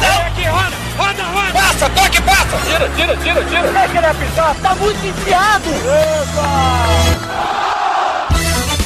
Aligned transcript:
Vem 0.00 0.08
aqui, 0.26 0.44
roda, 0.44 0.76
roda, 0.96 1.22
roda. 1.22 1.52
Passa, 1.52 1.90
toque, 1.90 2.22
passa. 2.22 2.56
Tira, 2.66 2.88
tira, 2.96 3.16
tira, 3.16 3.44
tira. 3.44 3.72
Deixa 3.72 3.98
ele 3.98 4.06
apitar, 4.06 4.54
tá 4.62 4.74
muito 4.74 5.06
enfiado. 5.06 5.70
Epa! 5.70 7.40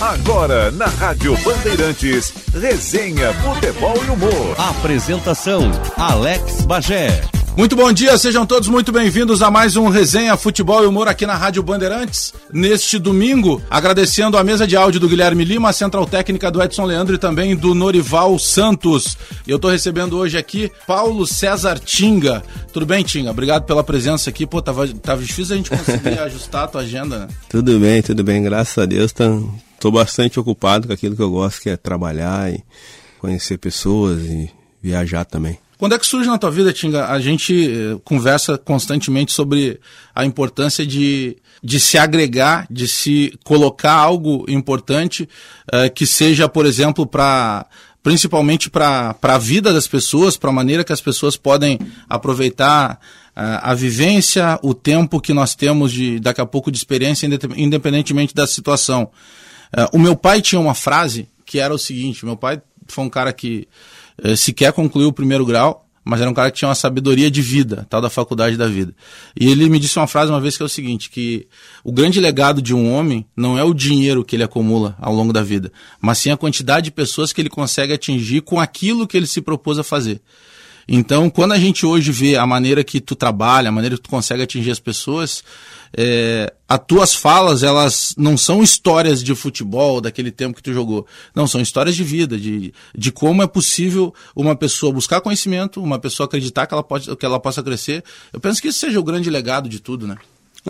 Agora, 0.01 0.71
na 0.73 0.87
Rádio 0.87 1.37
Bandeirantes, 1.39 2.33
resenha, 2.53 3.33
futebol 3.35 3.97
e 4.07 4.11
humor. 4.11 4.55
Apresentação, 4.59 5.71
Alex 5.97 6.63
Bagé. 6.67 7.34
Muito 7.57 7.77
bom 7.77 7.93
dia, 7.93 8.19
sejam 8.19 8.45
todos 8.45 8.69
muito 8.69 8.91
bem-vindos 8.91 9.41
a 9.41 9.49
mais 9.49 9.77
um 9.77 9.89
Resenha 9.89 10.37
Futebol 10.37 10.83
e 10.83 10.89
Humor 10.89 11.07
aqui 11.07 11.25
na 11.25 11.37
Rádio 11.37 11.63
Bandeirantes. 11.63 12.35
Neste 12.53 12.99
domingo, 12.99 13.63
agradecendo 13.71 14.37
a 14.37 14.43
mesa 14.43 14.67
de 14.67 14.77
áudio 14.77 14.99
do 14.99 15.09
Guilherme 15.09 15.45
Lima, 15.45 15.69
a 15.69 15.73
central 15.73 16.05
técnica 16.05 16.51
do 16.51 16.61
Edson 16.61 16.85
Leandro 16.85 17.15
e 17.15 17.19
também 17.19 17.55
do 17.55 17.73
Norival 17.73 18.37
Santos. 18.41 19.17
Eu 19.47 19.55
estou 19.55 19.71
recebendo 19.71 20.19
hoje 20.19 20.37
aqui 20.37 20.71
Paulo 20.85 21.25
César 21.29 21.79
Tinga. 21.79 22.43
Tudo 22.73 22.87
bem, 22.87 23.05
Tinga? 23.05 23.31
Obrigado 23.31 23.63
pela 23.63 23.85
presença 23.85 24.31
aqui. 24.31 24.47
Pô, 24.47 24.61
tava, 24.61 24.89
tava 24.89 25.23
difícil 25.23 25.55
a 25.55 25.57
gente 25.57 25.71
conseguir 25.71 26.19
ajustar 26.19 26.65
a 26.65 26.67
tua 26.67 26.81
agenda, 26.81 27.21
né? 27.21 27.29
Tudo 27.49 27.79
bem, 27.79 28.03
tudo 28.03 28.25
bem, 28.25 28.43
graças 28.43 28.77
a 28.79 28.85
Deus. 28.85 29.13
Estou 29.13 29.93
bastante 29.93 30.41
ocupado 30.41 30.89
com 30.89 30.93
aquilo 30.93 31.15
que 31.15 31.23
eu 31.23 31.31
gosto, 31.31 31.63
que 31.63 31.71
é 31.71 31.77
trabalhar 31.77 32.53
e 32.53 32.65
conhecer 33.21 33.59
pessoas 33.59 34.25
e 34.25 34.51
viajar 34.83 35.25
também. 35.25 35.64
Quando 35.77 35.95
é 35.95 35.99
que 35.99 36.07
surge 36.07 36.29
na 36.29 36.39
tua 36.39 36.51
vida, 36.51 36.73
Tinga? 36.73 37.09
A 37.09 37.19
gente 37.21 37.53
eh, 37.53 37.99
conversa 38.05 38.57
constantemente 38.57 39.33
sobre 39.33 39.81
a 40.15 40.25
importância 40.25 40.87
de, 40.87 41.37
de 41.63 41.81
se 41.81 41.99
agregar, 41.99 42.67
de 42.71 42.87
se 42.87 43.37
colocar 43.45 43.95
algo 43.95 44.45
importante 44.49 45.29
eh, 45.73 45.89
que 45.89 46.07
seja, 46.07 46.49
por 46.49 46.65
exemplo, 46.65 47.07
para 47.07 47.67
principalmente 48.05 48.69
para 48.69 49.17
a 49.23 49.39
vida 49.39 49.73
das 49.73 49.89
pessoas, 49.89 50.37
para 50.37 50.51
a 50.51 50.53
maneira 50.53 50.85
que 50.85 50.93
as 50.93 51.01
pessoas 51.01 51.39
podem 51.39 51.79
aproveitar 52.07 53.01
uh, 53.35 53.61
a 53.63 53.75
vivência, 53.75 54.59
o 54.63 54.75
tempo 54.75 55.23
que 55.23 55.33
nós 55.33 55.55
temos 55.55 55.91
de 55.91 56.21
daqui 56.21 56.39
a 56.39 56.45
pouco 56.45 56.71
de 56.71 56.77
experiência, 56.77 57.27
independentemente 57.57 58.35
da 58.35 58.47
situação. 58.47 59.11
Uh, 59.73 59.97
o 59.97 59.99
meu 59.99 60.15
pai 60.15 60.43
tinha 60.43 60.61
uma 60.61 60.75
frase 60.75 61.27
que 61.47 61.59
era 61.59 61.73
o 61.75 61.79
seguinte: 61.79 62.27
meu 62.27 62.37
pai 62.37 62.61
foi 62.87 63.05
um 63.05 63.09
cara 63.09 63.33
que 63.33 63.67
uh, 63.67 63.94
sequer 64.37 64.73
concluiu 64.73 65.09
o 65.09 65.13
primeiro 65.13 65.45
grau, 65.45 65.85
mas 66.05 66.21
era 66.21 66.31
um 66.31 66.35
cara 66.35 66.51
que 66.51 66.59
tinha 66.59 66.69
uma 66.69 66.75
sabedoria 66.75 67.31
de 67.31 67.41
vida, 67.41 67.87
tal 67.89 68.01
da 68.01 68.11
faculdade 68.11 68.57
da 68.57 68.69
vida. 68.69 68.95
E 69.39 69.51
ele 69.51 69.69
me 69.71 69.79
disse 69.79 69.99
uma 69.99 70.07
frase 70.07 70.31
uma 70.31 70.41
vez 70.41 70.57
que 70.57 70.63
é 70.63 70.67
o 70.67 70.69
seguinte, 70.69 71.09
que 71.09 71.49
o 71.83 71.91
grande 71.91 72.21
legado 72.21 72.61
de 72.61 72.75
um 72.75 72.93
homem 72.93 73.25
não 73.35 73.59
é 73.59 73.65
o 73.65 73.73
dinheiro 73.73 74.23
que 74.23 74.37
ele 74.37 74.43
acumula 74.43 74.95
ao 75.01 75.15
longo 75.15 75.33
da 75.33 75.43
vida, 75.43 75.73
mas 76.01 76.19
sim 76.19 76.31
a 76.31 76.37
quantidade 76.37 76.85
de 76.85 76.91
pessoas 76.91 77.33
que 77.33 77.41
ele 77.41 77.49
consegue 77.49 77.95
atingir 77.95 78.43
com 78.43 78.61
aquilo 78.61 79.07
que 79.07 79.17
ele 79.17 79.27
se 79.27 79.41
propôs 79.41 79.79
a 79.79 79.83
fazer. 79.83 80.21
Então, 80.87 81.31
quando 81.31 81.53
a 81.53 81.59
gente 81.59 81.87
hoje 81.87 82.13
vê 82.13 82.37
a 82.37 82.47
maneira 82.47 82.85
que 82.85 83.01
tu 83.01 83.15
trabalha, 83.15 83.71
a 83.71 83.73
maneira 83.73 83.97
que 83.97 84.03
tu 84.03 84.11
consegue 84.11 84.43
atingir 84.43 84.71
as 84.71 84.79
pessoas, 84.79 85.43
é, 85.97 86.53
as 86.69 86.81
tuas 86.87 87.15
falas, 87.15 87.63
elas 87.63 88.15
não 88.19 88.37
são 88.37 88.63
histórias 88.63 89.23
de 89.23 89.35
futebol 89.35 90.01
daquele 90.01 90.31
tempo 90.31 90.57
que 90.57 90.63
tu 90.63 90.73
jogou. 90.73 91.07
Não, 91.35 91.47
são 91.47 91.61
histórias 91.61 91.95
de 91.95 92.03
vida, 92.03 92.39
de, 92.39 92.75
de 92.97 93.13
como 93.13 93.43
é 93.43 93.47
possível 93.47 94.13
uma 94.35 94.57
pessoa 94.57 94.93
buscar 94.93 95.21
conhecimento, 95.21 95.83
uma 95.83 95.99
pessoa 95.99 96.27
acreditar 96.27 96.67
que 96.67 96.75
ela, 96.75 96.83
pode, 96.83 97.15
que 97.15 97.27
ela 97.27 97.39
possa 97.39 97.63
crescer. 97.63 98.03
Eu 98.33 98.41
penso 98.41 98.61
que 98.61 98.69
esse 98.69 98.79
seja 98.79 98.99
o 98.99 99.05
grande 99.05 99.31
legado 99.31 99.69
de 99.69 99.81
tudo, 99.81 100.07
né? 100.07 100.17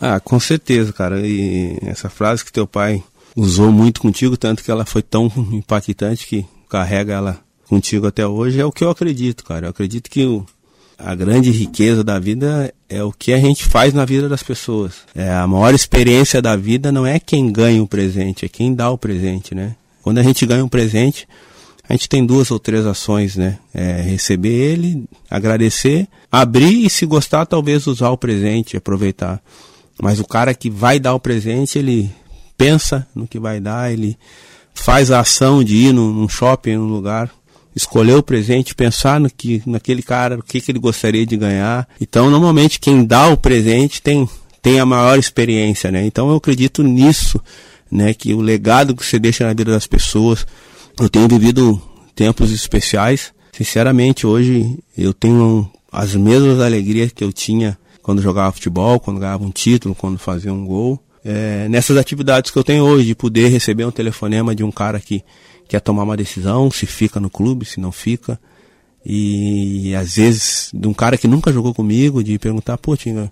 Ah, 0.00 0.20
com 0.20 0.38
certeza, 0.38 0.92
cara. 0.92 1.26
E 1.26 1.78
essa 1.82 2.10
frase 2.10 2.44
que 2.44 2.52
teu 2.52 2.66
pai 2.66 3.02
usou 3.34 3.72
muito 3.72 4.00
contigo, 4.00 4.36
tanto 4.36 4.62
que 4.62 4.70
ela 4.70 4.84
foi 4.84 5.02
tão 5.02 5.32
impactante 5.52 6.26
que 6.26 6.44
carrega 6.68 7.14
ela 7.14 7.40
contigo 7.66 8.06
até 8.06 8.26
hoje 8.26 8.60
é 8.60 8.64
o 8.64 8.72
que 8.72 8.84
eu 8.84 8.90
acredito, 8.90 9.44
cara. 9.44 9.66
Eu 9.66 9.70
acredito 9.70 10.10
que 10.10 10.24
o, 10.26 10.44
a 11.04 11.14
grande 11.14 11.50
riqueza 11.50 12.02
da 12.02 12.18
vida 12.18 12.72
é 12.88 13.02
o 13.02 13.12
que 13.12 13.32
a 13.32 13.38
gente 13.38 13.64
faz 13.64 13.92
na 13.92 14.06
vida 14.06 14.26
das 14.28 14.42
pessoas. 14.42 14.94
É, 15.14 15.30
a 15.30 15.46
maior 15.46 15.74
experiência 15.74 16.40
da 16.40 16.56
vida 16.56 16.90
não 16.90 17.06
é 17.06 17.20
quem 17.20 17.52
ganha 17.52 17.82
o 17.82 17.86
presente, 17.86 18.46
é 18.46 18.48
quem 18.48 18.74
dá 18.74 18.90
o 18.90 18.96
presente, 18.96 19.54
né? 19.54 19.76
Quando 20.02 20.18
a 20.18 20.22
gente 20.22 20.46
ganha 20.46 20.64
um 20.64 20.68
presente, 20.68 21.28
a 21.86 21.92
gente 21.92 22.08
tem 22.08 22.24
duas 22.24 22.50
ou 22.50 22.58
três 22.58 22.86
ações, 22.86 23.36
né? 23.36 23.58
É 23.74 24.00
receber 24.00 24.54
ele, 24.54 25.04
agradecer, 25.30 26.08
abrir 26.32 26.86
e 26.86 26.88
se 26.88 27.04
gostar, 27.04 27.44
talvez 27.44 27.86
usar 27.86 28.08
o 28.08 28.16
presente, 28.16 28.76
aproveitar. 28.76 29.42
Mas 30.00 30.18
o 30.18 30.24
cara 30.24 30.54
que 30.54 30.70
vai 30.70 30.98
dar 30.98 31.14
o 31.14 31.20
presente, 31.20 31.78
ele 31.78 32.10
pensa 32.56 33.06
no 33.14 33.28
que 33.28 33.38
vai 33.38 33.60
dar, 33.60 33.92
ele 33.92 34.16
faz 34.72 35.10
a 35.10 35.20
ação 35.20 35.62
de 35.62 35.76
ir 35.76 35.92
num, 35.92 36.28
shopping, 36.28 36.76
num 36.76 36.88
lugar, 36.88 37.30
escolher 37.74 38.14
o 38.14 38.22
presente, 38.22 38.74
pensar 38.74 39.18
no 39.18 39.30
que, 39.30 39.62
naquele 39.66 40.02
cara, 40.02 40.38
o 40.38 40.42
que, 40.42 40.60
que 40.60 40.70
ele 40.70 40.78
gostaria 40.78 41.26
de 41.26 41.36
ganhar. 41.36 41.88
Então, 42.00 42.30
normalmente, 42.30 42.78
quem 42.78 43.04
dá 43.04 43.28
o 43.28 43.36
presente 43.36 44.00
tem, 44.00 44.28
tem 44.62 44.78
a 44.78 44.86
maior 44.86 45.18
experiência, 45.18 45.90
né? 45.90 46.04
Então, 46.04 46.30
eu 46.30 46.36
acredito 46.36 46.82
nisso, 46.82 47.40
né? 47.90 48.14
Que 48.14 48.32
o 48.34 48.40
legado 48.40 48.94
que 48.94 49.04
você 49.04 49.18
deixa 49.18 49.44
na 49.44 49.50
vida 49.52 49.72
das 49.72 49.86
pessoas. 49.86 50.46
Eu 51.00 51.08
tenho 51.08 51.28
vivido 51.28 51.80
tempos 52.14 52.52
especiais. 52.52 53.32
Sinceramente, 53.52 54.26
hoje 54.26 54.78
eu 54.96 55.12
tenho 55.12 55.68
as 55.90 56.14
mesmas 56.14 56.60
alegrias 56.60 57.12
que 57.12 57.22
eu 57.22 57.32
tinha 57.32 57.78
quando 58.02 58.20
jogava 58.20 58.52
futebol, 58.52 59.00
quando 59.00 59.18
ganhava 59.18 59.44
um 59.44 59.50
título, 59.50 59.94
quando 59.94 60.18
fazia 60.18 60.52
um 60.52 60.66
gol. 60.66 61.00
É, 61.24 61.66
nessas 61.70 61.96
atividades 61.96 62.50
que 62.50 62.58
eu 62.58 62.62
tenho 62.62 62.84
hoje, 62.84 63.06
de 63.06 63.14
poder 63.14 63.48
receber 63.48 63.86
um 63.86 63.90
telefonema 63.90 64.54
de 64.54 64.62
um 64.62 64.70
cara 64.70 65.00
que 65.00 65.24
quer 65.68 65.80
tomar 65.80 66.02
uma 66.02 66.16
decisão, 66.16 66.70
se 66.70 66.86
fica 66.86 67.18
no 67.20 67.30
clube, 67.30 67.64
se 67.64 67.80
não 67.80 67.92
fica. 67.92 68.38
E 69.04 69.94
às 69.94 70.16
vezes, 70.16 70.70
de 70.72 70.88
um 70.88 70.94
cara 70.94 71.18
que 71.18 71.28
nunca 71.28 71.52
jogou 71.52 71.74
comigo, 71.74 72.24
de 72.24 72.38
perguntar, 72.38 72.78
pô, 72.78 72.96
Tinga, 72.96 73.30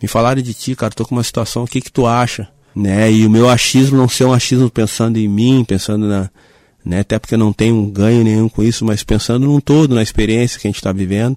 me 0.00 0.08
falaram 0.08 0.40
de 0.40 0.54
ti, 0.54 0.74
cara, 0.74 0.94
tô 0.94 1.04
com 1.04 1.14
uma 1.14 1.22
situação, 1.22 1.64
o 1.64 1.66
que 1.66 1.80
que 1.80 1.92
tu 1.92 2.06
acha? 2.06 2.48
Né? 2.74 3.12
E 3.12 3.26
o 3.26 3.30
meu 3.30 3.48
achismo 3.48 3.96
não 3.96 4.08
ser 4.08 4.24
um 4.24 4.32
achismo 4.32 4.70
pensando 4.70 5.18
em 5.18 5.28
mim, 5.28 5.64
pensando 5.66 6.08
na, 6.08 6.30
né? 6.84 7.00
Até 7.00 7.18
porque 7.18 7.36
não 7.36 7.52
tenho 7.52 7.86
ganho 7.86 8.22
nenhum 8.22 8.48
com 8.48 8.62
isso, 8.62 8.84
mas 8.84 9.02
pensando 9.02 9.46
num 9.46 9.60
todo, 9.60 9.94
na 9.94 10.02
experiência 10.02 10.60
que 10.60 10.66
a 10.66 10.70
gente 10.70 10.76
está 10.76 10.92
vivendo. 10.92 11.36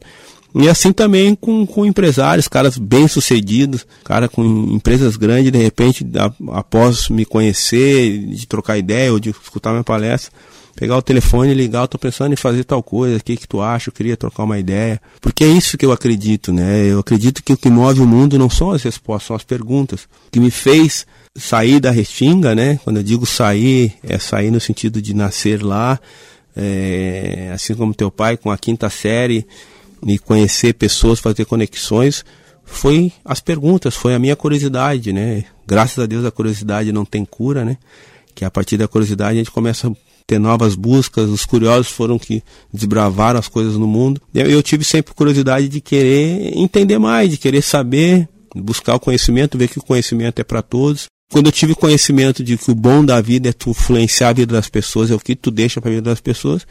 E 0.59 0.67
assim 0.67 0.91
também 0.91 1.35
com, 1.35 1.65
com 1.65 1.85
empresários, 1.85 2.47
caras 2.47 2.77
bem 2.77 3.07
sucedidos, 3.07 3.85
cara 4.03 4.27
com 4.27 4.43
empresas 4.43 5.15
grandes, 5.15 5.51
de 5.51 5.57
repente, 5.57 6.05
após 6.49 7.09
me 7.09 7.25
conhecer, 7.25 8.19
de 8.27 8.47
trocar 8.47 8.77
ideia 8.77 9.11
ou 9.11 9.19
de 9.19 9.29
escutar 9.29 9.71
minha 9.71 9.83
palestra, 9.83 10.31
pegar 10.75 10.97
o 10.97 11.01
telefone 11.01 11.51
e 11.51 11.55
ligar, 11.55 11.81
eu 11.81 11.87
tô 11.87 11.97
pensando 11.97 12.33
em 12.33 12.35
fazer 12.37 12.63
tal 12.63 12.83
coisa, 12.83 13.17
o 13.17 13.23
que 13.23 13.35
que 13.35 13.47
tu 13.47 13.61
acha, 13.61 13.89
eu 13.89 13.93
queria 13.93 14.15
trocar 14.15 14.43
uma 14.43 14.59
ideia. 14.59 15.01
Porque 15.19 15.43
é 15.43 15.47
isso 15.47 15.77
que 15.77 15.85
eu 15.85 15.91
acredito, 15.91 16.53
né? 16.53 16.85
Eu 16.85 16.99
acredito 16.99 17.43
que 17.43 17.53
o 17.53 17.57
que 17.57 17.69
move 17.69 17.99
o 17.99 18.05
mundo 18.05 18.37
não 18.37 18.49
são 18.49 18.71
as 18.71 18.83
respostas, 18.83 19.27
são 19.27 19.35
as 19.35 19.43
perguntas. 19.43 20.03
O 20.27 20.31
que 20.31 20.39
me 20.39 20.51
fez 20.51 21.05
sair 21.35 21.79
da 21.79 21.89
Restinga, 21.91 22.53
né? 22.53 22.79
Quando 22.83 22.97
eu 22.97 23.03
digo 23.03 23.25
sair, 23.25 23.93
é 24.03 24.19
sair 24.19 24.51
no 24.51 24.59
sentido 24.59 25.01
de 25.01 25.15
nascer 25.15 25.63
lá, 25.63 25.99
é, 26.55 27.51
assim 27.53 27.73
como 27.73 27.93
teu 27.93 28.11
pai 28.11 28.37
com 28.37 28.51
a 28.51 28.57
quinta 28.57 28.89
série, 28.89 29.47
e 30.05 30.19
conhecer 30.19 30.73
pessoas, 30.73 31.19
fazer 31.19 31.45
conexões, 31.45 32.23
foi 32.65 33.11
as 33.23 33.39
perguntas, 33.39 33.95
foi 33.95 34.13
a 34.13 34.19
minha 34.19 34.35
curiosidade, 34.35 35.13
né? 35.13 35.45
Graças 35.65 35.97
a 35.99 36.05
Deus 36.05 36.25
a 36.25 36.31
curiosidade 36.31 36.91
não 36.91 37.05
tem 37.05 37.25
cura, 37.25 37.63
né? 37.63 37.77
Que 38.35 38.45
a 38.45 38.51
partir 38.51 38.77
da 38.77 38.87
curiosidade 38.87 39.35
a 39.35 39.37
gente 39.37 39.51
começa 39.51 39.87
a 39.87 39.91
ter 40.27 40.37
novas 40.37 40.75
buscas, 40.75 41.29
os 41.29 41.45
curiosos 41.45 41.87
foram 41.87 42.19
que 42.19 42.43
desbravaram 42.71 43.39
as 43.39 43.47
coisas 43.47 43.75
no 43.75 43.87
mundo. 43.87 44.21
Eu 44.33 44.61
tive 44.61 44.83
sempre 44.83 45.13
curiosidade 45.13 45.69
de 45.69 45.79
querer 45.79 46.57
entender 46.57 46.99
mais, 46.99 47.29
de 47.29 47.37
querer 47.37 47.61
saber, 47.61 48.27
buscar 48.53 48.95
o 48.95 48.99
conhecimento, 48.99 49.57
ver 49.57 49.69
que 49.69 49.79
o 49.79 49.83
conhecimento 49.83 50.39
é 50.39 50.43
para 50.43 50.61
todos. 50.61 51.05
Quando 51.31 51.47
eu 51.47 51.51
tive 51.51 51.75
conhecimento 51.75 52.43
de 52.43 52.57
que 52.57 52.71
o 52.71 52.75
bom 52.75 53.03
da 53.03 53.19
vida 53.19 53.49
é 53.49 53.53
tu 53.53 53.71
influenciar 53.71 54.29
a 54.29 54.33
vida 54.33 54.53
das 54.53 54.69
pessoas, 54.69 55.11
é 55.11 55.15
o 55.15 55.19
que 55.19 55.35
tu 55.35 55.51
deixa 55.51 55.81
para 55.81 55.89
a 55.89 55.95
vida 55.95 56.09
das 56.09 56.21
pessoas, 56.21 56.67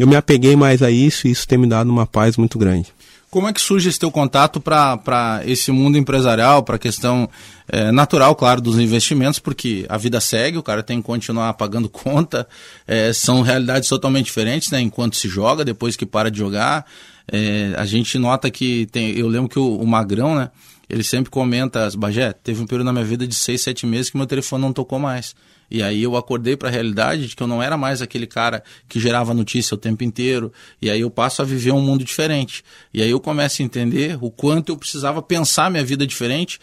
eu 0.00 0.06
me 0.06 0.16
apeguei 0.16 0.56
mais 0.56 0.82
a 0.82 0.90
isso 0.90 1.28
e 1.28 1.30
isso 1.30 1.46
tem 1.46 1.58
me 1.58 1.66
dado 1.66 1.90
uma 1.90 2.06
paz 2.06 2.36
muito 2.36 2.58
grande. 2.58 2.88
Como 3.30 3.46
é 3.46 3.52
que 3.52 3.60
surge 3.60 3.88
esse 3.88 3.98
teu 3.98 4.10
contato 4.10 4.60
para 4.60 5.42
esse 5.44 5.70
mundo 5.70 5.96
empresarial, 5.96 6.64
para 6.64 6.76
a 6.76 6.78
questão 6.78 7.28
é, 7.68 7.92
natural, 7.92 8.34
claro, 8.34 8.60
dos 8.60 8.76
investimentos, 8.78 9.38
porque 9.38 9.86
a 9.88 9.96
vida 9.96 10.20
segue, 10.20 10.58
o 10.58 10.62
cara 10.62 10.82
tem 10.82 11.00
que 11.00 11.06
continuar 11.06 11.52
pagando 11.54 11.86
conta, 11.90 12.48
é, 12.88 13.12
são 13.12 13.42
realidades 13.42 13.88
totalmente 13.88 14.24
diferentes, 14.26 14.70
né? 14.70 14.80
Enquanto 14.80 15.16
se 15.16 15.28
joga, 15.28 15.64
depois 15.64 15.94
que 15.94 16.04
para 16.04 16.28
de 16.28 16.38
jogar, 16.38 16.84
é, 17.30 17.72
a 17.76 17.84
gente 17.84 18.18
nota 18.18 18.50
que 18.50 18.86
tem. 18.86 19.10
Eu 19.16 19.28
lembro 19.28 19.48
que 19.48 19.58
o, 19.58 19.76
o 19.76 19.86
Magrão, 19.86 20.34
né? 20.34 20.50
Ele 20.88 21.04
sempre 21.04 21.30
comenta, 21.30 21.88
Bagé, 21.96 22.32
teve 22.32 22.60
um 22.60 22.66
período 22.66 22.86
na 22.86 22.92
minha 22.92 23.04
vida 23.04 23.24
de 23.28 23.34
seis, 23.34 23.60
sete 23.60 23.86
meses 23.86 24.10
que 24.10 24.16
meu 24.16 24.26
telefone 24.26 24.62
não 24.62 24.72
tocou 24.72 24.98
mais. 24.98 25.36
E 25.70 25.82
aí 25.82 26.02
eu 26.02 26.16
acordei 26.16 26.56
para 26.56 26.68
a 26.68 26.72
realidade 26.72 27.28
de 27.28 27.36
que 27.36 27.42
eu 27.42 27.46
não 27.46 27.62
era 27.62 27.76
mais 27.76 28.02
aquele 28.02 28.26
cara 28.26 28.62
que 28.88 28.98
gerava 28.98 29.32
notícia 29.32 29.74
o 29.74 29.78
tempo 29.78 30.02
inteiro. 30.02 30.52
E 30.82 30.90
aí 30.90 31.00
eu 31.00 31.10
passo 31.10 31.42
a 31.42 31.44
viver 31.44 31.72
um 31.72 31.80
mundo 31.80 32.04
diferente. 32.04 32.64
E 32.92 33.02
aí 33.02 33.10
eu 33.10 33.20
começo 33.20 33.62
a 33.62 33.64
entender 33.64 34.18
o 34.20 34.30
quanto 34.30 34.72
eu 34.72 34.76
precisava 34.76 35.22
pensar 35.22 35.70
minha 35.70 35.84
vida 35.84 36.06
diferente 36.06 36.58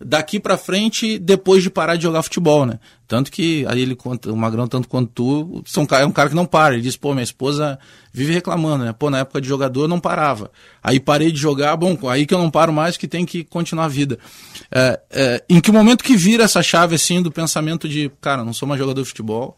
daqui 0.00 0.38
para 0.38 0.56
frente 0.56 1.18
depois 1.18 1.62
de 1.62 1.70
parar 1.70 1.96
de 1.96 2.02
jogar 2.02 2.22
futebol, 2.22 2.66
né? 2.66 2.78
Tanto 3.08 3.30
que 3.30 3.64
aí 3.68 3.80
ele 3.80 3.94
conta, 3.94 4.32
o 4.32 4.36
Magrão, 4.36 4.66
tanto 4.66 4.88
quanto 4.88 5.10
tu, 5.12 5.62
são, 5.64 5.86
é 5.92 6.04
um 6.04 6.12
cara 6.12 6.28
que 6.28 6.34
não 6.34 6.44
para. 6.44 6.74
Ele 6.74 6.82
diz, 6.82 6.96
pô, 6.96 7.12
minha 7.12 7.22
esposa 7.22 7.78
vive 8.12 8.32
reclamando, 8.32 8.84
né? 8.84 8.92
Pô, 8.92 9.08
na 9.08 9.20
época 9.20 9.40
de 9.40 9.48
jogador 9.48 9.82
eu 9.82 9.88
não 9.88 10.00
parava. 10.00 10.50
Aí 10.82 10.98
parei 10.98 11.30
de 11.30 11.38
jogar, 11.38 11.76
bom, 11.76 11.96
aí 12.08 12.26
que 12.26 12.34
eu 12.34 12.38
não 12.38 12.50
paro 12.50 12.72
mais, 12.72 12.96
que 12.96 13.06
tem 13.06 13.24
que 13.24 13.44
continuar 13.44 13.84
a 13.84 13.88
vida. 13.88 14.18
É, 14.70 15.00
é, 15.10 15.44
em 15.48 15.60
que 15.60 15.70
momento 15.70 16.04
que 16.04 16.16
vira 16.16 16.44
essa 16.44 16.62
chave, 16.62 16.96
assim, 16.96 17.22
do 17.22 17.30
pensamento 17.30 17.88
de, 17.88 18.10
cara, 18.20 18.44
não 18.44 18.52
sou 18.52 18.68
mais 18.68 18.78
jogador 18.78 19.02
de 19.02 19.08
futebol, 19.08 19.56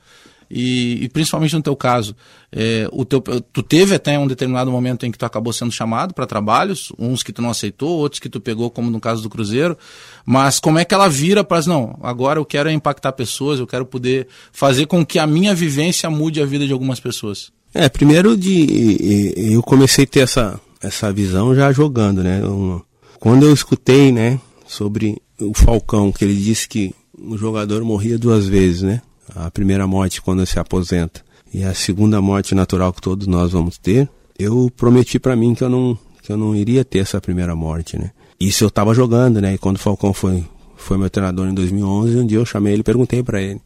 e, 0.50 1.04
e, 1.04 1.08
principalmente 1.08 1.54
no 1.54 1.62
teu 1.62 1.76
caso, 1.76 2.16
é, 2.50 2.88
o 2.90 3.04
teu, 3.04 3.20
tu 3.20 3.62
teve 3.62 3.94
até 3.94 4.18
um 4.18 4.26
determinado 4.26 4.70
momento 4.70 5.04
em 5.04 5.10
que 5.10 5.18
tu 5.18 5.26
acabou 5.26 5.52
sendo 5.52 5.70
chamado 5.70 6.14
para 6.14 6.26
trabalhos, 6.26 6.92
uns 6.98 7.22
que 7.22 7.32
tu 7.32 7.42
não 7.42 7.50
aceitou, 7.50 7.90
outros 7.98 8.18
que 8.18 8.28
tu 8.28 8.40
pegou, 8.40 8.70
como 8.70 8.90
no 8.90 9.00
caso 9.00 9.22
do 9.22 9.28
Cruzeiro, 9.28 9.76
mas 10.24 10.58
como 10.58 10.78
é 10.78 10.84
que 10.84 10.94
ela 10.94 11.08
vira 11.08 11.44
para 11.44 11.58
não, 11.66 11.98
agora 12.02 12.38
eu 12.38 12.44
quero 12.44 12.70
impactar 12.70 13.12
pessoas, 13.12 13.58
eu 13.58 13.66
quero 13.66 13.84
poder 13.84 14.28
fazer 14.52 14.86
com 14.86 15.04
que 15.04 15.18
a 15.18 15.26
minha 15.26 15.54
vivência 15.54 16.08
mude 16.08 16.40
a 16.40 16.46
vida 16.46 16.66
de 16.66 16.72
algumas 16.72 17.00
pessoas? 17.00 17.50
É, 17.74 17.88
primeiro 17.88 18.36
de 18.36 19.36
eu 19.36 19.62
comecei 19.62 20.04
a 20.04 20.06
ter 20.06 20.20
essa, 20.20 20.58
essa 20.80 21.12
visão 21.12 21.54
já 21.54 21.70
jogando, 21.72 22.22
né? 22.22 22.40
Quando 23.20 23.44
eu 23.44 23.52
escutei, 23.52 24.12
né, 24.12 24.40
sobre 24.66 25.20
o 25.40 25.52
Falcão, 25.52 26.12
que 26.12 26.24
ele 26.24 26.34
disse 26.34 26.68
que 26.68 26.94
o 27.18 27.36
jogador 27.36 27.82
morria 27.82 28.18
duas 28.18 28.46
vezes, 28.46 28.82
né? 28.82 29.02
A 29.34 29.50
primeira 29.50 29.86
morte 29.86 30.20
quando 30.20 30.46
se 30.46 30.58
aposenta 30.58 31.22
e 31.52 31.64
a 31.64 31.74
segunda 31.74 32.20
morte 32.20 32.54
natural 32.54 32.92
que 32.92 33.00
todos 33.00 33.26
nós 33.26 33.52
vamos 33.52 33.78
ter, 33.78 34.08
eu 34.38 34.70
prometi 34.76 35.18
para 35.18 35.34
mim 35.34 35.54
que 35.54 35.64
eu 35.64 35.68
não 35.68 35.98
que 36.22 36.32
eu 36.32 36.36
não 36.36 36.54
iria 36.54 36.84
ter 36.84 36.98
essa 36.98 37.20
primeira 37.20 37.56
morte, 37.56 37.98
né? 37.98 38.10
Isso 38.38 38.62
eu 38.62 38.68
estava 38.68 38.92
jogando, 38.92 39.40
né? 39.40 39.54
E 39.54 39.58
quando 39.58 39.76
o 39.76 39.80
Falcão 39.80 40.12
foi 40.12 40.44
foi 40.76 40.96
meu 40.96 41.10
treinador 41.10 41.48
em 41.48 41.54
2011, 41.54 42.18
um 42.18 42.26
dia 42.26 42.38
eu 42.38 42.46
chamei 42.46 42.72
ele, 42.72 42.82
perguntei 42.82 43.22
para 43.22 43.40
ele. 43.40 43.60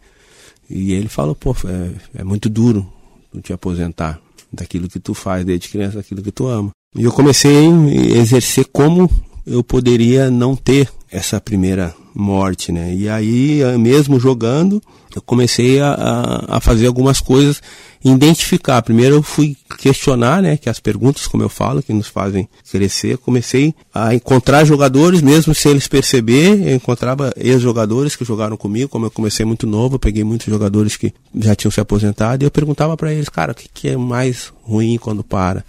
E 0.71 0.93
ele 0.93 1.09
falou, 1.09 1.35
pô, 1.35 1.55
é, 1.67 2.21
é 2.21 2.25
muito 2.25 2.49
duro 2.49 2.91
tu 3.31 3.41
te 3.41 3.53
aposentar 3.53 4.21
daquilo 4.53 4.89
que 4.89 5.01
tu 5.01 5.13
faz 5.13 5.45
desde 5.45 5.69
criança, 5.69 5.99
daquilo 5.99 6.23
que 6.23 6.33
tu 6.33 6.47
ama. 6.47 6.71
E 6.95 7.05
eu 7.05 7.13
comecei 7.13 7.67
a 7.67 8.19
exercer 8.19 8.67
como 8.73 9.11
eu 9.47 9.63
poderia 9.63 10.31
não 10.31 10.55
ter 10.55 10.91
essa 11.13 11.41
primeira 11.41 11.95
morte, 12.15 12.73
né? 12.73 12.95
E 12.95 13.09
aí, 13.09 13.61
mesmo 13.79 14.19
jogando, 14.19 14.83
eu 15.15 15.21
comecei 15.21 15.79
a, 15.79 15.93
a, 15.93 16.57
a, 16.57 16.61
fazer 16.61 16.87
algumas 16.87 17.21
coisas, 17.21 17.63
identificar. 18.03 18.81
Primeiro 18.83 19.17
eu 19.17 19.23
fui 19.23 19.57
questionar, 19.79 20.43
né, 20.43 20.57
que 20.57 20.71
as 20.71 20.81
perguntas, 20.81 21.27
como 21.27 21.43
eu 21.43 21.49
falo, 21.49 21.83
que 21.83 21.93
nos 21.93 22.09
fazem 22.09 22.49
crescer, 22.71 23.19
comecei 23.19 23.75
a 23.95 24.15
encontrar 24.15 24.65
jogadores, 24.65 25.21
mesmo 25.21 25.55
sem 25.55 25.73
eles 25.73 25.87
perceber, 25.87 26.67
eu 26.67 26.75
encontrava 26.75 27.33
ex-jogadores 27.37 28.17
que 28.17 28.25
jogaram 28.25 28.57
comigo, 28.57 28.89
como 28.89 29.07
eu 29.07 29.11
comecei 29.11 29.45
muito 29.45 29.67
novo, 29.67 29.97
eu 29.97 30.01
peguei 30.01 30.25
muitos 30.25 30.47
jogadores 30.47 30.97
que 30.97 31.13
já 31.35 31.55
tinham 31.55 31.71
se 31.71 31.81
aposentado, 31.81 32.43
e 32.43 32.47
eu 32.47 32.51
perguntava 32.51 32.97
para 32.97 33.13
eles, 33.13 33.29
cara, 33.29 33.53
o 33.53 33.55
que, 33.55 33.69
que 33.73 33.89
é 33.89 33.97
mais 33.97 34.53
ruim 34.63 34.97
quando 34.99 35.23
para? 35.23 35.65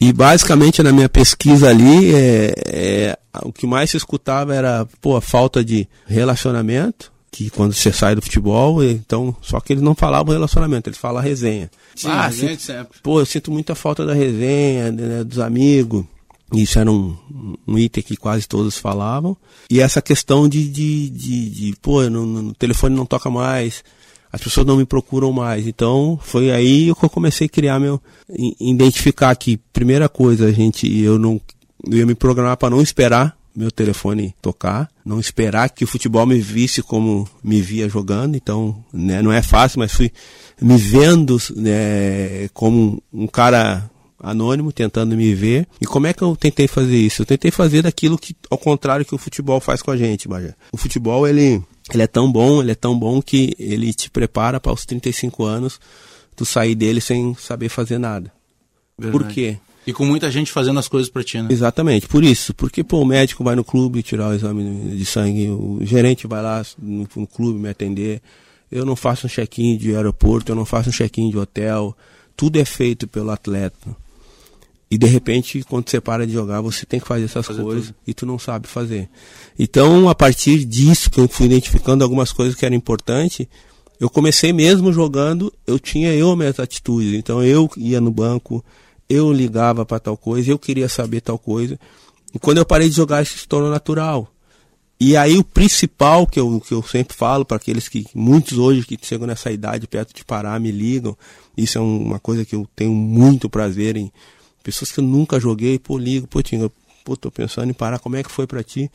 E 0.00 0.12
basicamente 0.12 0.82
na 0.82 0.92
minha 0.92 1.08
pesquisa 1.08 1.70
ali, 1.70 2.14
é, 2.14 2.54
é, 2.66 3.18
o 3.42 3.52
que 3.52 3.66
mais 3.66 3.90
se 3.90 3.96
escutava 3.96 4.54
era 4.54 4.86
pô, 5.00 5.16
a 5.16 5.20
falta 5.20 5.64
de 5.64 5.88
relacionamento, 6.06 7.12
que 7.30 7.50
quando 7.50 7.74
você 7.74 7.92
sai 7.92 8.14
do 8.14 8.22
futebol, 8.22 8.82
então, 8.82 9.36
só 9.42 9.60
que 9.60 9.72
eles 9.72 9.82
não 9.82 9.94
falavam 9.94 10.32
relacionamento, 10.32 10.88
eles 10.88 10.98
falavam 10.98 11.28
resenha. 11.28 11.70
Sim, 11.94 12.08
ah, 12.10 12.30
sinto, 12.30 12.62
sempre. 12.62 12.98
Pô, 13.02 13.20
eu 13.20 13.26
sinto 13.26 13.50
muita 13.50 13.74
falta 13.74 14.06
da 14.06 14.14
resenha, 14.14 14.90
né, 14.90 15.24
dos 15.24 15.38
amigos. 15.38 16.04
Isso 16.52 16.78
era 16.78 16.90
um, 16.90 17.16
um 17.66 17.76
item 17.76 18.02
que 18.02 18.16
quase 18.16 18.46
todos 18.46 18.78
falavam. 18.78 19.36
E 19.68 19.80
essa 19.80 20.00
questão 20.00 20.48
de, 20.48 20.68
de, 20.68 21.10
de, 21.10 21.50
de 21.50 21.76
pô, 21.82 22.08
no, 22.08 22.24
no 22.24 22.54
telefone 22.54 22.94
não 22.94 23.04
toca 23.04 23.28
mais, 23.28 23.82
as 24.36 24.42
pessoas 24.42 24.66
não 24.66 24.76
me 24.76 24.84
procuram 24.84 25.32
mais. 25.32 25.66
Então 25.66 26.18
foi 26.22 26.50
aí 26.50 26.94
que 26.94 27.04
eu 27.04 27.10
comecei 27.10 27.46
a 27.46 27.50
criar 27.50 27.80
meu. 27.80 28.00
identificar 28.60 29.34
que, 29.34 29.56
primeira 29.72 30.08
coisa, 30.08 30.46
a 30.46 30.52
gente, 30.52 30.86
eu 30.98 31.18
não. 31.18 31.40
Eu 31.84 31.98
ia 31.98 32.06
me 32.06 32.14
programar 32.14 32.56
para 32.56 32.70
não 32.70 32.82
esperar 32.82 33.36
meu 33.54 33.70
telefone 33.70 34.34
tocar, 34.42 34.90
não 35.04 35.18
esperar 35.18 35.70
que 35.70 35.84
o 35.84 35.86
futebol 35.86 36.26
me 36.26 36.38
visse 36.38 36.82
como 36.82 37.26
me 37.42 37.62
via 37.62 37.88
jogando, 37.88 38.36
então 38.36 38.84
né, 38.92 39.22
não 39.22 39.32
é 39.32 39.40
fácil, 39.40 39.78
mas 39.78 39.92
fui 39.92 40.12
me 40.60 40.76
vendo 40.76 41.38
né, 41.56 42.48
como 42.52 43.02
um 43.10 43.26
cara 43.26 43.90
anônimo 44.22 44.72
tentando 44.72 45.16
me 45.16 45.34
ver. 45.34 45.66
E 45.80 45.86
como 45.86 46.06
é 46.06 46.12
que 46.12 46.22
eu 46.22 46.36
tentei 46.36 46.68
fazer 46.68 46.98
isso? 46.98 47.22
Eu 47.22 47.26
tentei 47.26 47.50
fazer 47.50 47.82
daquilo 47.82 48.18
que, 48.18 48.36
ao 48.50 48.58
contrário 48.58 49.06
que 49.06 49.14
o 49.14 49.18
futebol 49.18 49.60
faz 49.60 49.80
com 49.80 49.90
a 49.90 49.96
gente, 49.96 50.28
Bajé. 50.28 50.54
O 50.70 50.76
futebol, 50.76 51.26
ele 51.26 51.62
ele 51.92 52.02
é 52.02 52.06
tão 52.06 52.30
bom, 52.30 52.60
ele 52.60 52.72
é 52.72 52.74
tão 52.74 52.98
bom 52.98 53.22
que 53.22 53.54
ele 53.58 53.92
te 53.92 54.10
prepara 54.10 54.58
para 54.58 54.72
os 54.72 54.84
35 54.84 55.44
anos 55.44 55.80
tu 56.34 56.44
sair 56.44 56.74
dele 56.74 57.00
sem 57.00 57.34
saber 57.34 57.68
fazer 57.68 57.98
nada. 57.98 58.30
Verdade. 58.98 59.24
Por 59.24 59.32
quê? 59.32 59.56
E 59.86 59.92
com 59.92 60.04
muita 60.04 60.30
gente 60.30 60.50
fazendo 60.50 60.78
as 60.78 60.88
coisas 60.88 61.08
para 61.08 61.22
ti, 61.22 61.40
né? 61.40 61.48
Exatamente, 61.50 62.08
por 62.08 62.24
isso. 62.24 62.52
Porque, 62.52 62.82
pô, 62.82 63.00
o 63.00 63.04
médico 63.04 63.44
vai 63.44 63.54
no 63.54 63.64
clube 63.64 64.02
tirar 64.02 64.30
o 64.30 64.34
exame 64.34 64.96
de 64.96 65.06
sangue, 65.06 65.48
o 65.48 65.78
gerente 65.82 66.26
vai 66.26 66.42
lá 66.42 66.64
no, 66.76 67.08
no 67.16 67.26
clube 67.26 67.58
me 67.58 67.68
atender. 67.68 68.20
Eu 68.70 68.84
não 68.84 68.96
faço 68.96 69.26
um 69.26 69.30
check-in 69.30 69.76
de 69.76 69.94
aeroporto, 69.94 70.50
eu 70.50 70.56
não 70.56 70.64
faço 70.64 70.88
um 70.88 70.92
check-in 70.92 71.30
de 71.30 71.38
hotel. 71.38 71.96
Tudo 72.36 72.58
é 72.58 72.64
feito 72.64 73.06
pelo 73.06 73.30
atleta. 73.30 73.96
E 74.90 74.96
de 74.96 75.06
repente, 75.06 75.64
quando 75.64 75.90
você 75.90 76.00
para 76.00 76.26
de 76.26 76.32
jogar, 76.32 76.60
você 76.60 76.86
tem 76.86 77.00
que 77.00 77.06
fazer 77.06 77.24
essas 77.24 77.44
fazer 77.44 77.62
coisas 77.62 77.86
tudo. 77.86 77.96
e 78.06 78.14
tu 78.14 78.24
não 78.24 78.38
sabe 78.38 78.68
fazer. 78.68 79.08
Então, 79.58 80.08
a 80.08 80.14
partir 80.14 80.64
disso, 80.64 81.10
que 81.10 81.18
eu 81.18 81.26
fui 81.26 81.46
identificando 81.46 82.04
algumas 82.04 82.32
coisas 82.32 82.54
que 82.54 82.64
eram 82.64 82.76
importantes, 82.76 83.46
eu 83.98 84.08
comecei 84.08 84.52
mesmo 84.52 84.92
jogando, 84.92 85.52
eu 85.66 85.78
tinha 85.78 86.14
eu 86.14 86.36
minhas 86.36 86.60
atitudes. 86.60 87.14
Então, 87.14 87.42
eu 87.42 87.68
ia 87.76 88.00
no 88.00 88.12
banco, 88.12 88.64
eu 89.08 89.32
ligava 89.32 89.84
para 89.84 89.98
tal 89.98 90.16
coisa, 90.16 90.50
eu 90.50 90.58
queria 90.58 90.88
saber 90.88 91.20
tal 91.20 91.38
coisa. 91.38 91.78
E 92.32 92.38
quando 92.38 92.58
eu 92.58 92.66
parei 92.66 92.88
de 92.88 92.94
jogar, 92.94 93.22
isso 93.22 93.38
se 93.38 93.48
tornou 93.48 93.70
natural. 93.70 94.32
E 94.98 95.16
aí 95.16 95.36
o 95.36 95.44
principal 95.44 96.26
que 96.26 96.40
eu, 96.40 96.60
que 96.60 96.72
eu 96.72 96.82
sempre 96.82 97.14
falo 97.14 97.44
para 97.44 97.58
aqueles 97.58 97.86
que, 97.88 98.06
muitos 98.14 98.56
hoje 98.56 98.86
que 98.86 98.98
chegam 99.02 99.26
nessa 99.26 99.50
idade 99.50 99.86
perto 99.86 100.14
de 100.14 100.24
parar, 100.24 100.58
me 100.58 100.70
ligam, 100.70 101.16
isso 101.56 101.76
é 101.76 101.80
uma 101.80 102.18
coisa 102.18 102.46
que 102.46 102.54
eu 102.54 102.66
tenho 102.74 102.92
muito 102.92 103.50
prazer 103.50 103.96
em, 103.96 104.10
Pessoas 104.66 104.90
que 104.90 104.98
eu 104.98 105.04
nunca 105.04 105.38
joguei, 105.38 105.78
pô, 105.78 105.96
ligo, 105.96 106.26
pô, 106.26 106.42
Tinga, 106.42 106.68
pô, 107.04 107.16
tô 107.16 107.30
pensando 107.30 107.70
em 107.70 107.72
parar, 107.72 108.00
como 108.00 108.16
é 108.16 108.22
que 108.24 108.28
foi 108.32 108.48
para 108.48 108.64
ti? 108.64 108.90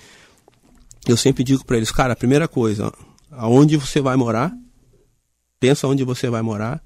Eu 1.07 1.15
sempre 1.15 1.45
digo 1.45 1.63
para 1.63 1.77
eles, 1.77 1.89
cara, 1.89 2.13
primeira 2.13 2.45
coisa, 2.45 2.91
aonde 3.31 3.77
você 3.77 4.01
vai 4.01 4.17
morar, 4.17 4.51
pensa 5.61 5.87
onde 5.87 6.03
você 6.03 6.29
vai 6.29 6.41
morar 6.41 6.83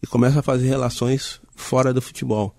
e 0.00 0.06
começa 0.06 0.38
a 0.38 0.42
fazer 0.44 0.68
relações 0.68 1.40
fora 1.56 1.92
do 1.92 2.00
futebol. 2.00 2.54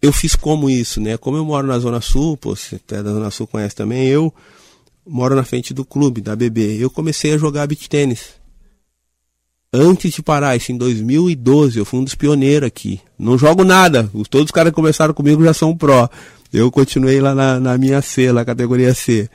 Eu 0.00 0.10
fiz 0.10 0.34
como 0.34 0.70
isso, 0.70 1.02
né? 1.02 1.18
Como 1.18 1.36
eu 1.36 1.44
moro 1.44 1.66
na 1.66 1.78
Zona 1.78 2.00
Sul, 2.00 2.38
pô, 2.38 2.56
você 2.56 2.76
até 2.76 3.02
da 3.02 3.12
Zona 3.12 3.30
Sul 3.30 3.46
conhece 3.46 3.74
também, 3.76 4.08
eu 4.08 4.32
moro 5.06 5.36
na 5.36 5.44
frente 5.44 5.74
do 5.74 5.84
clube, 5.84 6.22
da 6.22 6.34
BB. 6.34 6.82
Eu 6.82 6.88
comecei 6.88 7.34
a 7.34 7.36
jogar 7.36 7.66
beach 7.66 7.90
tênis 7.90 8.40
antes 9.72 10.12
de 10.12 10.22
parar, 10.22 10.56
isso 10.56 10.70
em 10.70 10.76
2012, 10.76 11.78
eu 11.78 11.84
fui 11.84 12.00
um 12.00 12.04
dos 12.04 12.14
pioneiros 12.14 12.66
aqui. 12.66 13.00
Não 13.18 13.38
jogo 13.38 13.64
nada, 13.64 14.10
todos 14.28 14.46
os 14.46 14.50
caras 14.50 14.70
que 14.70 14.76
começaram 14.76 15.14
comigo 15.14 15.42
já 15.42 15.54
são 15.54 15.76
pró. 15.76 16.08
Eu 16.52 16.70
continuei 16.70 17.20
lá 17.20 17.34
na, 17.34 17.58
na 17.58 17.78
minha 17.78 18.02
C, 18.02 18.30
na 18.30 18.44
categoria 18.44 18.92
C. 18.92 19.30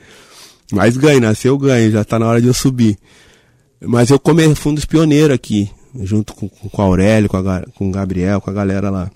Mas 0.70 0.96
ganho, 0.96 1.20
nasceu 1.20 1.58
ganho, 1.58 1.90
já 1.90 2.02
está 2.02 2.18
na 2.18 2.26
hora 2.26 2.40
de 2.40 2.46
eu 2.46 2.54
subir. 2.54 2.96
Mas 3.80 4.10
eu 4.10 4.18
come, 4.18 4.54
fui 4.54 4.72
um 4.72 4.74
dos 4.74 4.84
pioneiros 4.84 5.34
aqui, 5.34 5.70
junto 6.02 6.34
com, 6.34 6.48
com 6.48 6.82
o 6.82 6.84
Aurélio, 6.84 7.28
com, 7.28 7.36
a, 7.36 7.62
com 7.74 7.88
o 7.88 7.92
Gabriel, 7.92 8.40
com 8.40 8.50
a 8.50 8.52
galera 8.52 8.90
lá. 8.90 9.10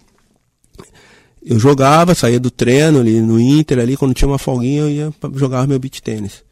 Eu 1.45 1.59
jogava, 1.59 2.15
saía 2.15 2.39
do 2.39 2.51
treino 2.51 3.01
ali 3.01 3.21
no 3.21 3.39
Inter, 3.39 3.81
ali, 3.81 3.97
quando 3.97 4.15
tinha 4.15 4.29
uma 4.29 4.39
folguinha, 4.39 4.83
eu 4.83 4.91
ia 4.91 5.15
jogar 5.35 5.67
meu 5.67 5.79
beat 5.79 6.01
tênis. 6.01 6.45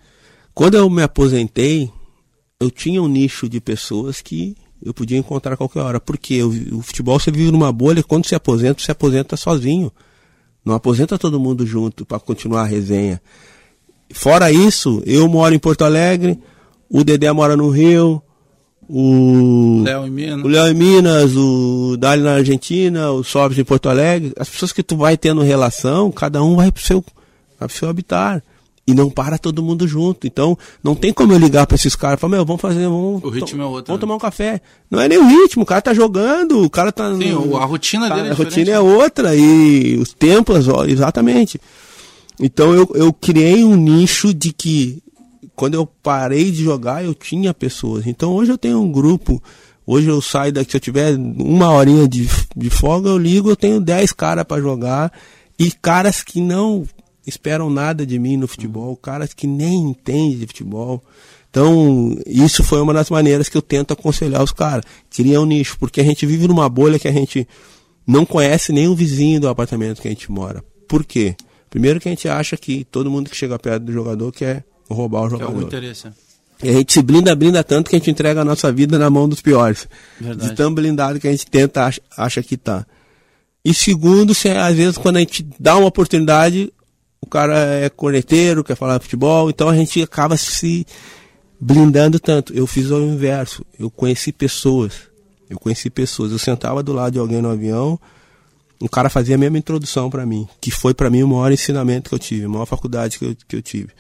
Quando 0.53 0.77
eu 0.77 0.91
me 0.91 1.03
aposentei, 1.03 1.91
eu 2.61 2.71
tinha 2.71 3.03
um 3.03 3.09
nicho 3.09 3.49
de 3.49 3.59
pessoas 3.59 4.21
que 4.21 4.55
eu 4.85 4.93
podia 4.93 5.17
encontrar 5.17 5.55
a 5.55 5.57
qualquer 5.57 5.81
hora. 5.81 5.99
Porque 5.99 6.43
o, 6.43 6.79
o 6.79 6.83
futebol 6.83 7.19
você 7.19 7.31
vive 7.31 7.51
numa 7.51 7.73
bolha, 7.73 8.03
quando 8.03 8.27
se 8.27 8.35
aposenta, 8.35 8.83
se 8.83 8.91
aposenta 8.91 9.37
sozinho. 9.37 9.91
Não 10.63 10.75
aposenta 10.75 11.19
todo 11.19 11.41
mundo 11.41 11.67
junto 11.67 12.05
para 12.05 12.21
continuar 12.21 12.63
a 12.63 12.67
resenha. 12.67 13.21
Fora 14.13 14.53
isso, 14.53 15.03
eu 15.07 15.27
moro 15.27 15.55
em 15.55 15.59
Porto 15.59 15.85
Alegre, 15.85 16.39
o 16.89 17.03
Dedé 17.03 17.33
mora 17.33 17.57
no 17.57 17.71
Rio, 17.71 18.21
o 18.89 19.83
Léo 19.85 20.07
em 20.07 20.11
Minas, 20.11 20.45
o, 20.45 20.49
Léo 20.49 20.67
em 20.67 20.75
Minas, 20.75 21.37
o 21.37 21.97
Dali 21.97 22.23
na 22.23 22.35
Argentina, 22.35 23.11
o 23.13 23.23
Sobres 23.23 23.59
em 23.59 23.65
Porto 23.65 23.89
Alegre. 23.89 24.33
As 24.37 24.51
pessoas 24.51 24.73
que 24.73 24.83
tu 24.83 24.97
vai 24.97 25.17
tendo 25.17 25.41
relação, 25.43 26.11
cada 26.11 26.43
um 26.43 26.57
vai 26.57 26.73
pro 26.73 26.83
seu, 26.83 27.05
vai 27.59 27.69
pro 27.69 27.77
seu 27.77 27.89
habitar 27.89 28.43
e 28.87 28.95
não 28.95 29.11
para 29.11 29.39
todo 29.39 29.63
mundo 29.63 29.87
junto. 29.87 30.27
Então, 30.27 30.57
não 30.83 30.95
tem 30.95 31.13
como 31.13 31.33
eu 31.33 31.39
ligar 31.39 31.67
para 31.67 31.75
esses 31.75 31.95
caras 31.95 32.19
e 32.19 32.21
falar, 32.21 32.37
meu, 32.37 32.45
vamos 32.45 32.61
fazer, 32.61 32.83
vamos, 32.85 33.23
o 33.23 33.29
ritmo 33.29 33.63
é 33.63 33.67
outro, 33.67 33.87
vamos 33.87 33.99
né? 33.99 34.01
tomar 34.01 34.15
um 34.17 34.19
café. 34.19 34.61
Não 34.91 35.01
é 35.01 35.09
nem 35.09 35.19
o 35.19 35.27
ritmo, 35.27 35.63
o 35.63 35.67
cara 35.67 35.81
tá 35.81 35.95
jogando, 35.95 36.63
o 36.63 36.71
cara 36.71 36.91
tá. 36.91 37.15
Sim, 37.15 37.31
no, 37.31 37.57
a 37.57 37.65
rotina 37.65 38.09
tá, 38.09 38.17
dele 38.17 38.29
é 38.29 38.33
A 38.33 38.35
rotina 38.35 38.71
é 38.71 38.81
outra 38.81 39.37
e 39.37 39.97
os 39.97 40.13
tempos, 40.13 40.69
ó, 40.69 40.85
exatamente. 40.85 41.61
Então 42.41 42.75
eu, 42.75 42.91
eu 42.95 43.13
criei 43.13 43.63
um 43.65 43.77
nicho 43.77 44.33
de 44.33 44.53
que 44.53 45.03
quando 45.55 45.75
eu 45.75 45.87
parei 45.87 46.51
de 46.51 46.65
jogar, 46.65 47.05
eu 47.05 47.15
tinha 47.15 47.53
pessoas. 47.53 48.07
Então 48.07 48.33
hoje 48.33 48.51
eu 48.51 48.59
tenho 48.59 48.81
um 48.81 48.91
grupo. 48.91 49.43
Hoje 49.87 50.09
eu 50.09 50.23
saio 50.23 50.53
daqui, 50.53 50.71
se 50.71 50.77
eu 50.77 50.81
tiver 50.81 51.17
uma 51.17 51.71
horinha 51.71 52.09
de, 52.09 52.29
de 52.57 52.71
folga, 52.71 53.11
eu 53.11 53.19
ligo, 53.19 53.51
eu 53.51 53.57
tenho 53.57 53.81
10 53.81 54.13
caras 54.13 54.45
para 54.45 54.63
jogar. 54.63 55.13
E 55.59 55.71
caras 55.71 56.23
que 56.23 56.41
não 56.41 56.87
esperam 57.31 57.71
nada 57.71 58.05
de 58.05 58.19
mim 58.19 58.37
no 58.37 58.47
futebol, 58.47 58.97
caras 58.97 59.33
que 59.33 59.47
nem 59.47 59.91
entendem 59.91 60.39
de 60.39 60.47
futebol. 60.47 61.03
Então, 61.51 62.17
isso 62.27 62.63
foi 62.63 62.81
uma 62.81 62.95
das 62.95 63.11
maneiras 63.11 63.49
que 63.49 63.57
eu 63.57 63.63
tento 63.63 63.93
aconselhar 63.93 64.43
os 64.43 64.53
caras. 64.53 64.85
Criar 65.11 65.41
um 65.41 65.47
nicho, 65.47 65.77
porque 65.79 66.01
a 66.01 66.05
gente 66.05 66.25
vive 66.27 66.47
numa 66.47 66.69
bolha 66.69 66.99
que 66.99 67.09
a 67.09 67.13
gente 67.13 67.47
não 68.07 68.25
conhece 68.25 68.73
nem 68.73 68.87
o 68.87 68.95
vizinho 68.95 69.41
do 69.41 69.49
apartamento 69.49 70.01
que 70.01 70.09
a 70.09 70.11
gente 70.11 70.31
mora. 70.31 70.63
Por 70.87 71.05
quê? 71.05 71.35
Primeiro 71.69 72.01
que 72.01 72.09
a 72.09 72.13
gente 72.13 72.29
acha 72.29 72.57
que 72.57 72.85
todo 72.85 73.11
mundo 73.11 73.31
que 73.31 73.37
chega 73.37 73.59
perto 73.59 73.85
do 73.85 73.93
jogador 73.93 74.33
quer 74.33 74.65
roubar 74.89 75.23
o 75.23 75.31
jogador. 75.31 75.61
É 75.61 75.65
interesse. 75.65 76.09
E 76.63 76.69
a 76.69 76.73
gente 76.73 76.93
se 76.93 77.03
blinda, 77.03 77.35
blinda 77.35 77.65
tanto 77.65 77.89
que 77.89 77.97
a 77.97 77.99
gente 77.99 78.11
entrega 78.11 78.43
a 78.43 78.45
nossa 78.45 78.71
vida 78.71 78.99
na 78.99 79.09
mão 79.09 79.29
dos 79.29 79.41
piores. 79.41 79.89
Verdade. 80.21 80.51
De 80.51 80.57
tão 80.57 80.73
blindado 80.73 81.19
que 81.19 81.27
a 81.27 81.31
gente 81.31 81.47
tenta, 81.47 81.85
acha, 81.85 82.01
acha 82.17 82.43
que 82.43 82.57
tá. 82.57 82.87
E 83.65 83.73
segundo, 83.73 84.35
se, 84.35 84.49
às 84.49 84.77
vezes 84.77 84.99
quando 84.99 85.17
a 85.17 85.21
gente 85.21 85.47
dá 85.59 85.77
uma 85.77 85.87
oportunidade, 85.87 86.73
o 87.21 87.27
cara 87.27 87.57
é 87.57 87.89
corneteiro, 87.89 88.65
quer 88.65 88.77
falar 88.77 89.01
futebol, 89.01 89.51
então 89.51 89.69
a 89.69 89.75
gente 89.75 90.03
acaba 90.03 90.37
se 90.37 90.87
blindando 91.61 92.19
tanto. 92.19 92.55
Eu 92.55 92.67
fiz 92.67 92.91
o 92.91 93.01
inverso. 93.01 93.65
Eu 93.79 93.91
conheci 93.91 94.33
pessoas. 94.33 94.95
Eu 95.49 95.59
conheci 95.59 95.91
pessoas. 95.91 96.33
Eu 96.33 96.39
sentava 96.39 96.83
do 96.83 96.93
lado 96.93 97.13
de 97.13 97.19
alguém 97.19 97.43
no 97.43 97.51
avião, 97.51 97.99
o 98.81 98.89
cara 98.89 99.11
fazia 99.11 99.35
a 99.35 99.39
mesma 99.39 99.59
introdução 99.59 100.09
para 100.09 100.25
mim, 100.25 100.49
que 100.59 100.71
foi 100.71 100.95
para 100.95 101.11
mim 101.11 101.23
o 101.23 101.29
maior 101.29 101.53
ensinamento 101.53 102.09
que 102.09 102.15
eu 102.15 102.19
tive, 102.19 102.47
a 102.47 102.49
maior 102.49 102.65
faculdade 102.65 103.19
que 103.19 103.25
eu, 103.27 103.37
que 103.47 103.57
eu 103.57 103.63
tive. 103.63 103.91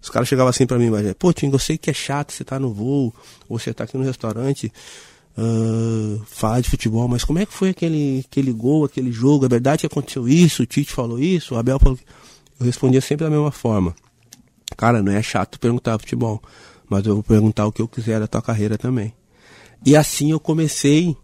Os 0.00 0.10
caras 0.10 0.28
chegavam 0.28 0.50
assim 0.50 0.66
para 0.66 0.78
mim, 0.78 0.90
mas, 0.90 1.10
pô, 1.14 1.32
Tinho, 1.32 1.52
eu 1.52 1.58
sei 1.58 1.78
que 1.78 1.90
é 1.90 1.94
chato 1.94 2.32
você 2.32 2.44
tá 2.44 2.60
no 2.60 2.72
voo, 2.72 3.14
ou 3.48 3.58
você 3.58 3.72
tá 3.72 3.84
aqui 3.84 3.96
no 3.96 4.04
restaurante, 4.04 4.70
uh, 5.38 6.22
falar 6.26 6.60
de 6.60 6.68
futebol, 6.68 7.08
mas 7.08 7.24
como 7.24 7.38
é 7.38 7.46
que 7.46 7.52
foi 7.52 7.70
aquele, 7.70 8.24
aquele 8.28 8.52
gol, 8.52 8.84
aquele 8.84 9.10
jogo? 9.10 9.46
É 9.46 9.48
verdade 9.48 9.80
que 9.80 9.86
aconteceu 9.86 10.28
isso? 10.28 10.62
O 10.62 10.66
Tite 10.66 10.92
falou 10.92 11.18
isso? 11.18 11.54
O 11.54 11.58
Abel 11.58 11.78
falou. 11.78 11.98
Eu 12.58 12.66
respondia 12.66 13.00
sempre 13.00 13.24
da 13.24 13.30
mesma 13.30 13.50
forma. 13.50 13.94
Cara, 14.76 15.02
não 15.02 15.12
é 15.12 15.22
chato 15.22 15.58
perguntar 15.58 15.98
futebol, 15.98 16.42
mas 16.88 17.06
eu 17.06 17.14
vou 17.14 17.22
perguntar 17.22 17.66
o 17.66 17.72
que 17.72 17.80
eu 17.80 17.88
quiser 17.88 18.20
da 18.20 18.26
tua 18.26 18.42
carreira 18.42 18.76
também. 18.76 19.12
E 19.84 19.96
assim 19.96 20.30
eu 20.30 20.40
comecei 20.40 21.16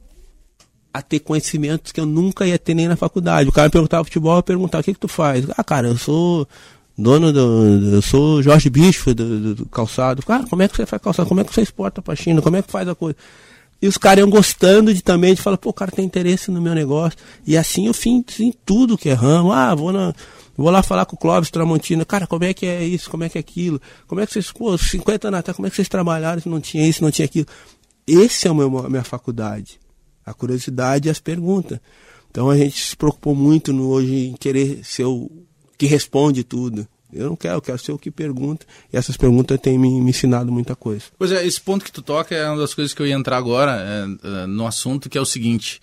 a 0.93 1.01
ter 1.01 1.21
conhecimentos 1.21 1.91
que 1.91 2.01
eu 2.01 2.07
nunca 2.07 2.47
ia 2.47 2.59
ter 2.59 2.75
nem 2.75 2.87
na 2.87 2.97
faculdade. 2.97 3.49
O 3.49 3.53
cara 3.53 3.69
me 3.69 3.73
perguntava 3.73 4.05
futebol, 4.05 4.37
eu 4.37 4.43
perguntava, 4.43 4.83
o 4.83 4.85
que 4.85 4.93
que 4.93 5.01
tu 5.01 5.09
faz? 5.09 5.47
Ah, 5.57 5.65
cara, 5.65 5.89
eu 5.89 5.97
sou 5.97 6.47
dono 6.97 7.33
do, 7.33 7.95
eu 7.95 8.03
sou 8.03 8.43
Jorge 8.43 8.69
Bispo 8.69 9.15
do, 9.15 9.41
do, 9.41 9.55
do, 9.55 9.67
calçado. 9.67 10.23
Cara, 10.23 10.45
como 10.47 10.62
é 10.62 10.69
que 10.69 10.77
você 10.77 10.85
faz 10.85 11.03
calçado? 11.03 11.29
Como 11.29 11.41
é 11.41 11.45
que 11.45 11.53
você 11.53 11.62
exporta 11.62 12.03
pra 12.03 12.15
China? 12.15 12.43
Como 12.43 12.57
é 12.57 12.62
que 12.62 12.71
faz 12.71 12.87
a 12.87 12.95
coisa? 12.95 13.17
E 13.81 13.89
os 13.89 13.97
caras 13.97 14.21
iam 14.21 14.31
gostando 14.31 14.95
de 14.95 15.03
também, 15.03 15.35
de 15.35 15.43
falar, 15.43 15.57
pô, 15.57 15.71
o 15.71 15.73
cara 15.73 15.91
tem 15.91 16.05
interesse 16.05 16.51
no 16.51 16.61
meu 16.61 16.75
negócio. 16.75 17.19
E 17.45 17.57
assim 17.57 17.87
eu 17.87 17.95
fiz 17.95 18.39
em 18.39 18.53
tudo 18.65 18.97
que 18.97 19.09
é 19.09 19.15
ramo. 19.15 19.51
Ah, 19.51 19.75
vou 19.75 19.93
na, 19.93 20.15
Vou 20.57 20.71
lá 20.71 20.83
falar 20.83 21.07
com 21.07 21.17
o 21.17 21.19
Clóvis 21.19 21.51
Tramontina, 21.51 22.05
cara, 22.05 22.27
como 22.27 22.45
é 22.45 22.53
que 22.53 22.67
é 22.67 22.85
isso, 22.85 23.09
como 23.11 23.25
é 23.25 23.29
que 23.29 23.39
é 23.39 23.41
aquilo? 23.41 23.81
Como 24.07 24.21
é 24.21 24.27
que 24.27 24.33
vocês, 24.33 24.53
pô, 24.53 24.77
50 24.77 25.29
anos 25.29 25.41
atrás, 25.41 25.57
como 25.57 25.67
é 25.67 25.71
que 25.71 25.77
vocês 25.77 25.89
trabalharam 25.89 26.41
se 26.41 26.49
não 26.49 26.61
tinha 26.61 26.87
isso, 26.87 27.03
não 27.03 27.11
tinha 27.11 27.25
aquilo? 27.25 27.47
Esse 28.07 28.49
é 28.49 28.51
a 28.51 28.55
minha 28.55 29.05
faculdade 29.05 29.81
a 30.25 30.33
curiosidade 30.33 31.09
e 31.09 31.11
as 31.11 31.21
perguntas. 31.21 31.79
Então 32.31 32.49
a 32.49 32.57
gente 32.57 32.83
se 32.83 32.97
preocupou 32.97 33.35
muito 33.35 33.73
no 33.73 33.89
hoje 33.89 34.29
em 34.29 34.33
querer 34.35 34.85
ser 34.85 35.05
o 35.05 35.31
que 35.77 35.87
responde 35.87 36.43
tudo. 36.45 36.87
Eu 37.13 37.29
não 37.29 37.37
quero, 37.37 37.57
eu 37.57 37.61
quero 37.61 37.79
ser 37.79 37.93
o 37.93 37.99
que 37.99 38.11
pergunta. 38.11 38.65
E 38.91 38.97
essas 38.97 39.19
perguntas 39.19 39.61
têm 39.61 39.79
me, 39.79 40.01
me, 40.01 40.11
ensinado 40.11 40.51
muita 40.51 40.75
coisa. 40.75 41.05
Pois 41.19 41.31
é, 41.31 41.47
esse 41.47 41.61
ponto 41.61 41.85
que 41.85 41.93
tu 41.93 42.01
toca 42.01 42.35
é 42.35 42.49
uma 42.49 42.57
das 42.57 42.73
coisas 42.73 42.95
que 42.95 43.03
eu 43.03 43.07
ia 43.07 43.15
entrar 43.15 43.37
agora 43.37 43.77
é, 43.79 44.45
é 44.45 44.47
no 44.47 44.67
assunto, 44.67 45.11
que 45.11 45.19
é 45.19 45.21
o 45.21 45.27
seguinte. 45.27 45.81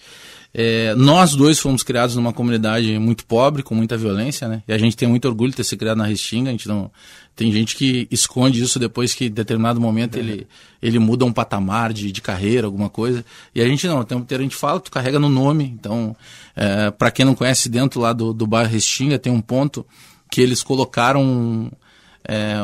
É, 0.51 0.96
nós 0.96 1.36
dois 1.36 1.60
fomos 1.60 1.84
criados 1.84 2.15
numa 2.15 2.34
comunidade 2.34 2.98
muito 2.98 3.25
pobre, 3.25 3.62
com 3.62 3.75
muita 3.75 3.96
violência, 3.96 4.48
né? 4.48 4.63
E 4.68 4.74
a 4.74 4.77
gente 4.77 4.98
tem 4.98 5.08
muito 5.08 5.27
orgulho 5.27 5.51
de 5.51 5.58
ter 5.58 5.63
se 5.63 5.77
criado 5.77 5.98
na 5.98 6.06
Restinga. 6.06 6.50
A 6.50 6.51
gente 6.51 6.68
não 6.68 6.91
tem 7.36 7.51
gente 7.51 7.75
que 7.75 8.08
esconde 8.10 8.62
isso 8.62 8.79
depois 8.79 9.13
que 9.13 9.25
em 9.25 9.32
determinado 9.32 9.79
momento 9.79 10.18
é. 10.18 10.20
ele, 10.20 10.48
ele 10.82 11.00
muda 11.00 11.24
um 11.24 11.32
patamar 11.32 11.94
de, 11.94 12.12
de 12.12 12.22
carreira, 12.22 12.65
alguma 12.65 12.89
coisa. 12.89 13.24
E 13.53 13.62
a 13.62 13.68
gente 13.68 13.88
não, 13.88 14.00
o 14.00 14.03
tempo 14.03 14.24
inteiro 14.24 14.41
a 14.41 14.46
gente 14.46 14.56
fala, 14.56 14.79
tu 14.79 14.89
carrega 14.89 15.20
no 15.20 15.29
nome. 15.29 15.65
Então, 15.65 16.15
é, 16.56 16.89
para 16.89 17.12
quem 17.12 17.25
não 17.25 17.36
conhece, 17.36 17.70
dentro 17.70 18.01
lá 18.01 18.12
do, 18.12 18.34
do 18.34 18.48
bairro 18.48 18.72
Restinga 18.72 19.20
tem 19.20 19.32
um 19.32 19.41
ponto 19.41 19.86
que 20.32 20.41
eles 20.41 20.63
colocaram 20.63 21.72
é, 22.27 22.58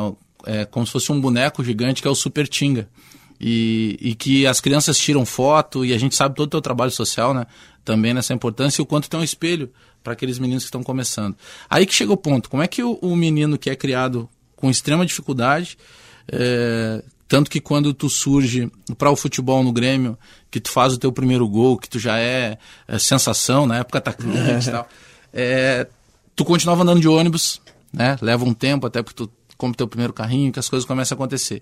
é, 0.45 0.65
como 0.65 0.85
se 0.85 0.91
fosse 0.91 1.11
um 1.11 1.21
boneco 1.21 1.63
gigante 1.63 2.01
que 2.01 2.07
é 2.07 2.11
o 2.11 2.15
Super 2.15 2.47
Tinga. 2.47 2.89
E, 3.39 3.97
e, 3.99 4.15
que 4.15 4.47
as 4.47 4.61
crianças 4.61 4.97
tiram 4.97 5.25
foto 5.25 5.83
e 5.83 5.93
a 5.93 5.97
gente 5.97 6.15
sabe 6.15 6.35
todo 6.35 6.47
o 6.47 6.51
teu 6.51 6.61
trabalho 6.61 6.91
social, 6.91 7.33
né? 7.33 7.45
Também 7.85 8.13
nessa 8.13 8.33
importância 8.33 8.81
e 8.81 8.83
o 8.83 8.85
quanto 8.85 9.09
tem 9.09 9.19
um 9.19 9.23
espelho 9.23 9.71
para 10.03 10.13
aqueles 10.13 10.37
meninos 10.39 10.63
que 10.63 10.67
estão 10.67 10.83
começando. 10.83 11.35
Aí 11.69 11.85
que 11.85 11.93
chega 11.93 12.11
o 12.11 12.17
ponto, 12.17 12.49
como 12.49 12.61
é 12.61 12.67
que 12.67 12.83
o, 12.83 12.93
o 13.01 13.15
menino 13.15 13.57
que 13.57 13.69
é 13.69 13.75
criado 13.75 14.27
com 14.55 14.69
extrema 14.69 15.05
dificuldade, 15.05 15.77
é, 16.27 17.03
tanto 17.27 17.49
que 17.49 17.59
quando 17.59 17.93
tu 17.93 18.09
surge 18.09 18.71
para 18.97 19.09
o 19.09 19.15
futebol 19.15 19.63
no 19.63 19.71
Grêmio, 19.71 20.17
que 20.51 20.59
tu 20.59 20.71
faz 20.71 20.93
o 20.93 20.97
teu 20.97 21.11
primeiro 21.11 21.47
gol, 21.47 21.77
que 21.77 21.89
tu 21.89 21.99
já 21.99 22.17
é, 22.19 22.57
é 22.87 22.99
sensação, 22.99 23.65
na 23.65 23.77
época 23.77 23.99
atacante 23.99 24.69
e 24.69 24.71
tal, 24.71 24.87
é, 25.33 25.87
tu 26.35 26.45
continuava 26.45 26.83
andando 26.83 26.99
de 26.99 27.07
ônibus, 27.07 27.61
né? 27.91 28.17
Leva 28.21 28.45
um 28.45 28.53
tempo 28.53 28.85
até 28.85 29.01
porque 29.01 29.23
tu 29.23 29.31
compra 29.57 29.77
teu 29.77 29.87
primeiro 29.87 30.13
carrinho, 30.13 30.51
que 30.51 30.59
as 30.59 30.69
coisas 30.69 30.85
começam 30.85 31.15
a 31.15 31.17
acontecer. 31.17 31.61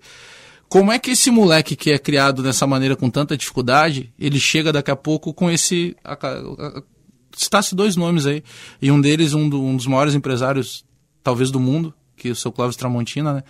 Como 0.69 0.91
é 0.91 0.97
que 0.97 1.11
esse 1.11 1.29
moleque 1.29 1.75
que 1.75 1.91
é 1.91 1.99
criado 1.99 2.41
dessa 2.41 2.65
maneira 2.65 2.95
com 2.95 3.09
tanta 3.09 3.37
dificuldade, 3.37 4.11
ele 4.17 4.39
chega 4.39 4.71
daqui 4.71 4.89
a 4.89 4.95
pouco 4.95 5.33
com 5.33 5.49
esse. 5.49 5.95
Citasse 7.35 7.75
dois 7.75 7.95
nomes 7.95 8.25
aí. 8.25 8.43
E 8.81 8.91
um 8.91 8.99
deles, 8.99 9.33
um, 9.33 9.47
do, 9.47 9.61
um 9.61 9.75
dos 9.75 9.87
maiores 9.87 10.15
empresários, 10.15 10.85
talvez 11.23 11.51
do 11.51 11.59
mundo, 11.59 11.93
que 12.15 12.29
é 12.29 12.31
o 12.31 12.35
seu 12.35 12.51
Clóvis 12.51 12.75
Tramontina, 12.75 13.33
né? 13.33 13.43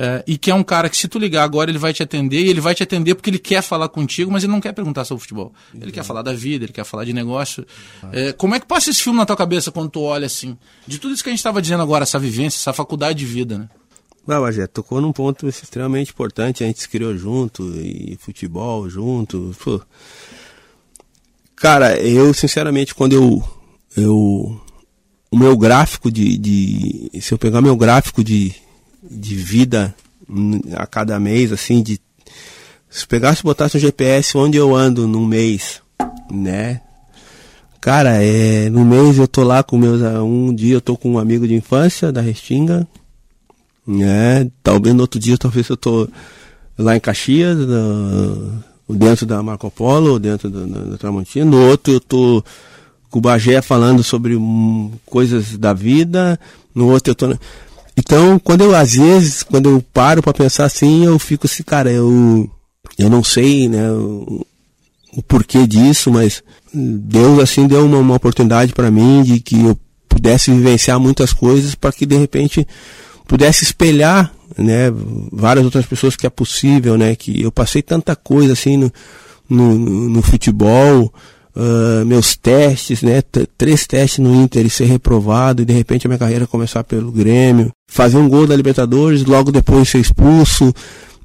É, 0.00 0.22
e 0.28 0.38
que 0.38 0.48
é 0.48 0.54
um 0.54 0.62
cara 0.62 0.88
que 0.88 0.96
se 0.96 1.08
tu 1.08 1.18
ligar 1.18 1.42
agora 1.42 1.72
ele 1.72 1.78
vai 1.78 1.92
te 1.92 2.04
atender 2.04 2.40
e 2.40 2.48
ele 2.48 2.60
vai 2.60 2.72
te 2.72 2.84
atender 2.84 3.16
porque 3.16 3.30
ele 3.30 3.38
quer 3.38 3.60
falar 3.62 3.88
contigo, 3.88 4.30
mas 4.30 4.44
ele 4.44 4.52
não 4.52 4.60
quer 4.60 4.72
perguntar 4.72 5.04
sobre 5.04 5.22
futebol. 5.22 5.52
Ele 5.74 5.90
quer 5.90 6.04
falar 6.04 6.22
da 6.22 6.32
vida, 6.32 6.64
ele 6.64 6.72
quer 6.72 6.84
falar 6.84 7.04
de 7.04 7.12
negócio. 7.12 7.66
É, 8.12 8.32
como 8.32 8.54
é 8.54 8.60
que 8.60 8.66
passa 8.66 8.90
esse 8.90 9.02
filme 9.02 9.18
na 9.18 9.26
tua 9.26 9.36
cabeça 9.36 9.72
quando 9.72 9.90
tu 9.90 10.00
olha 10.02 10.26
assim? 10.26 10.56
De 10.86 11.00
tudo 11.00 11.14
isso 11.14 11.22
que 11.24 11.28
a 11.30 11.32
gente 11.32 11.40
estava 11.40 11.60
dizendo 11.60 11.82
agora, 11.82 12.04
essa 12.04 12.16
vivência, 12.16 12.58
essa 12.58 12.72
faculdade 12.72 13.18
de 13.18 13.24
vida, 13.24 13.58
né? 13.58 13.68
Não, 14.28 14.42
Bagé, 14.42 14.66
tocou 14.66 15.00
num 15.00 15.10
ponto 15.10 15.48
extremamente 15.48 16.10
importante. 16.10 16.62
A 16.62 16.66
gente 16.66 16.82
se 16.82 16.88
criou 16.88 17.16
junto, 17.16 17.64
e 17.74 18.14
futebol 18.20 18.86
junto. 18.86 19.56
Pô. 19.64 19.80
Cara, 21.56 21.98
eu, 21.98 22.34
sinceramente, 22.34 22.94
quando 22.94 23.14
eu. 23.14 23.42
eu 23.96 24.60
o 25.30 25.36
meu 25.36 25.56
gráfico 25.56 26.12
de, 26.12 26.36
de. 26.36 27.10
Se 27.22 27.32
eu 27.32 27.38
pegar 27.38 27.62
meu 27.62 27.74
gráfico 27.74 28.22
de, 28.22 28.54
de 29.02 29.34
vida 29.34 29.94
a 30.76 30.86
cada 30.86 31.18
mês, 31.18 31.50
assim, 31.50 31.82
de. 31.82 31.98
Se 32.90 33.06
pegasse 33.06 33.40
e 33.40 33.44
botasse 33.44 33.78
um 33.78 33.80
GPS 33.80 34.36
onde 34.36 34.58
eu 34.58 34.76
ando 34.76 35.08
num 35.08 35.24
mês, 35.24 35.80
né? 36.30 36.82
Cara, 37.80 38.22
é, 38.22 38.68
no 38.68 38.84
mês 38.84 39.16
eu 39.16 39.26
tô 39.26 39.42
lá 39.42 39.62
com 39.62 39.78
meus. 39.78 40.02
Um 40.02 40.54
dia 40.54 40.74
eu 40.74 40.82
tô 40.82 40.98
com 40.98 41.12
um 41.12 41.18
amigo 41.18 41.48
de 41.48 41.54
infância 41.54 42.12
da 42.12 42.20
Restinga, 42.20 42.86
né? 43.88 44.50
Talvez 44.62 44.94
no 44.94 45.00
outro 45.00 45.18
dia, 45.18 45.38
talvez 45.38 45.66
eu 45.68 45.76
tô 45.76 46.06
lá 46.76 46.94
em 46.94 47.00
Caxias, 47.00 47.56
dentro 48.88 49.24
da 49.24 49.42
Marco 49.42 49.70
Polo, 49.70 50.18
dentro 50.18 50.50
da 50.50 50.98
Tramontina. 50.98 51.46
No 51.46 51.68
outro 51.68 51.94
eu 51.94 52.00
tô 52.00 52.44
com 53.10 53.18
o 53.18 53.22
Bagé 53.22 53.62
falando 53.62 54.04
sobre 54.04 54.36
hum, 54.36 54.92
coisas 55.06 55.56
da 55.56 55.72
vida. 55.72 56.38
No 56.74 56.90
outro 56.90 57.12
eu 57.12 57.14
tô... 57.14 57.36
Então, 57.96 58.38
quando 58.38 58.60
eu, 58.60 58.76
às 58.76 58.92
vezes, 58.92 59.42
quando 59.42 59.70
eu 59.70 59.82
paro 59.92 60.22
para 60.22 60.32
pensar 60.32 60.66
assim, 60.66 61.04
eu 61.04 61.18
fico 61.18 61.46
assim, 61.46 61.64
cara, 61.64 61.90
eu, 61.90 62.48
eu 62.96 63.10
não 63.10 63.24
sei, 63.24 63.68
né, 63.68 63.90
o, 63.90 64.46
o 65.16 65.22
porquê 65.22 65.66
disso, 65.66 66.12
mas 66.12 66.44
Deus, 66.72 67.40
assim, 67.40 67.66
deu 67.66 67.84
uma, 67.84 67.98
uma 67.98 68.14
oportunidade 68.14 68.72
para 68.72 68.88
mim 68.88 69.24
de 69.24 69.40
que 69.40 69.60
eu 69.64 69.76
pudesse 70.08 70.52
vivenciar 70.52 71.00
muitas 71.00 71.32
coisas 71.32 71.74
para 71.74 71.92
que, 71.92 72.06
de 72.06 72.16
repente, 72.16 72.64
pudesse 73.28 73.62
espelhar, 73.62 74.32
né, 74.56 74.90
várias 75.30 75.64
outras 75.64 75.86
pessoas 75.86 76.16
que 76.16 76.26
é 76.26 76.30
possível, 76.30 76.96
né, 76.96 77.14
que 77.14 77.42
eu 77.42 77.52
passei 77.52 77.82
tanta 77.82 78.16
coisa 78.16 78.54
assim 78.54 78.78
no, 78.78 78.90
no, 79.48 80.08
no 80.08 80.22
futebol, 80.22 81.12
uh, 81.54 82.06
meus 82.06 82.34
testes, 82.34 83.02
né, 83.02 83.22
três 83.56 83.86
testes 83.86 84.18
no 84.18 84.34
Inter 84.34 84.64
e 84.64 84.70
ser 84.70 84.86
reprovado 84.86 85.60
e 85.60 85.66
de 85.66 85.74
repente 85.74 86.06
a 86.06 86.08
minha 86.08 86.18
carreira 86.18 86.46
começar 86.46 86.82
pelo 86.82 87.12
Grêmio, 87.12 87.70
fazer 87.86 88.16
um 88.16 88.28
gol 88.28 88.46
da 88.46 88.56
Libertadores, 88.56 89.26
logo 89.26 89.52
depois 89.52 89.90
ser 89.90 89.98
expulso 89.98 90.74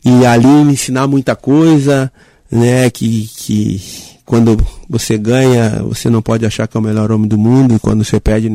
e 0.03 0.25
ali 0.25 0.45
me 0.45 0.73
ensinar 0.73 1.07
muita 1.07 1.37
coisa, 1.37 2.11
né, 2.51 2.89
que, 2.89 3.29
que, 3.37 3.81
quando 4.25 4.57
você 4.89 5.17
ganha, 5.17 5.83
você 5.83 6.09
não 6.09 6.21
pode 6.21 6.45
achar 6.45 6.67
que 6.67 6.77
é 6.77 6.79
o 6.79 6.83
melhor 6.83 7.11
homem 7.11 7.27
do 7.27 7.37
mundo, 7.37 7.75
e 7.75 7.79
quando 7.79 8.03
você 8.03 8.19
perde, 8.19 8.49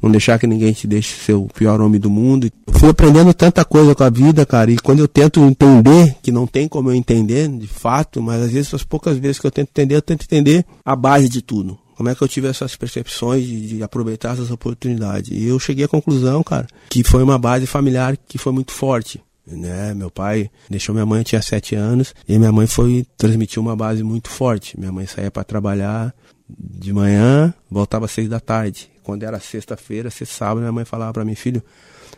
não 0.00 0.10
deixar 0.10 0.38
que 0.38 0.46
ninguém 0.46 0.72
te 0.72 0.86
deixe 0.86 1.16
ser 1.16 1.34
o 1.34 1.46
pior 1.46 1.80
homem 1.80 2.00
do 2.00 2.10
mundo. 2.10 2.50
fui 2.68 2.88
aprendendo 2.88 3.34
tanta 3.34 3.64
coisa 3.64 3.94
com 3.94 4.04
a 4.04 4.10
vida, 4.10 4.46
cara, 4.46 4.70
e 4.70 4.76
quando 4.78 5.00
eu 5.00 5.08
tento 5.08 5.40
entender, 5.40 6.16
que 6.22 6.30
não 6.30 6.46
tem 6.46 6.68
como 6.68 6.90
eu 6.90 6.94
entender, 6.94 7.48
de 7.48 7.66
fato, 7.66 8.22
mas 8.22 8.42
às 8.42 8.52
vezes 8.52 8.72
as 8.74 8.84
poucas 8.84 9.18
vezes 9.18 9.38
que 9.38 9.46
eu 9.46 9.50
tento 9.50 9.70
entender, 9.70 9.96
eu 9.96 10.02
tento 10.02 10.24
entender 10.24 10.64
a 10.84 10.94
base 10.94 11.28
de 11.28 11.42
tudo. 11.42 11.78
Como 11.96 12.08
é 12.08 12.14
que 12.14 12.22
eu 12.22 12.28
tive 12.28 12.46
essas 12.46 12.76
percepções 12.76 13.44
de, 13.44 13.68
de, 13.76 13.82
aproveitar 13.82 14.34
essas 14.34 14.52
oportunidades? 14.52 15.30
E 15.32 15.48
eu 15.48 15.58
cheguei 15.58 15.84
à 15.84 15.88
conclusão, 15.88 16.44
cara, 16.44 16.68
que 16.88 17.02
foi 17.02 17.24
uma 17.24 17.36
base 17.36 17.66
familiar 17.66 18.16
que 18.16 18.38
foi 18.38 18.52
muito 18.52 18.70
forte. 18.70 19.20
Né? 19.50 19.94
Meu 19.94 20.10
pai 20.10 20.50
deixou 20.68 20.94
minha 20.94 21.06
mãe, 21.06 21.22
tinha 21.22 21.40
sete 21.40 21.74
anos, 21.74 22.14
e 22.28 22.38
minha 22.38 22.52
mãe 22.52 22.66
foi 22.66 23.06
transmitir 23.16 23.60
uma 23.60 23.74
base 23.74 24.02
muito 24.02 24.28
forte. 24.28 24.78
Minha 24.78 24.92
mãe 24.92 25.06
saía 25.06 25.30
para 25.30 25.44
trabalhar 25.44 26.14
de 26.48 26.92
manhã, 26.92 27.52
voltava 27.70 28.04
às 28.04 28.10
seis 28.10 28.28
da 28.28 28.40
tarde. 28.40 28.90
Quando 29.02 29.22
era 29.22 29.40
sexta-feira, 29.40 30.10
sexta 30.10 30.34
sábado, 30.34 30.60
minha 30.60 30.72
mãe 30.72 30.84
falava 30.84 31.12
para 31.12 31.24
mim, 31.24 31.34
filho, 31.34 31.62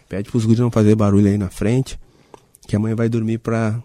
pede 0.08 0.30
pros 0.30 0.44
guris 0.44 0.60
não 0.60 0.70
fazer 0.70 0.94
barulho 0.96 1.28
aí 1.28 1.38
na 1.38 1.48
frente, 1.48 1.98
que 2.66 2.74
a 2.74 2.78
mãe 2.78 2.94
vai 2.94 3.08
dormir 3.08 3.38
para 3.38 3.80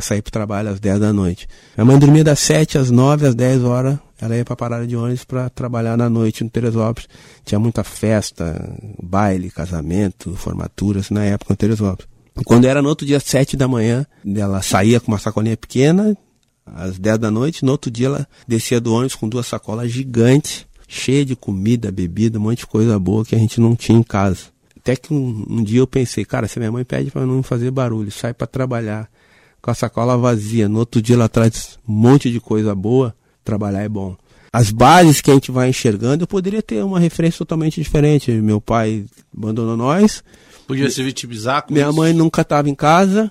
sair 0.00 0.22
para 0.22 0.30
o 0.30 0.32
trabalho 0.32 0.70
às 0.70 0.80
10 0.80 1.00
da 1.00 1.12
noite. 1.12 1.46
Minha 1.76 1.84
mãe 1.84 1.98
dormia 1.98 2.24
das 2.24 2.40
7 2.40 2.78
às 2.78 2.90
9, 2.90 3.26
às 3.26 3.34
10 3.34 3.62
horas, 3.62 3.98
ela 4.18 4.34
ia 4.34 4.44
para 4.44 4.54
a 4.54 4.56
parada 4.56 4.86
de 4.86 4.96
ônibus 4.96 5.24
para 5.24 5.50
trabalhar 5.50 5.98
na 5.98 6.08
noite 6.08 6.42
no 6.42 6.48
Teresópolis. 6.48 7.06
Tinha 7.44 7.58
muita 7.58 7.84
festa, 7.84 8.74
baile, 9.02 9.50
casamento, 9.50 10.34
formaturas 10.34 11.10
na 11.10 11.24
época 11.24 11.52
no 11.52 11.56
Teresópolis. 11.56 12.15
Quando 12.44 12.66
era 12.66 12.82
no 12.82 12.88
outro 12.88 13.06
dia, 13.06 13.18
7 13.18 13.56
da 13.56 13.66
manhã, 13.66 14.06
ela 14.34 14.62
saía 14.62 15.00
com 15.00 15.10
uma 15.10 15.18
sacolinha 15.18 15.56
pequena, 15.56 16.16
às 16.66 16.98
10 16.98 17.18
da 17.18 17.30
noite, 17.30 17.64
no 17.64 17.72
outro 17.72 17.90
dia 17.90 18.06
ela 18.06 18.28
descia 18.46 18.80
do 18.80 18.92
ônibus 18.92 19.14
com 19.14 19.28
duas 19.28 19.46
sacolas 19.46 19.90
gigantes, 19.90 20.66
cheias 20.88 21.26
de 21.26 21.36
comida, 21.36 21.90
bebida, 21.90 22.38
um 22.38 22.42
monte 22.42 22.58
de 22.58 22.66
coisa 22.66 22.98
boa 22.98 23.24
que 23.24 23.34
a 23.34 23.38
gente 23.38 23.60
não 23.60 23.74
tinha 23.74 23.98
em 23.98 24.02
casa. 24.02 24.56
Até 24.76 24.94
que 24.94 25.12
um, 25.12 25.44
um 25.48 25.64
dia 25.64 25.80
eu 25.80 25.86
pensei, 25.86 26.24
cara, 26.24 26.46
se 26.46 26.58
minha 26.58 26.70
mãe 26.70 26.84
pede 26.84 27.10
para 27.10 27.26
não 27.26 27.42
fazer 27.42 27.70
barulho, 27.70 28.10
sai 28.10 28.32
para 28.32 28.46
trabalhar, 28.46 29.08
com 29.66 29.70
a 29.72 29.74
sacola 29.74 30.16
vazia. 30.16 30.68
No 30.68 30.78
outro 30.78 31.02
dia 31.02 31.16
ela 31.16 31.28
traz 31.28 31.76
um 31.88 31.92
monte 31.92 32.30
de 32.30 32.38
coisa 32.38 32.72
boa. 32.72 33.12
Trabalhar 33.42 33.82
é 33.82 33.88
bom. 33.88 34.16
As 34.52 34.70
bases 34.70 35.20
que 35.20 35.28
a 35.28 35.34
gente 35.34 35.50
vai 35.50 35.68
enxergando, 35.68 36.22
eu 36.22 36.26
poderia 36.28 36.62
ter 36.62 36.84
uma 36.84 37.00
referência 37.00 37.38
totalmente 37.38 37.82
diferente. 37.82 38.30
Meu 38.30 38.60
pai 38.60 39.04
abandonou 39.36 39.76
nós. 39.76 40.22
Podia 40.66 40.90
se 40.90 41.02
vitimizar 41.02 41.64
Minha 41.70 41.86
isso. 41.86 41.96
mãe 41.96 42.12
nunca 42.12 42.42
estava 42.42 42.68
em 42.68 42.74
casa. 42.74 43.30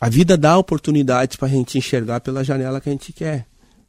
A 0.00 0.08
vida 0.08 0.36
dá 0.36 0.56
oportunidades 0.56 1.36
para 1.36 1.48
a 1.48 1.50
gente 1.50 1.76
enxergar 1.76 2.20
pela 2.20 2.44
janela 2.44 2.80
que 2.80 2.88
a 2.88 2.92
gente 2.92 3.12
quer. 3.12 3.46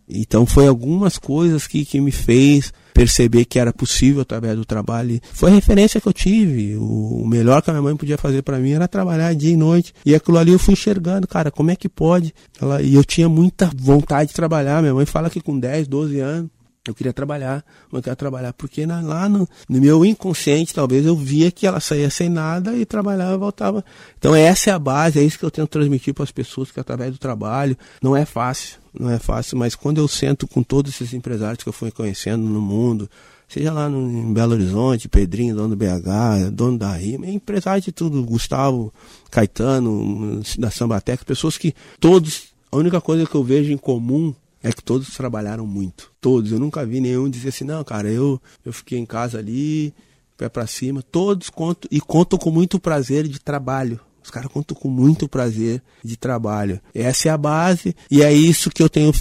Então 0.09 0.43
foi 0.45 0.67
algumas 0.67 1.19
coisas 1.19 1.67
que, 1.67 1.85
que 1.85 2.01
me 2.01 2.11
fez 2.11 2.73
perceber 2.95 3.45
que 3.45 3.59
era 3.59 3.71
possível 3.71 4.21
através 4.21 4.55
do 4.55 4.65
trabalho. 4.65 5.21
Foi 5.31 5.51
a 5.51 5.53
referência 5.53 6.01
que 6.01 6.07
eu 6.07 6.13
tive. 6.13 6.75
O, 6.77 7.23
melhor 7.27 7.61
que 7.61 7.69
a 7.69 7.73
minha 7.73 7.83
mãe 7.83 7.95
podia 7.95 8.17
fazer 8.17 8.41
para 8.41 8.57
mim 8.57 8.71
era 8.71 8.87
trabalhar 8.87 9.33
dia 9.35 9.51
e 9.51 9.55
noite. 9.55 9.93
E 10.03 10.15
aquilo 10.15 10.39
ali 10.39 10.51
eu 10.51 10.59
fui 10.59 10.73
enxergando, 10.73 11.27
cara, 11.27 11.51
como 11.51 11.69
é 11.69 11.75
que 11.75 11.87
pode? 11.87 12.33
Ela, 12.59 12.81
e 12.81 12.95
eu 12.95 13.03
tinha 13.03 13.29
muita 13.29 13.69
vontade 13.77 14.29
de 14.29 14.35
trabalhar. 14.35 14.81
Minha 14.81 14.95
mãe 14.95 15.05
fala 15.05 15.29
que 15.29 15.39
com 15.39 15.57
10, 15.59 15.87
12 15.87 16.19
anos 16.19 16.49
eu 16.89 16.95
queria 16.95 17.13
trabalhar, 17.13 17.63
eu 17.91 18.01
queria 18.01 18.15
trabalhar, 18.15 18.53
porque 18.53 18.85
na, 18.85 19.01
lá 19.01 19.29
no, 19.29 19.47
no, 19.67 19.79
meu 19.79 20.03
inconsciente, 20.03 20.73
talvez 20.73 21.05
eu 21.05 21.15
via 21.15 21.51
que 21.51 21.65
ela 21.65 21.79
saía 21.79 22.09
sem 22.09 22.29
nada 22.29 22.75
e 22.75 22.85
trabalhava 22.85 23.35
e 23.35 23.37
voltava. 23.37 23.85
Então 24.17 24.35
essa 24.35 24.71
é 24.71 24.73
a 24.73 24.79
base, 24.79 25.19
é 25.19 25.23
isso 25.23 25.39
que 25.39 25.45
eu 25.45 25.51
tento 25.51 25.69
transmitir 25.69 26.13
para 26.13 26.23
as 26.23 26.31
pessoas, 26.31 26.71
que 26.71 26.79
através 26.79 27.11
do 27.11 27.17
trabalho 27.17 27.77
não 28.01 28.15
é 28.15 28.25
fácil, 28.25 28.77
não 28.97 29.09
é 29.09 29.19
fácil, 29.19 29.57
mas 29.57 29.75
quando 29.75 29.99
eu 29.99 30.07
sento 30.07 30.47
com 30.47 30.63
todos 30.63 30.93
esses 30.93 31.13
empresários 31.13 31.63
que 31.63 31.69
eu 31.69 31.73
fui 31.73 31.91
conhecendo 31.91 32.43
no 32.43 32.61
mundo, 32.61 33.09
seja 33.47 33.71
lá 33.71 33.89
no, 33.89 33.99
em 33.99 34.33
Belo 34.33 34.53
Horizonte, 34.53 35.09
Pedrinho, 35.09 35.55
dono 35.55 35.69
do 35.69 35.75
BH, 35.75 36.51
dono 36.51 36.77
da 36.77 36.93
RIMA, 36.93 37.25
é 37.25 37.31
empresário 37.31 37.81
de 37.81 37.91
tudo, 37.91 38.23
Gustavo, 38.23 38.93
Caetano, 39.31 40.41
da 40.57 40.69
Sambatec, 40.69 41.25
pessoas 41.25 41.57
que 41.57 41.73
todos, 41.99 42.49
a 42.71 42.77
única 42.77 43.01
coisa 43.01 43.25
que 43.25 43.35
eu 43.35 43.43
vejo 43.43 43.71
em 43.71 43.77
comum 43.77 44.33
é 44.61 44.71
que 44.71 44.83
todos 44.83 45.15
trabalharam 45.15 45.65
muito. 45.65 46.11
Todos. 46.19 46.51
Eu 46.51 46.59
nunca 46.59 46.85
vi 46.85 46.99
nenhum 46.99 47.29
dizer 47.29 47.49
assim, 47.49 47.63
não, 47.63 47.83
cara, 47.83 48.09
eu, 48.09 48.41
eu 48.65 48.73
fiquei 48.73 48.99
em 48.99 49.05
casa 49.05 49.39
ali, 49.39 49.93
pé 50.37 50.49
para 50.49 50.67
cima. 50.67 51.01
Todos 51.01 51.49
contam 51.49 51.87
e 51.91 51.99
contam 52.01 52.37
com 52.37 52.51
muito 52.51 52.79
prazer 52.79 53.27
de 53.27 53.39
trabalho. 53.39 53.99
Os 54.23 54.29
caras 54.29 54.51
contam 54.51 54.77
com 54.77 54.89
muito 54.89 55.27
prazer 55.27 55.81
de 56.03 56.17
trabalho. 56.17 56.79
Essa 56.93 57.29
é 57.29 57.31
a 57.31 57.37
base 57.37 57.95
e 58.11 58.21
é 58.21 58.31
isso 58.31 58.69
que 58.69 58.83
eu 58.83 58.89
tenho 58.89 59.11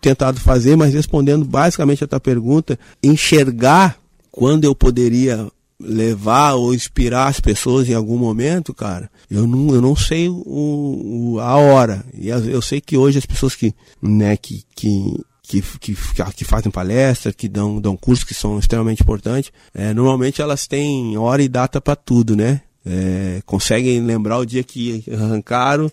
tentado 0.00 0.40
fazer, 0.40 0.76
mas 0.76 0.92
respondendo 0.92 1.44
basicamente 1.44 2.04
a 2.04 2.06
tua 2.06 2.20
pergunta, 2.20 2.78
enxergar 3.02 3.98
quando 4.30 4.64
eu 4.64 4.74
poderia 4.74 5.50
levar 5.80 6.54
ou 6.54 6.74
inspirar 6.74 7.28
as 7.28 7.40
pessoas 7.40 7.88
em 7.88 7.94
algum 7.94 8.18
momento, 8.18 8.74
cara, 8.74 9.10
eu 9.30 9.46
não, 9.46 9.74
eu 9.74 9.80
não 9.80 9.96
sei 9.96 10.28
o, 10.28 11.34
o 11.34 11.40
a 11.40 11.56
hora. 11.56 12.04
E 12.14 12.28
eu 12.28 12.60
sei 12.60 12.80
que 12.80 12.96
hoje 12.96 13.18
as 13.18 13.26
pessoas 13.26 13.54
que, 13.54 13.74
né, 14.02 14.36
que, 14.36 14.64
que, 14.74 15.24
que, 15.42 15.62
que, 15.80 15.96
que 16.36 16.44
fazem 16.44 16.70
palestra, 16.70 17.32
que 17.32 17.48
dão, 17.48 17.80
dão 17.80 17.96
cursos 17.96 18.24
que 18.24 18.34
são 18.34 18.58
extremamente 18.58 19.02
importantes, 19.02 19.50
é, 19.74 19.94
normalmente 19.94 20.42
elas 20.42 20.66
têm 20.66 21.16
hora 21.16 21.42
e 21.42 21.48
data 21.48 21.80
para 21.80 21.96
tudo, 21.96 22.36
né? 22.36 22.60
É, 22.84 23.42
conseguem 23.44 24.00
lembrar 24.00 24.38
o 24.38 24.46
dia 24.46 24.62
que 24.62 25.04
arrancaram, 25.12 25.90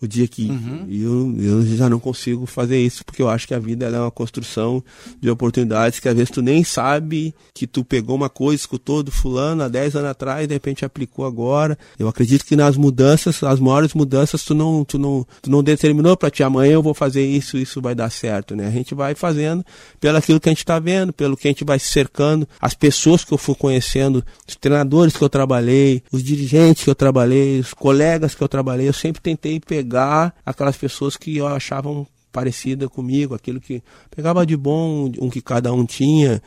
o 0.00 0.06
dia 0.06 0.28
que 0.28 0.50
uhum. 0.50 0.86
eu, 0.88 1.34
eu 1.42 1.66
já 1.76 1.88
não 1.88 1.98
consigo 1.98 2.46
fazer 2.46 2.78
isso, 2.78 3.04
porque 3.04 3.22
eu 3.22 3.28
acho 3.28 3.46
que 3.46 3.54
a 3.54 3.58
vida 3.58 3.86
é 3.86 4.00
uma 4.00 4.10
construção 4.10 4.82
de 5.20 5.30
oportunidades 5.30 6.00
que 6.00 6.08
às 6.08 6.14
vezes 6.14 6.30
tu 6.30 6.42
nem 6.42 6.62
sabe 6.62 7.34
que 7.54 7.66
tu 7.66 7.84
pegou 7.84 8.14
uma 8.14 8.28
coisa, 8.28 8.60
escutou 8.60 9.02
do 9.02 9.10
fulano 9.10 9.62
há 9.62 9.68
10 9.68 9.96
anos 9.96 10.10
atrás 10.10 10.44
e 10.44 10.46
de 10.46 10.54
repente 10.54 10.84
aplicou 10.84 11.24
agora. 11.24 11.78
Eu 11.98 12.08
acredito 12.08 12.44
que 12.44 12.56
nas 12.56 12.76
mudanças, 12.76 13.42
as 13.42 13.58
maiores 13.58 13.94
mudanças, 13.94 14.44
tu 14.44 14.54
não, 14.54 14.84
tu 14.84 14.98
não, 14.98 15.26
tu 15.40 15.50
não 15.50 15.62
determinou 15.62 16.16
para 16.16 16.30
ti 16.30 16.42
amanhã 16.42 16.74
eu 16.74 16.82
vou 16.82 16.94
fazer 16.94 17.24
isso, 17.24 17.56
isso 17.56 17.80
vai 17.80 17.94
dar 17.94 18.10
certo, 18.10 18.54
né? 18.54 18.66
A 18.66 18.70
gente 18.70 18.94
vai 18.94 19.14
fazendo 19.14 19.64
pelo 19.98 20.18
aquilo 20.18 20.40
que 20.40 20.48
a 20.48 20.52
gente 20.52 20.58
está 20.58 20.78
vendo, 20.78 21.12
pelo 21.12 21.36
que 21.36 21.48
a 21.48 21.50
gente 21.50 21.64
vai 21.64 21.78
se 21.78 21.88
cercando, 21.88 22.46
as 22.60 22.74
pessoas 22.74 23.24
que 23.24 23.32
eu 23.32 23.38
fui 23.38 23.54
conhecendo, 23.54 24.24
os 24.46 24.56
treinadores 24.56 25.16
que 25.16 25.22
eu 25.22 25.28
trabalhei, 25.28 26.02
os 26.12 26.22
dirigentes 26.22 26.84
que 26.84 26.90
eu 26.90 26.94
trabalhei, 26.94 27.60
os 27.60 27.72
colegas 27.72 28.34
que 28.34 28.42
eu 28.42 28.48
trabalhei, 28.48 28.88
eu 28.88 28.92
sempre 28.92 29.22
tentei 29.22 29.58
pegar 29.58 29.85
pegar 29.86 30.34
aquelas 30.44 30.76
pessoas 30.76 31.16
que 31.16 31.36
eu 31.36 31.46
achavam 31.46 32.06
parecida 32.32 32.88
comigo, 32.88 33.34
aquilo 33.34 33.60
que 33.60 33.82
pegava 34.10 34.44
de 34.44 34.56
bom, 34.56 35.10
um 35.20 35.30
que 35.30 35.40
cada 35.40 35.72
um 35.72 35.86
tinha, 35.86 36.42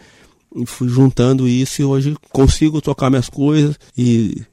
e 0.56 0.66
fui 0.66 0.90
juntando 0.90 1.48
isso 1.48 1.82
e 1.82 1.86
hoje 1.86 2.16
consigo 2.32 2.82
tocar 2.82 3.10
minhas 3.10 3.30
coisas 3.30 3.80
e 3.98 4.44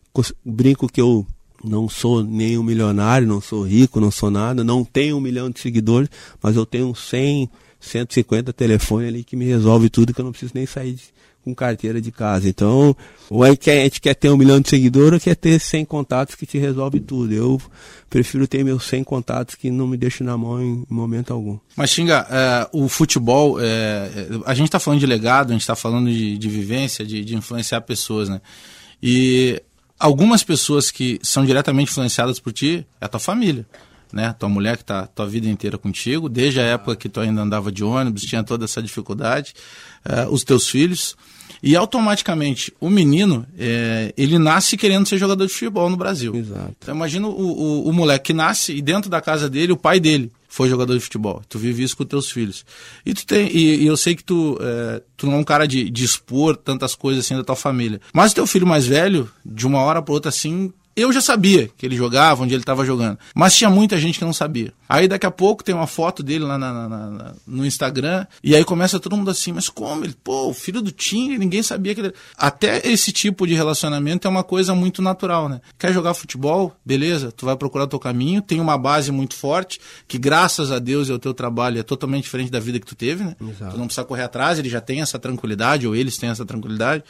brinco 0.44 0.86
que 0.86 1.00
eu 1.00 1.26
não 1.64 1.88
sou 1.88 2.22
nem 2.22 2.56
um 2.56 2.62
milionário, 2.62 3.26
não 3.26 3.40
sou 3.40 3.64
rico, 3.64 4.00
não 4.00 4.10
sou 4.10 4.30
nada, 4.30 4.62
não 4.62 4.84
tenho 4.84 5.16
um 5.16 5.20
milhão 5.20 5.50
de 5.50 5.58
seguidores, 5.58 6.08
mas 6.40 6.54
eu 6.54 6.64
tenho 6.64 6.94
100, 6.94 7.50
150 7.80 8.52
telefones 8.52 9.08
ali 9.08 9.24
que 9.24 9.36
me 9.36 9.44
resolve 9.44 9.90
tudo, 9.90 10.14
que 10.14 10.20
eu 10.20 10.24
não 10.24 10.32
preciso 10.32 10.52
nem 10.54 10.64
sair 10.64 10.94
de, 10.94 11.04
com 11.46 11.54
carteira 11.54 12.00
de 12.00 12.10
casa. 12.10 12.48
Então, 12.48 12.96
ou 13.30 13.44
a 13.44 13.50
gente 13.50 14.00
quer 14.00 14.14
ter 14.14 14.28
um 14.30 14.36
milhão 14.36 14.60
de 14.60 14.68
seguidores 14.68 15.12
ou 15.12 15.20
quer 15.20 15.36
ter 15.36 15.60
100 15.60 15.84
contatos 15.84 16.34
que 16.34 16.44
te 16.44 16.58
resolve 16.58 16.98
tudo. 16.98 17.32
Eu 17.32 17.62
prefiro 18.10 18.48
ter 18.48 18.64
meus 18.64 18.82
100 18.82 19.04
contatos 19.04 19.54
que 19.54 19.70
não 19.70 19.86
me 19.86 19.96
deixam 19.96 20.26
na 20.26 20.36
mão 20.36 20.60
em 20.60 20.84
momento 20.90 21.32
algum. 21.32 21.56
Mas, 21.76 21.90
Xinga, 21.90 22.26
é, 22.28 22.68
o 22.72 22.88
futebol, 22.88 23.58
é, 23.60 24.10
a 24.44 24.54
gente 24.54 24.66
está 24.66 24.80
falando 24.80 24.98
de 24.98 25.06
legado, 25.06 25.50
a 25.50 25.52
gente 25.52 25.60
está 25.60 25.76
falando 25.76 26.10
de, 26.10 26.36
de 26.36 26.48
vivência, 26.48 27.06
de, 27.06 27.24
de 27.24 27.36
influenciar 27.36 27.80
pessoas, 27.82 28.28
né? 28.28 28.40
E 29.00 29.62
algumas 30.00 30.42
pessoas 30.42 30.90
que 30.90 31.20
são 31.22 31.44
diretamente 31.44 31.92
influenciadas 31.92 32.40
por 32.40 32.52
ti 32.52 32.84
é 33.00 33.04
a 33.04 33.08
tua 33.08 33.20
família 33.20 33.64
né? 34.12 34.34
Tua 34.38 34.48
mulher 34.48 34.76
que 34.76 34.82
está 34.82 35.06
tua 35.06 35.26
vida 35.26 35.48
inteira 35.48 35.76
contigo, 35.76 36.28
desde 36.28 36.60
a 36.60 36.64
época 36.64 36.96
que 36.96 37.08
tu 37.08 37.20
ainda 37.20 37.42
andava 37.42 37.70
de 37.72 37.84
ônibus, 37.84 38.22
tinha 38.22 38.42
toda 38.42 38.64
essa 38.64 38.82
dificuldade, 38.82 39.54
uh, 40.06 40.30
os 40.32 40.44
teus 40.44 40.68
filhos. 40.68 41.16
E 41.62 41.74
automaticamente 41.74 42.72
o 42.80 42.88
menino, 42.88 43.46
é, 43.58 44.12
ele 44.16 44.38
nasce 44.38 44.76
querendo 44.76 45.06
ser 45.06 45.18
jogador 45.18 45.46
de 45.46 45.52
futebol 45.52 45.88
no 45.88 45.96
Brasil. 45.96 46.34
Exato. 46.34 46.76
Então 46.78 46.94
imagina 46.94 47.26
o, 47.26 47.30
o, 47.30 47.88
o, 47.88 47.92
moleque 47.92 48.26
que 48.26 48.32
nasce 48.32 48.72
e 48.72 48.82
dentro 48.82 49.10
da 49.10 49.20
casa 49.20 49.48
dele, 49.48 49.72
o 49.72 49.76
pai 49.76 49.98
dele 49.98 50.30
foi 50.48 50.68
jogador 50.68 50.94
de 50.94 51.00
futebol. 51.00 51.42
Tu 51.48 51.58
vive 51.58 51.82
isso 51.82 51.96
com 51.96 52.04
teus 52.04 52.30
filhos. 52.30 52.64
E 53.04 53.12
tu 53.12 53.26
tem, 53.26 53.48
e, 53.48 53.82
e 53.82 53.86
eu 53.86 53.96
sei 53.96 54.14
que 54.14 54.24
tu, 54.24 54.58
é, 54.60 55.02
tu 55.16 55.26
não 55.26 55.34
é 55.34 55.36
um 55.36 55.44
cara 55.44 55.66
de, 55.66 55.90
de 55.90 56.04
expor 56.04 56.56
tantas 56.56 56.94
coisas 56.94 57.24
assim 57.24 57.36
da 57.36 57.44
tua 57.44 57.56
família. 57.56 58.00
Mas 58.12 58.32
o 58.32 58.34
teu 58.36 58.46
filho 58.46 58.66
mais 58.66 58.86
velho, 58.86 59.28
de 59.44 59.66
uma 59.66 59.80
hora 59.80 60.00
para 60.00 60.14
outra 60.14 60.28
assim, 60.28 60.72
Eu 60.96 61.12
já 61.12 61.20
sabia 61.20 61.68
que 61.76 61.84
ele 61.84 61.94
jogava, 61.94 62.42
onde 62.42 62.54
ele 62.54 62.62
estava 62.62 62.82
jogando, 62.82 63.18
mas 63.34 63.54
tinha 63.54 63.68
muita 63.68 63.98
gente 63.98 64.18
que 64.18 64.24
não 64.24 64.32
sabia. 64.32 64.72
Aí 64.88 65.06
daqui 65.06 65.26
a 65.26 65.30
pouco 65.30 65.62
tem 65.62 65.74
uma 65.74 65.86
foto 65.86 66.22
dele 66.22 66.44
lá 66.44 66.56
na, 66.56 66.72
na, 66.72 66.88
na, 66.88 67.34
no 67.46 67.66
Instagram, 67.66 68.26
e 68.42 68.56
aí 68.56 68.64
começa 68.64 68.98
todo 68.98 69.14
mundo 69.14 69.30
assim, 69.30 69.52
mas 69.52 69.68
como? 69.68 70.04
Ele, 70.04 70.14
pô, 70.24 70.48
o 70.48 70.54
filho 70.54 70.80
do 70.80 70.90
Tinga, 70.90 71.36
ninguém 71.36 71.62
sabia 71.62 71.94
que 71.94 72.00
ele... 72.00 72.14
Até 72.36 72.80
esse 72.88 73.12
tipo 73.12 73.46
de 73.46 73.52
relacionamento 73.52 74.26
é 74.26 74.30
uma 74.30 74.42
coisa 74.42 74.74
muito 74.74 75.02
natural, 75.02 75.50
né? 75.50 75.60
Quer 75.78 75.92
jogar 75.92 76.14
futebol? 76.14 76.74
Beleza, 76.84 77.30
tu 77.30 77.44
vai 77.44 77.56
procurar 77.56 77.86
teu 77.86 77.98
caminho, 77.98 78.40
tem 78.40 78.58
uma 78.58 78.78
base 78.78 79.12
muito 79.12 79.34
forte, 79.34 79.78
que 80.08 80.16
graças 80.16 80.72
a 80.72 80.78
Deus 80.78 81.08
e 81.08 81.12
ao 81.12 81.18
teu 81.18 81.34
trabalho 81.34 81.78
é 81.78 81.82
totalmente 81.82 82.24
diferente 82.24 82.50
da 82.50 82.60
vida 82.60 82.80
que 82.80 82.86
tu 82.86 82.94
teve, 82.94 83.22
né? 83.22 83.36
Exato. 83.38 83.72
Tu 83.72 83.78
não 83.78 83.86
precisa 83.86 84.06
correr 84.06 84.22
atrás, 84.22 84.58
ele 84.58 84.70
já 84.70 84.80
tem 84.80 85.02
essa 85.02 85.18
tranquilidade, 85.18 85.86
ou 85.86 85.94
eles 85.94 86.16
têm 86.16 86.30
essa 86.30 86.46
tranquilidade. 86.46 87.04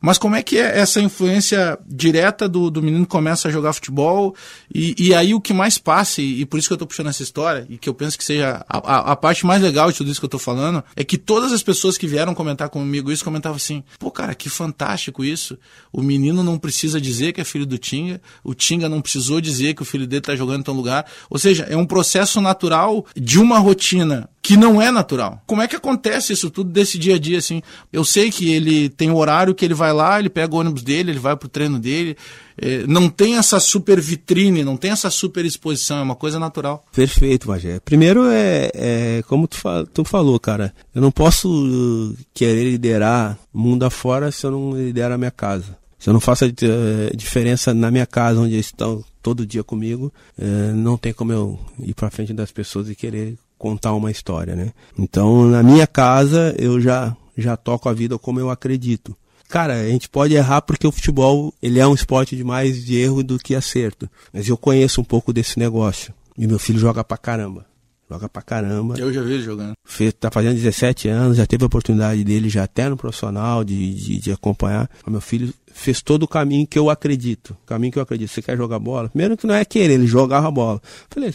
Mas 0.00 0.18
como 0.18 0.36
é 0.36 0.42
que 0.42 0.58
é 0.58 0.78
essa 0.78 1.00
influência 1.00 1.78
direta 1.86 2.48
do, 2.48 2.70
do 2.70 2.82
menino 2.82 3.04
que 3.04 3.10
começa 3.10 3.48
a 3.48 3.50
jogar 3.50 3.72
futebol? 3.72 4.34
E, 4.72 4.94
e 4.98 5.14
aí 5.14 5.34
o 5.34 5.40
que 5.40 5.52
mais 5.52 5.76
passa, 5.78 6.22
e, 6.22 6.40
e 6.40 6.46
por 6.46 6.58
isso 6.58 6.68
que 6.68 6.72
eu 6.72 6.76
estou 6.76 6.86
puxando 6.86 7.08
essa 7.08 7.22
história, 7.22 7.66
e 7.68 7.76
que 7.76 7.88
eu 7.88 7.94
penso 7.94 8.16
que 8.16 8.24
seja 8.24 8.64
a, 8.68 8.78
a, 8.78 9.12
a, 9.12 9.16
parte 9.16 9.44
mais 9.44 9.60
legal 9.60 9.90
de 9.90 9.98
tudo 9.98 10.10
isso 10.10 10.20
que 10.20 10.24
eu 10.24 10.28
estou 10.28 10.40
falando, 10.40 10.84
é 10.94 11.02
que 11.02 11.18
todas 11.18 11.52
as 11.52 11.62
pessoas 11.62 11.98
que 11.98 12.06
vieram 12.06 12.34
comentar 12.34 12.68
comigo 12.68 13.10
isso 13.10 13.24
comentavam 13.24 13.56
assim: 13.56 13.82
pô, 13.98 14.10
cara, 14.10 14.34
que 14.34 14.48
fantástico 14.48 15.24
isso. 15.24 15.58
O 15.92 16.02
menino 16.02 16.42
não 16.44 16.58
precisa 16.58 17.00
dizer 17.00 17.32
que 17.32 17.40
é 17.40 17.44
filho 17.44 17.66
do 17.66 17.78
Tinga, 17.78 18.20
o 18.44 18.54
Tinga 18.54 18.88
não 18.88 19.00
precisou 19.00 19.40
dizer 19.40 19.74
que 19.74 19.82
o 19.82 19.84
filho 19.84 20.06
dele 20.06 20.20
está 20.20 20.36
jogando 20.36 20.60
em 20.60 20.64
tal 20.64 20.74
lugar. 20.74 21.06
Ou 21.28 21.38
seja, 21.38 21.64
é 21.64 21.76
um 21.76 21.86
processo 21.86 22.40
natural 22.40 23.04
de 23.16 23.38
uma 23.38 23.58
rotina 23.58 24.28
que 24.48 24.56
não 24.56 24.80
é 24.80 24.90
natural. 24.90 25.42
Como 25.46 25.60
é 25.60 25.68
que 25.68 25.76
acontece 25.76 26.32
isso 26.32 26.48
tudo 26.50 26.70
desse 26.70 26.98
dia 26.98 27.16
a 27.16 27.18
dia 27.18 27.36
assim? 27.36 27.60
Eu 27.92 28.02
sei 28.02 28.30
que 28.30 28.50
ele 28.50 28.88
tem 28.88 29.10
o 29.10 29.16
horário 29.16 29.54
que 29.54 29.62
ele 29.62 29.74
vai 29.74 29.87
lá, 29.92 30.18
ele 30.18 30.28
pega 30.28 30.54
o 30.54 30.58
ônibus 30.58 30.82
dele, 30.82 31.10
ele 31.10 31.18
vai 31.18 31.36
pro 31.36 31.48
treino 31.48 31.78
dele. 31.78 32.16
É, 32.56 32.86
não 32.86 33.08
tem 33.08 33.36
essa 33.36 33.60
super 33.60 34.00
vitrine, 34.00 34.64
não 34.64 34.76
tem 34.76 34.90
essa 34.90 35.10
super 35.10 35.44
exposição, 35.44 35.98
é 35.98 36.02
uma 36.02 36.16
coisa 36.16 36.38
natural. 36.38 36.84
Perfeito, 36.92 37.48
Magé. 37.48 37.78
Primeiro 37.80 38.26
é, 38.26 38.70
é 38.74 39.22
como 39.28 39.46
tu, 39.46 39.58
tu, 39.92 40.04
falou, 40.04 40.38
cara. 40.40 40.74
Eu 40.94 41.00
não 41.00 41.10
posso 41.10 41.48
uh, 41.48 42.16
querer 42.34 42.64
liderar 42.64 43.38
mundo 43.52 43.84
afora 43.84 44.32
se 44.32 44.44
eu 44.44 44.50
não 44.50 44.76
liderar 44.76 45.12
a 45.12 45.18
minha 45.18 45.30
casa. 45.30 45.78
Se 45.98 46.08
eu 46.08 46.12
não 46.12 46.20
faço 46.20 46.44
a 46.44 46.48
uh, 46.48 47.16
diferença 47.16 47.72
na 47.72 47.90
minha 47.90 48.06
casa, 48.06 48.40
onde 48.40 48.54
eles 48.54 48.66
estão 48.66 49.04
todo 49.22 49.46
dia 49.46 49.62
comigo, 49.62 50.12
uh, 50.38 50.74
não 50.74 50.96
tem 50.96 51.12
como 51.12 51.32
eu 51.32 51.58
ir 51.80 51.94
para 51.94 52.10
frente 52.10 52.32
das 52.32 52.50
pessoas 52.50 52.88
e 52.88 52.94
querer 52.94 53.36
contar 53.56 53.92
uma 53.92 54.10
história, 54.10 54.54
né? 54.54 54.72
Então, 54.96 55.46
na 55.46 55.62
minha 55.62 55.86
casa, 55.86 56.54
eu 56.58 56.80
já 56.80 57.16
já 57.38 57.56
toco 57.56 57.88
a 57.88 57.92
vida 57.92 58.18
como 58.18 58.40
eu 58.40 58.50
acredito. 58.50 59.16
Cara, 59.48 59.80
a 59.80 59.88
gente 59.88 60.08
pode 60.10 60.34
errar 60.34 60.60
porque 60.60 60.86
o 60.86 60.92
futebol, 60.92 61.54
ele 61.62 61.78
é 61.78 61.86
um 61.86 61.94
esporte 61.94 62.36
de 62.36 62.44
mais 62.44 62.84
de 62.84 62.98
erro 62.98 63.22
do 63.22 63.38
que 63.38 63.54
acerto. 63.54 64.08
Mas 64.30 64.46
eu 64.46 64.58
conheço 64.58 65.00
um 65.00 65.04
pouco 65.04 65.32
desse 65.32 65.58
negócio. 65.58 66.12
E 66.36 66.46
meu 66.46 66.58
filho 66.58 66.78
joga 66.78 67.02
pra 67.02 67.16
caramba. 67.16 67.66
Joga 68.10 68.28
pra 68.28 68.42
caramba. 68.42 68.94
Eu 68.98 69.12
já 69.12 69.22
vi 69.22 69.34
ele 69.34 69.42
jogando. 69.42 69.72
Fez, 69.84 70.14
tá 70.14 70.30
fazendo 70.30 70.54
17 70.54 71.08
anos, 71.08 71.36
já 71.36 71.46
teve 71.46 71.62
a 71.62 71.66
oportunidade 71.66 72.24
dele 72.24 72.48
já 72.48 72.64
até 72.64 72.88
no 72.88 72.96
profissional 72.96 73.64
de, 73.64 73.94
de, 73.94 74.18
de 74.18 74.32
acompanhar. 74.32 74.88
Meu 75.06 75.20
filho 75.20 75.52
fez 75.72 76.00
todo 76.02 76.22
o 76.22 76.28
caminho 76.28 76.66
que 76.66 76.78
eu 76.78 76.88
acredito. 76.88 77.56
O 77.62 77.66
caminho 77.66 77.92
que 77.92 77.98
eu 77.98 78.02
acredito. 78.02 78.30
Você 78.30 78.42
quer 78.42 78.56
jogar 78.56 78.78
bola? 78.78 79.08
Primeiro 79.08 79.36
que 79.36 79.46
não 79.46 79.54
é 79.54 79.64
querer, 79.64 79.94
ele 79.94 80.06
jogava 80.06 80.50
bola. 80.50 80.80
Falei, 81.10 81.32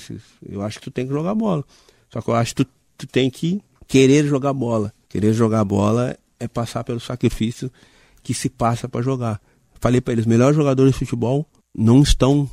eu 0.50 0.62
acho 0.62 0.80
que 0.80 0.86
tu 0.86 0.92
tem 0.92 1.06
que 1.08 1.14
jogar 1.14 1.34
bola. 1.36 1.64
Só 2.12 2.22
que 2.22 2.30
eu 2.30 2.36
acho 2.36 2.56
que 2.56 2.64
tu, 2.64 2.72
tu 2.98 3.08
tem 3.08 3.30
que 3.30 3.62
querer 3.88 4.26
jogar 4.26 4.54
bola. 4.54 4.92
Querer 5.10 5.34
jogar 5.34 5.64
bola 5.64 6.18
é 6.40 6.48
passar 6.48 6.84
pelo 6.84 7.00
sacrifício 7.00 7.72
que 8.24 8.34
se 8.34 8.50
passa 8.50 8.88
para 8.88 9.02
jogar. 9.02 9.42
Falei 9.80 10.00
para 10.00 10.14
eles, 10.14 10.24
os 10.24 10.30
melhores 10.30 10.56
jogadores 10.56 10.94
de 10.94 11.00
futebol 11.00 11.46
não 11.76 12.02
estão 12.02 12.50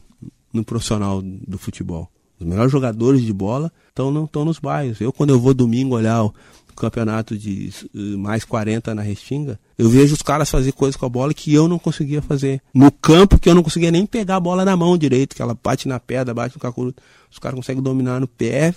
no 0.52 0.64
profissional 0.64 1.22
do 1.22 1.56
futebol. 1.58 2.10
Os 2.40 2.46
melhores 2.46 2.72
jogadores 2.72 3.22
de 3.22 3.32
bola 3.32 3.70
estão 3.88 4.10
não 4.10 4.24
estão 4.24 4.44
nos 4.44 4.58
bairros. 4.58 5.00
Eu 5.00 5.12
quando 5.12 5.30
eu 5.30 5.38
vou 5.38 5.52
domingo 5.52 5.94
olhar 5.94 6.24
o 6.24 6.34
campeonato 6.74 7.36
de 7.36 7.70
uh, 7.94 8.18
mais 8.18 8.44
40 8.44 8.94
na 8.94 9.02
Restinga, 9.02 9.60
eu 9.76 9.90
vejo 9.90 10.14
os 10.14 10.22
caras 10.22 10.50
fazer 10.50 10.72
coisas 10.72 10.96
com 10.96 11.04
a 11.04 11.08
bola 11.08 11.34
que 11.34 11.52
eu 11.52 11.68
não 11.68 11.78
conseguia 11.78 12.22
fazer. 12.22 12.62
No 12.72 12.90
campo 12.90 13.38
que 13.38 13.48
eu 13.48 13.54
não 13.54 13.62
conseguia 13.62 13.90
nem 13.90 14.06
pegar 14.06 14.36
a 14.36 14.40
bola 14.40 14.64
na 14.64 14.76
mão 14.76 14.96
direito, 14.96 15.36
que 15.36 15.42
ela 15.42 15.56
bate 15.62 15.86
na 15.86 16.00
pedra, 16.00 16.32
bate 16.32 16.56
no 16.56 16.60
cacuru. 16.60 16.94
Os 17.30 17.38
caras 17.38 17.56
conseguem 17.56 17.82
dominar 17.82 18.18
no 18.18 18.26
pé. 18.26 18.74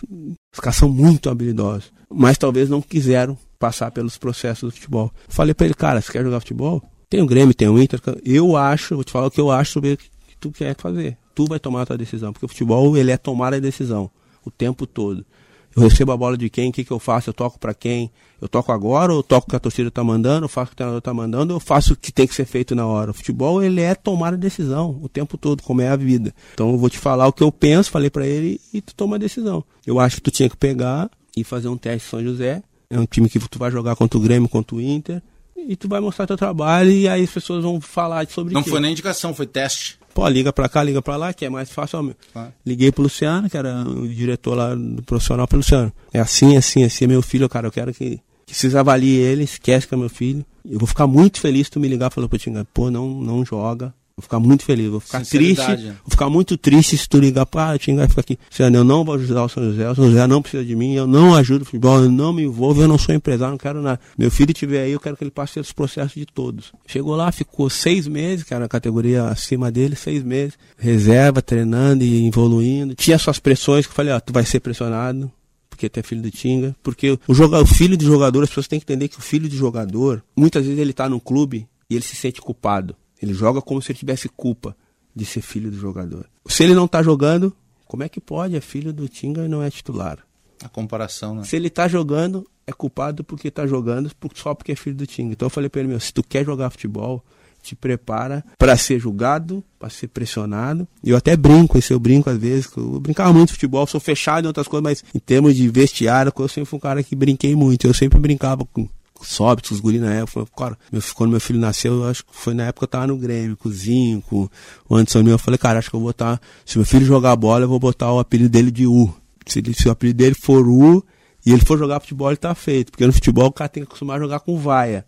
Os 0.54 0.60
caras 0.60 0.76
são 0.76 0.90
muito 0.90 1.30
habilidosos. 1.30 1.92
Mas 2.14 2.38
talvez 2.38 2.70
não 2.70 2.82
quiseram 2.82 3.38
passar 3.64 3.92
pelos 3.92 4.18
processos 4.18 4.74
do 4.74 4.76
futebol. 4.76 5.10
Falei 5.30 5.54
para 5.54 5.68
ele, 5.68 5.74
cara, 5.74 6.02
você 6.02 6.12
quer 6.12 6.22
jogar 6.22 6.42
futebol? 6.42 6.84
Tem 7.10 7.22
o 7.22 7.26
Grêmio, 7.26 7.56
tem 7.56 7.70
o 7.70 7.82
Inter. 7.82 8.02
Eu 8.26 8.58
acho, 8.58 8.96
vou 8.96 9.06
te 9.06 9.12
falar 9.12 9.28
o 9.28 9.32
que 9.32 9.40
eu 9.40 9.50
acho 9.50 9.72
sobre 9.72 9.94
o 9.94 9.98
que 9.98 10.10
tu 10.38 10.52
quer 10.52 10.76
fazer. 10.78 11.18
Tu 11.34 11.46
vai 11.46 11.60
tomar 11.60 11.84
a 11.84 11.86
tua 11.86 11.98
decisão. 11.98 12.34
Porque 12.34 12.46
o 12.46 12.50
futebol, 12.50 12.98
ele 12.98 13.10
é 13.10 13.16
tomar 13.16 13.54
a 13.54 13.60
decisão 13.60 14.12
o 14.44 14.52
tempo 14.52 14.86
todo. 14.86 15.26
Eu 15.74 15.82
recebo 15.82 16.12
a 16.12 16.18
bola 16.18 16.38
de 16.38 16.50
quem, 16.50 16.72
o 16.72 16.74
que, 16.74 16.84
que 16.84 16.92
eu 16.92 17.00
faço, 17.00 17.30
eu 17.30 17.34
toco 17.34 17.58
para 17.58 17.74
quem, 17.74 18.12
eu 18.42 18.50
toco 18.50 18.70
agora, 18.74 19.14
ou 19.14 19.20
eu 19.20 19.24
toco 19.24 19.48
o 19.48 19.50
que 19.50 19.56
a 19.56 19.60
torcida 19.60 19.88
está 19.88 20.04
mandando, 20.04 20.44
eu 20.44 20.50
faço 20.50 20.66
o 20.66 20.70
que 20.72 20.74
o 20.74 20.78
treinador 20.78 21.00
está 21.00 21.14
mandando, 21.14 21.54
eu 21.54 21.60
faço 21.60 21.94
o 21.94 21.96
que 21.96 22.12
tem 22.12 22.28
que 22.28 22.36
ser 22.36 22.46
feito 22.46 22.76
na 22.76 22.86
hora. 22.86 23.12
O 23.12 23.14
futebol, 23.14 23.64
ele 23.64 23.80
é 23.80 23.96
tomar 23.96 24.34
a 24.34 24.38
decisão 24.38 25.00
o 25.02 25.08
tempo 25.08 25.38
todo, 25.38 25.64
como 25.64 25.82
é 25.82 25.88
a 25.88 25.96
vida. 25.96 26.36
Então 26.54 26.70
eu 26.72 26.78
vou 26.78 26.90
te 26.90 26.98
falar 26.98 27.28
o 27.28 27.34
que 27.34 27.42
eu 27.42 27.52
penso, 27.52 27.90
falei 27.90 28.10
para 28.10 28.28
ele, 28.28 28.60
e 28.74 28.82
tu 28.82 28.94
toma 28.94 29.16
a 29.16 29.20
decisão. 29.20 29.64
Eu 29.88 30.02
acho 30.02 30.18
que 30.18 30.22
tu 30.24 30.32
tinha 30.32 30.50
que 30.50 30.58
pegar 30.58 31.10
e 31.36 31.44
fazer 31.44 31.70
um 31.70 31.78
teste 31.78 32.08
em 32.08 32.10
São 32.10 32.24
José. 32.24 32.62
É 32.90 33.00
um 33.00 33.06
time 33.06 33.30
que 33.30 33.40
tu 33.40 33.60
vai 33.60 33.72
jogar 33.72 33.96
contra 33.96 34.18
o 34.18 34.22
Grêmio, 34.22 34.48
contra 34.50 34.76
o 34.76 34.82
Inter, 34.82 35.22
e 35.56 35.76
tu 35.76 35.88
vai 35.88 36.00
mostrar 36.00 36.28
teu 36.28 36.38
trabalho, 36.38 36.92
e 36.92 37.08
aí 37.08 37.24
as 37.24 37.30
pessoas 37.32 37.64
vão 37.64 37.80
falar 37.80 38.28
sobre 38.28 38.54
Não 38.54 38.64
quê? 38.64 38.70
foi 38.70 38.80
nem 38.80 38.92
indicação, 38.92 39.34
foi 39.34 39.48
teste. 39.48 39.98
Pô, 40.14 40.28
liga 40.28 40.54
pra 40.54 40.70
cá, 40.70 40.84
liga 40.84 41.02
pra 41.02 41.16
lá, 41.16 41.34
que 41.34 41.44
é 41.44 41.50
mais 41.50 41.72
fácil. 41.72 42.16
Ó, 42.36 42.46
Liguei 42.66 42.92
pro 42.92 43.04
Luciano, 43.04 43.50
que 43.50 43.58
era 43.58 43.84
o 43.84 44.08
diretor 44.08 44.56
lá 44.56 44.76
do 44.76 45.02
profissional, 45.02 45.48
pro 45.48 45.58
Luciano. 45.58 45.92
É 46.14 46.20
assim, 46.20 46.56
assim, 46.56 46.84
assim, 46.84 47.06
é 47.06 47.08
meu 47.08 47.22
filho, 47.24 47.50
cara, 47.50 47.68
eu 47.68 47.72
quero 47.72 47.92
que, 47.94 48.20
que 48.46 48.56
vocês 48.56 48.76
avaliem 48.76 49.16
ele, 49.16 49.44
esquece 49.44 49.88
que 49.88 49.94
é 49.96 49.98
meu 49.98 50.10
filho. 50.10 50.46
Eu 50.70 50.78
vou 50.78 50.88
ficar 50.88 51.08
muito 51.08 51.40
feliz 51.40 51.66
se 51.68 51.72
tu 51.72 51.80
me 51.80 51.88
ligar 51.88 52.12
e 52.12 52.14
falar 52.14 52.28
pro 52.28 52.38
Tinga, 52.38 52.66
pô, 52.74 52.92
não, 52.92 53.10
não 53.22 53.44
joga, 53.44 53.94
Vou 54.16 54.22
ficar 54.22 54.40
muito 54.40 54.64
feliz, 54.64 54.92
vou 54.92 55.00
ficar 55.00 55.26
triste. 55.26 55.66
Vou 55.66 56.12
ficar 56.12 56.30
muito 56.30 56.56
triste 56.56 56.96
se 56.96 57.10
tu 57.10 57.18
ligar 57.18 57.48
para 57.48 57.80
xingar 57.80 58.06
e 58.06 58.08
ficar 58.08 58.22
aqui. 58.22 58.38
Senhor, 58.48 58.72
eu 58.72 58.84
não 58.84 59.04
vou 59.04 59.16
ajudar 59.16 59.44
o 59.44 59.50
São 59.50 59.64
José, 59.64 59.90
o 59.90 59.96
São 59.96 60.06
José 60.06 60.28
não 60.28 60.40
precisa 60.40 60.64
de 60.64 60.76
mim, 60.76 60.94
eu 60.94 61.08
não 61.08 61.34
ajudo 61.34 61.64
o 61.64 61.66
futebol, 61.66 62.04
eu 62.04 62.12
não 62.12 62.32
me 62.32 62.44
envolvo, 62.44 62.84
eu 62.84 62.88
não 62.88 63.00
sou 63.00 63.16
empresário, 63.16 63.54
não 63.54 63.58
quero 63.58 63.82
nada. 63.82 64.00
Meu 64.16 64.30
filho 64.30 64.52
estiver 64.52 64.84
aí, 64.84 64.92
eu 64.92 65.00
quero 65.00 65.18
que 65.18 65.24
ele 65.24 65.32
passe 65.32 65.56
pelos 65.56 65.72
processos 65.72 66.14
de 66.14 66.28
todos. 66.28 66.72
Chegou 66.86 67.16
lá, 67.16 67.32
ficou 67.32 67.68
seis 67.72 68.08
meses, 68.08 68.44
que 68.44 68.54
era 68.54 68.66
a 68.66 68.70
categoria 68.70 69.24
acima 69.30 69.72
dele, 69.72 69.96
seis 69.96 70.22
meses, 70.22 70.60
reserva, 70.78 71.42
treinando 71.42 72.04
e 72.04 72.28
evoluindo. 72.28 72.94
Tinha 72.94 73.18
suas 73.18 73.40
pressões, 73.40 73.88
que 73.88 73.92
eu 73.92 73.96
falei, 73.96 74.14
ó, 74.14 74.20
tu 74.20 74.32
vai 74.32 74.46
ser 74.46 74.60
pressionado, 74.60 75.32
porque 75.72 75.90
tu 75.90 76.00
é 76.00 76.04
filho 76.04 76.22
do 76.22 76.30
Tinga. 76.30 76.76
Porque 76.84 77.18
o, 77.28 77.34
joga, 77.34 77.60
o 77.60 77.66
filho 77.66 77.98
de 77.98 78.06
jogador, 78.06 78.44
as 78.44 78.50
pessoas 78.50 78.68
têm 78.68 78.80
que 78.80 78.86
entender 78.86 79.08
que 79.08 79.18
o 79.18 79.22
filho 79.24 79.50
de 79.50 79.58
jogador, 79.58 80.24
muitas 80.36 80.64
vezes 80.66 80.80
ele 80.80 80.92
está 80.92 81.10
no 81.10 81.20
clube 81.20 81.68
e 81.90 81.96
ele 81.96 82.04
se 82.04 82.16
sente 82.16 82.40
culpado. 82.40 82.96
Ele 83.24 83.34
joga 83.34 83.62
como 83.62 83.82
se 83.82 83.92
ele 83.94 84.00
tivesse 84.00 84.28
culpa 84.28 84.76
de 85.16 85.26
ser 85.26 85.42
filho 85.42 85.72
do 85.72 85.78
jogador. 85.78 86.26
Se 86.46 86.62
ele 86.62 86.74
não 86.74 86.84
está 86.84 87.02
jogando, 87.02 87.56
como 87.88 88.04
é 88.04 88.10
que 88.10 88.20
pode? 88.20 88.54
É 88.54 88.60
filho 88.60 88.92
do 88.92 89.08
Tinga 89.08 89.46
e 89.46 89.48
não 89.48 89.64
é 89.64 89.70
titular. 89.70 90.20
A 90.62 90.68
comparação, 90.68 91.36
né? 91.36 91.46
Se 91.46 91.56
ele 91.56 91.68
está 91.68 91.88
jogando, 91.88 92.46
é 92.68 92.74
culpado 92.74 93.24
porque 93.24 93.48
está 93.48 93.66
jogando 93.66 94.12
só 94.36 94.54
porque 94.54 94.74
é 94.74 94.76
filho 94.76 94.98
do 94.98 95.08
Tinga. 95.08 95.32
Então 95.32 95.46
eu 95.46 95.50
falei 95.50 95.70
para 95.70 95.80
ele, 95.80 95.88
meu, 95.88 96.02
se 96.02 96.14
tu 96.14 96.22
quer 96.22 96.44
jogar 96.44 96.70
futebol, 96.70 97.24
te 97.62 97.78
prepara 97.78 98.44
para 98.58 98.76
ser 98.76 99.00
julgado, 99.00 99.64
para 99.80 99.90
ser 99.90 100.10
pressionado. 100.10 100.86
E 101.02 101.12
eu 101.12 101.16
até 101.16 101.38
brinco, 101.38 101.78
isso 101.78 101.94
eu 101.94 102.00
brinco 102.02 102.30
às 102.30 102.38
vezes, 102.38 102.70
eu 102.76 103.00
brincava 103.00 103.32
muito 103.32 103.54
futebol, 103.54 103.88
sou 103.88 104.02
fechado 104.02 104.44
em 104.44 104.48
outras 104.48 104.68
coisas, 104.68 104.84
mas 104.84 105.04
em 105.16 105.20
termos 105.20 105.56
de 105.56 105.70
vestiário, 105.70 106.34
eu 106.38 106.48
sempre 106.50 106.70
fui 106.70 106.76
um 106.76 106.82
cara 106.82 107.02
que 107.02 107.16
brinquei 107.16 107.56
muito. 107.56 107.88
Eu 107.88 107.94
sempre 107.94 108.20
brincava 108.20 108.66
com 108.66 108.90
Sobit, 109.26 109.74
os 109.74 109.80
guri 109.80 110.00
na 110.00 110.14
época. 110.14 110.46
Cara, 110.56 110.78
meu, 110.92 111.02
quando 111.14 111.32
meu 111.32 111.40
filho 111.40 111.60
nasceu, 111.60 111.96
eu 111.96 112.06
acho 112.06 112.26
que 112.26 112.32
foi 112.34 112.54
na 112.54 112.64
época 112.64 112.80
que 112.80 112.84
eu 112.84 113.00
tava 113.00 113.08
no 113.08 113.18
Grêmio, 113.18 113.58
com 113.58 113.70
o 113.70 113.72
Zinho, 113.72 114.22
com 114.22 114.50
o 114.90 114.96
Anderson 114.96 115.22
Eu 115.22 115.40
falei, 115.40 115.58
cara, 115.58 115.80
acho 115.80 115.90
que 115.90 115.96
eu 115.96 116.00
vou 116.00 116.10
botar. 116.10 116.40
Se 116.66 116.78
meu 116.78 116.86
filho 116.86 117.06
jogar 117.06 117.36
bola, 117.36 117.66
eu 117.66 117.70
vou 117.70 117.80
botar 117.80 118.12
o 118.12 118.20
apelido 118.20 118.50
dele 118.50 118.72
de 118.72 118.88
U. 118.88 119.14
Se, 119.46 119.60
ele, 119.60 119.74
se 119.74 119.88
o 119.88 119.92
apelido 119.92 120.18
dele 120.18 120.36
for 120.36 120.68
U, 120.68 121.04
e 121.46 121.52
ele 121.52 121.64
for 121.66 121.78
jogar 121.78 122.00
futebol, 122.00 122.30
ele 122.30 122.38
tá 122.38 122.56
feito. 122.56 122.92
Porque 122.92 123.06
no 123.06 123.12
futebol 123.12 123.48
o 123.48 123.52
cara 123.52 123.68
tem 123.68 123.84
que 123.84 123.88
acostumar 123.88 124.18
a 124.18 124.20
jogar 124.20 124.40
com 124.40 124.58
vaia. 124.58 125.06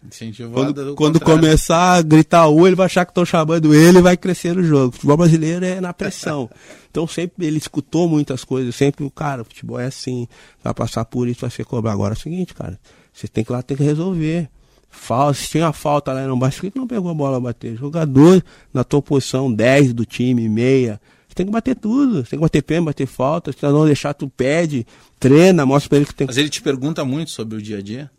Quando, 0.54 0.96
quando 0.96 1.20
começar 1.20 1.94
a 1.94 2.02
gritar 2.02 2.50
U, 2.50 2.68
ele 2.68 2.76
vai 2.76 2.88
achar 2.88 3.06
que 3.06 3.12
estão 3.12 3.26
chamando 3.26 3.74
ele 3.74 4.00
e 4.00 4.02
vai 4.02 4.18
crescer 4.18 4.54
no 4.54 4.62
jogo. 4.62 4.90
O 4.90 4.92
futebol 4.92 5.18
brasileiro 5.18 5.64
é 5.64 5.80
na 5.80 5.94
pressão. 5.94 6.50
então 6.92 7.08
sempre 7.08 7.46
ele 7.46 7.58
escutou 7.58 8.10
muitas 8.10 8.44
coisas. 8.44 8.76
Sempre 8.76 9.06
o 9.06 9.10
cara, 9.10 9.44
o 9.44 9.46
futebol 9.46 9.80
é 9.80 9.86
assim, 9.86 10.28
vai 10.62 10.74
passar 10.74 11.06
por 11.06 11.28
isso, 11.28 11.42
vai 11.42 11.50
ser 11.50 11.64
cobrar. 11.64 11.94
Agora 11.94 12.14
é 12.14 12.18
o 12.18 12.20
seguinte, 12.20 12.54
cara. 12.54 12.78
Você 13.16 13.28
tem 13.28 13.44
que 13.44 13.52
lá 13.52 13.62
tem 13.62 13.78
que 13.78 13.84
resolver. 13.84 14.50
Falta, 14.90 15.40
se 15.40 15.50
tinha 15.50 15.72
falta 15.74 16.14
lá 16.14 16.26
não 16.28 16.38
bate, 16.38 16.60
por 16.60 16.72
que 16.72 16.80
não 16.80 16.88
pegou 16.88 17.12
a 17.12 17.14
bola 17.14 17.38
a 17.38 17.40
bater? 17.40 17.76
Jogador 17.76 18.44
na 18.74 18.84
tua 18.84 19.02
posição, 19.02 19.52
10 19.52 19.94
do 19.94 20.06
time, 20.06 20.48
meia. 20.50 21.00
Você 21.28 21.36
tem 21.36 21.46
que 21.46 21.52
bater 21.52 21.76
tudo. 21.76 22.24
Você 22.24 22.32
tem 22.32 22.40
que 22.40 22.44
bater 22.44 22.62
pênalti, 22.62 22.86
bater 22.86 23.08
falta. 23.08 23.52
Se 23.52 23.58
não 23.64 23.86
deixar, 23.86 24.14
tu 24.14 24.30
pede, 24.30 24.86
treina, 25.20 25.66
mostra 25.66 25.90
pra 25.90 25.98
ele 25.98 26.06
que 26.06 26.14
tem 26.14 26.28
Mas 26.28 26.38
ele 26.38 26.50
te 26.50 26.62
pergunta 26.62 27.04
muito 27.06 27.32
sobre 27.32 27.58
o 27.58 27.62
dia 27.62 27.78
a 27.78 27.82
dia? 27.82 28.12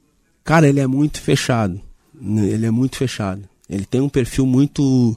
Cara, 0.45 0.69
ele 0.69 0.81
é 0.81 0.87
muito 0.87 1.21
fechado. 1.21 1.81
Ele 2.21 2.67
é 2.67 2.71
muito 2.71 2.97
fechado. 2.97 3.43
Ele 3.69 3.85
tem 3.85 4.01
um 4.01 4.09
perfil 4.09 4.47
muito 4.47 5.17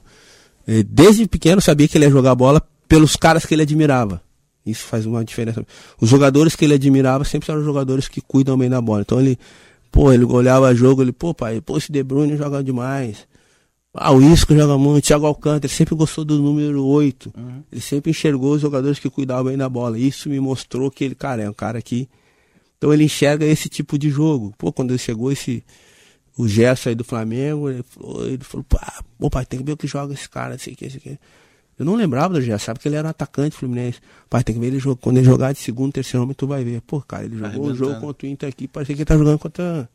eh, 0.66 0.82
desde 0.82 1.26
pequeno 1.26 1.60
sabia 1.60 1.88
que 1.88 1.96
ele 1.96 2.04
ia 2.04 2.10
jogar 2.10 2.34
bola 2.34 2.62
pelos 2.86 3.16
caras 3.16 3.46
que 3.46 3.54
ele 3.54 3.62
admirava. 3.62 4.22
Isso 4.64 4.84
faz 4.84 5.06
uma 5.06 5.24
diferença. 5.24 5.64
Os 6.00 6.08
jogadores 6.08 6.54
que 6.54 6.64
ele 6.64 6.74
admirava 6.74 7.24
sempre 7.24 7.50
eram 7.50 7.64
jogadores 7.64 8.08
que 8.08 8.20
cuidam 8.20 8.58
bem 8.58 8.68
da 8.68 8.80
bola. 8.80 9.00
Então 9.00 9.20
ele, 9.20 9.38
pô, 9.90 10.12
ele 10.12 10.24
olhava 10.24 10.74
jogo, 10.74 11.02
ele, 11.02 11.12
pô, 11.12 11.34
pai, 11.34 11.60
pô, 11.60 11.76
esse 11.76 11.90
De 11.90 12.02
Bruyne 12.02 12.36
joga 12.36 12.62
demais. 12.62 13.28
Ah, 13.92 14.12
o 14.12 14.22
Isco 14.22 14.54
joga 14.54 14.78
muito, 14.78 15.04
Thiago 15.04 15.26
Alcântara, 15.26 15.66
ele 15.66 15.74
sempre 15.74 15.96
gostou 15.96 16.24
do 16.24 16.38
número 16.38 16.84
8. 16.84 17.32
Uhum. 17.36 17.62
Ele 17.72 17.80
sempre 17.80 18.10
enxergou 18.12 18.54
os 18.54 18.60
jogadores 18.60 19.00
que 19.00 19.10
cuidavam 19.10 19.46
bem 19.46 19.56
da 19.56 19.68
bola. 19.68 19.98
Isso 19.98 20.28
me 20.28 20.38
mostrou 20.38 20.90
que 20.90 21.02
ele, 21.02 21.14
cara, 21.14 21.42
é 21.42 21.50
um 21.50 21.52
cara 21.52 21.82
que. 21.82 22.08
Então 22.78 22.94
ele 22.94 23.04
enxerga 23.04 23.44
esse 23.44 23.68
tipo 23.68 23.98
de 23.98 24.08
jogo. 24.08 24.54
Pô, 24.56 24.72
quando 24.72 24.92
ele 24.92 24.98
chegou 24.98 25.32
esse. 25.32 25.64
O 26.38 26.46
Gerson 26.46 26.90
aí 26.90 26.94
do 26.94 27.04
Flamengo, 27.04 27.68
ele 27.68 27.82
falou, 27.82 28.26
ele 28.26 28.44
falou 28.44 28.64
pô, 29.18 29.28
pai, 29.28 29.44
tem 29.44 29.58
que 29.58 29.66
ver 29.66 29.72
o 29.72 29.76
que 29.76 29.86
joga 29.86 30.14
esse 30.14 30.28
cara, 30.28 30.54
esse 30.54 30.70
aqui, 30.70 30.84
esse 30.86 30.96
aqui. 30.96 31.18
Eu 31.80 31.86
não 31.86 31.94
lembrava 31.94 32.34
do 32.34 32.42
Gerson, 32.42 32.66
sabe 32.66 32.78
que 32.78 32.86
ele 32.86 32.96
era 32.96 33.08
um 33.08 33.10
atacante 33.10 33.56
fluminense. 33.56 34.00
Pai, 34.28 34.44
tem 34.44 34.54
que 34.54 34.60
ver 34.60 34.66
ele 34.66 34.78
jogar. 34.78 35.00
Quando 35.00 35.16
ele 35.16 35.24
jogar 35.24 35.50
de 35.54 35.60
segundo, 35.60 35.90
terceiro 35.90 36.22
homem, 36.22 36.34
tu 36.34 36.46
vai 36.46 36.62
ver. 36.62 36.82
Pô, 36.82 37.00
cara, 37.00 37.24
ele 37.24 37.38
jogou 37.38 37.68
o 37.68 37.74
jogo 37.74 37.98
contra 37.98 38.26
o 38.26 38.30
Inter 38.30 38.50
aqui, 38.50 38.68
parecia 38.68 38.94
que 38.94 39.00
ele 39.00 39.06
tá 39.06 39.16
jogando 39.16 39.38
contra. 39.38 39.88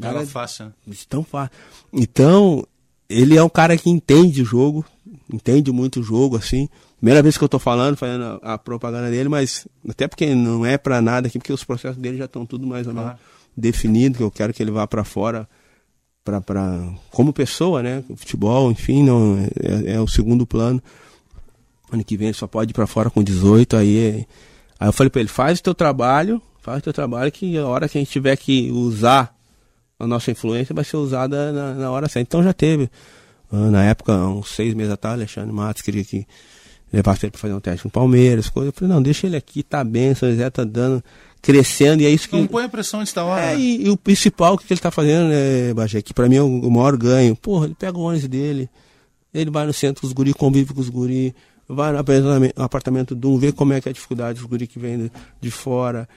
Cara, 0.00 0.26
fácil, 0.26 0.64
né? 0.64 0.72
Tão 1.08 1.22
fácil. 1.22 1.52
Então, 1.92 2.66
ele 3.08 3.36
é 3.36 3.42
um 3.42 3.48
cara 3.48 3.76
que 3.76 3.88
entende 3.88 4.42
o 4.42 4.44
jogo, 4.44 4.84
entende 5.32 5.70
muito 5.70 6.00
o 6.00 6.02
jogo, 6.02 6.36
assim. 6.36 6.68
Primeira 6.96 7.22
vez 7.22 7.38
que 7.38 7.44
eu 7.44 7.48
tô 7.48 7.60
falando, 7.60 7.96
fazendo 7.96 8.40
a, 8.42 8.54
a 8.54 8.58
propaganda 8.58 9.12
dele, 9.12 9.28
mas 9.28 9.68
até 9.88 10.08
porque 10.08 10.34
não 10.34 10.66
é 10.66 10.76
para 10.76 11.00
nada 11.00 11.28
aqui, 11.28 11.38
porque 11.38 11.52
os 11.52 11.62
processos 11.62 11.98
dele 11.98 12.18
já 12.18 12.24
estão 12.24 12.44
tudo 12.44 12.66
mais 12.66 12.88
ou 12.88 12.92
menos 12.92 13.10
ah. 13.10 13.18
definidos, 13.56 14.18
que 14.18 14.24
eu 14.24 14.30
quero 14.30 14.52
que 14.52 14.60
ele 14.60 14.72
vá 14.72 14.88
para 14.88 15.04
fora 15.04 15.48
para 16.24 16.40
pra, 16.40 16.92
como 17.10 17.32
pessoa, 17.32 17.82
né? 17.82 18.04
Futebol, 18.16 18.70
enfim, 18.70 19.02
não 19.02 19.38
é, 19.62 19.94
é, 19.94 20.00
o 20.00 20.06
segundo 20.06 20.46
plano. 20.46 20.82
Ano 21.92 22.04
que 22.04 22.16
vem 22.16 22.28
ele 22.28 22.36
só 22.36 22.46
pode 22.46 22.70
ir 22.70 22.74
para 22.74 22.86
fora 22.86 23.10
com 23.10 23.22
18, 23.22 23.76
aí 23.76 23.98
é, 23.98 24.26
aí 24.78 24.88
eu 24.88 24.92
falei 24.92 25.10
para 25.10 25.20
ele, 25.20 25.28
faz 25.28 25.58
o 25.58 25.62
teu 25.62 25.74
trabalho, 25.74 26.40
faz 26.60 26.78
o 26.78 26.82
teu 26.82 26.92
trabalho 26.92 27.32
que 27.32 27.58
a 27.58 27.66
hora 27.66 27.88
que 27.88 27.98
a 27.98 28.00
gente 28.00 28.10
tiver 28.10 28.36
que 28.36 28.70
usar 28.70 29.34
a 29.98 30.06
nossa 30.06 30.30
influência 30.30 30.74
vai 30.74 30.84
ser 30.84 30.96
usada 30.96 31.52
na, 31.52 31.74
na 31.74 31.90
hora 31.90 32.08
certa. 32.08 32.20
Então 32.20 32.42
já 32.42 32.52
teve, 32.52 32.90
ah, 33.52 33.70
na 33.70 33.84
época, 33.84 34.12
uns 34.12 34.50
seis 34.50 34.72
meses 34.72 34.92
atrás, 34.92 35.14
Alexandre 35.14 35.52
Matos 35.52 35.82
queria 35.82 36.04
que 36.04 36.26
levasse 36.92 37.26
ele 37.26 37.32
para 37.32 37.40
fazer 37.40 37.54
um 37.54 37.60
teste 37.60 37.86
no 37.86 37.90
Palmeiras, 37.90 38.48
coisa. 38.48 38.70
Eu 38.70 38.72
falei, 38.72 38.94
não, 38.94 39.02
deixa 39.02 39.26
ele 39.26 39.36
aqui, 39.36 39.62
tá 39.62 39.84
bem, 39.84 40.12
o 40.12 40.14
José 40.14 40.48
tá 40.48 40.64
dando, 40.64 41.04
crescendo, 41.40 42.02
e 42.02 42.06
é 42.06 42.10
isso 42.10 42.28
que. 42.28 42.36
Não 42.36 42.46
põe 42.46 42.64
a 42.64 42.68
pressão 42.68 43.02
de 43.02 43.18
hora. 43.18 43.52
É, 43.52 43.58
e, 43.58 43.86
e, 43.86 43.90
o 43.90 43.96
principal 43.96 44.58
que 44.58 44.70
ele 44.70 44.80
tá 44.80 44.90
fazendo, 44.90 45.28
né, 45.28 45.72
Bagé, 45.74 46.02
que 46.02 46.12
para 46.12 46.28
mim 46.28 46.36
é 46.36 46.42
o, 46.42 46.70
maior 46.70 46.96
ganho. 46.96 47.34
Porra, 47.34 47.66
ele 47.66 47.74
pega 47.78 47.96
o 47.96 48.02
ônibus 48.02 48.28
dele, 48.28 48.68
ele 49.32 49.50
vai 49.50 49.66
no 49.66 49.72
centro 49.72 50.00
com 50.00 50.06
os 50.06 50.12
guri, 50.12 50.34
convive 50.34 50.74
com 50.74 50.80
os 50.80 50.88
guri, 50.88 51.34
vai 51.68 51.92
no 51.92 51.98
apartamento 52.56 53.14
do 53.14 53.30
um, 53.30 53.38
vê 53.38 53.52
como 53.52 53.72
é 53.72 53.80
que 53.80 53.88
é 53.88 53.90
a 53.90 53.92
dificuldade 53.92 54.38
dos 54.38 54.48
guri 54.48 54.66
que 54.66 54.78
vem 54.78 54.98
de, 54.98 55.12
de 55.40 55.50
fora. 55.50 56.08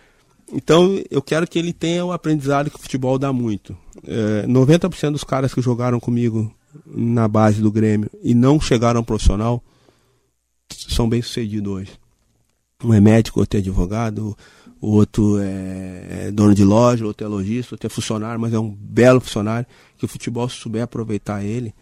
Então, 0.51 1.01
eu 1.09 1.21
quero 1.21 1.47
que 1.47 1.57
ele 1.57 1.71
tenha 1.71 2.03
o 2.05 2.11
aprendizado 2.11 2.69
que 2.69 2.75
o 2.75 2.79
futebol 2.79 3.17
dá 3.17 3.31
muito. 3.31 3.75
É, 4.05 4.45
90% 4.45 5.11
dos 5.11 5.23
caras 5.23 5.53
que 5.53 5.61
jogaram 5.61 5.99
comigo 5.99 6.53
na 6.85 7.27
base 7.27 7.61
do 7.61 7.71
Grêmio 7.71 8.09
e 8.21 8.33
não 8.33 8.59
chegaram 8.59 8.99
ao 8.99 9.05
profissional 9.05 9.63
são 10.89 11.07
bem 11.07 11.21
sucedidos 11.21 11.71
hoje. 11.71 11.91
Um 12.83 12.93
é 12.93 12.99
médico, 12.99 13.39
outro 13.39 13.57
é 13.57 13.61
advogado, 13.61 14.37
o 14.83 14.95
outro 14.95 15.39
é, 15.39 16.25
é 16.27 16.31
dono 16.31 16.53
de 16.53 16.65
loja, 16.65 17.05
outro 17.05 17.25
é 17.25 17.29
lojista, 17.29 17.73
outro 17.73 17.87
é 17.87 17.89
funcionário, 17.89 18.37
mas 18.37 18.53
é 18.53 18.59
um 18.59 18.69
belo 18.69 19.21
funcionário 19.21 19.65
que 19.97 20.03
o 20.03 20.09
futebol, 20.09 20.49
se 20.49 20.57
souber 20.57 20.83
aproveitar 20.83 21.41
ele, 21.41 21.73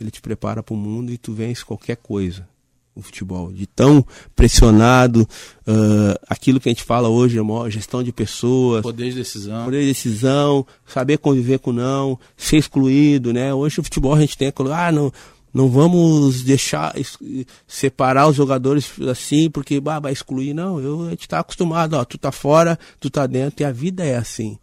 ele 0.00 0.10
te 0.10 0.20
prepara 0.20 0.60
para 0.60 0.74
o 0.74 0.76
mundo 0.76 1.12
e 1.12 1.16
tu 1.16 1.32
vence 1.32 1.64
qualquer 1.64 1.96
coisa. 1.96 2.48
O 2.92 3.02
futebol, 3.02 3.52
de 3.52 3.68
tão 3.68 4.04
pressionado, 4.34 5.22
uh, 5.22 6.18
aquilo 6.28 6.58
que 6.58 6.68
a 6.68 6.72
gente 6.72 6.82
fala 6.82 7.08
hoje, 7.08 7.38
é 7.38 7.70
gestão 7.70 8.02
de 8.02 8.10
pessoas, 8.12 8.82
poder 8.82 9.10
de 9.10 9.14
decisão, 9.14 9.64
poder 9.64 9.82
de 9.82 9.86
decisão, 9.86 10.66
saber 10.84 11.18
conviver 11.18 11.60
com 11.60 11.72
não, 11.72 12.18
ser 12.36 12.56
excluído, 12.56 13.32
né? 13.32 13.54
Hoje 13.54 13.78
o 13.78 13.84
futebol 13.84 14.12
a 14.12 14.20
gente 14.20 14.36
tem 14.36 14.52
ah, 14.74 14.90
não, 14.90 15.12
não 15.52 15.68
vamos 15.68 16.42
deixar 16.42 16.94
separar 17.66 18.28
os 18.28 18.36
jogadores 18.36 18.90
assim, 19.08 19.50
porque 19.50 19.80
bah, 19.80 19.98
vai 19.98 20.12
excluir, 20.12 20.54
não, 20.54 20.80
eu, 20.80 21.06
a 21.06 21.10
gente 21.10 21.28
tá 21.28 21.40
acostumado, 21.40 21.94
ó, 21.94 22.04
tu 22.04 22.16
tá 22.16 22.30
fora, 22.30 22.78
tu 23.00 23.10
tá 23.10 23.26
dentro, 23.26 23.62
e 23.62 23.64
a 23.64 23.72
vida 23.72 24.04
é 24.04 24.16
assim. 24.16 24.58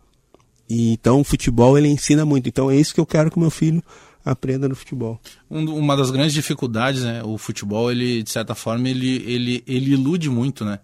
E, 0.70 0.94
então 0.94 1.22
o 1.22 1.24
futebol 1.24 1.78
ele 1.78 1.88
ensina 1.88 2.26
muito, 2.26 2.48
então 2.48 2.72
é 2.72 2.76
isso 2.76 2.94
que 2.94 3.00
eu 3.00 3.06
quero 3.06 3.30
que 3.30 3.40
meu 3.40 3.50
filho 3.50 3.84
aprenda 4.24 4.68
no 4.68 4.76
futebol. 4.76 5.20
Um, 5.50 5.66
uma 5.76 5.96
das 5.96 6.12
grandes 6.12 6.34
dificuldades, 6.34 7.04
né, 7.04 7.22
o 7.24 7.38
futebol, 7.38 7.92
ele 7.92 8.24
de 8.24 8.30
certa 8.30 8.56
forma 8.56 8.88
ele, 8.90 9.24
ele, 9.26 9.64
ele 9.68 9.92
ilude 9.92 10.30
muito, 10.30 10.66
né? 10.66 10.80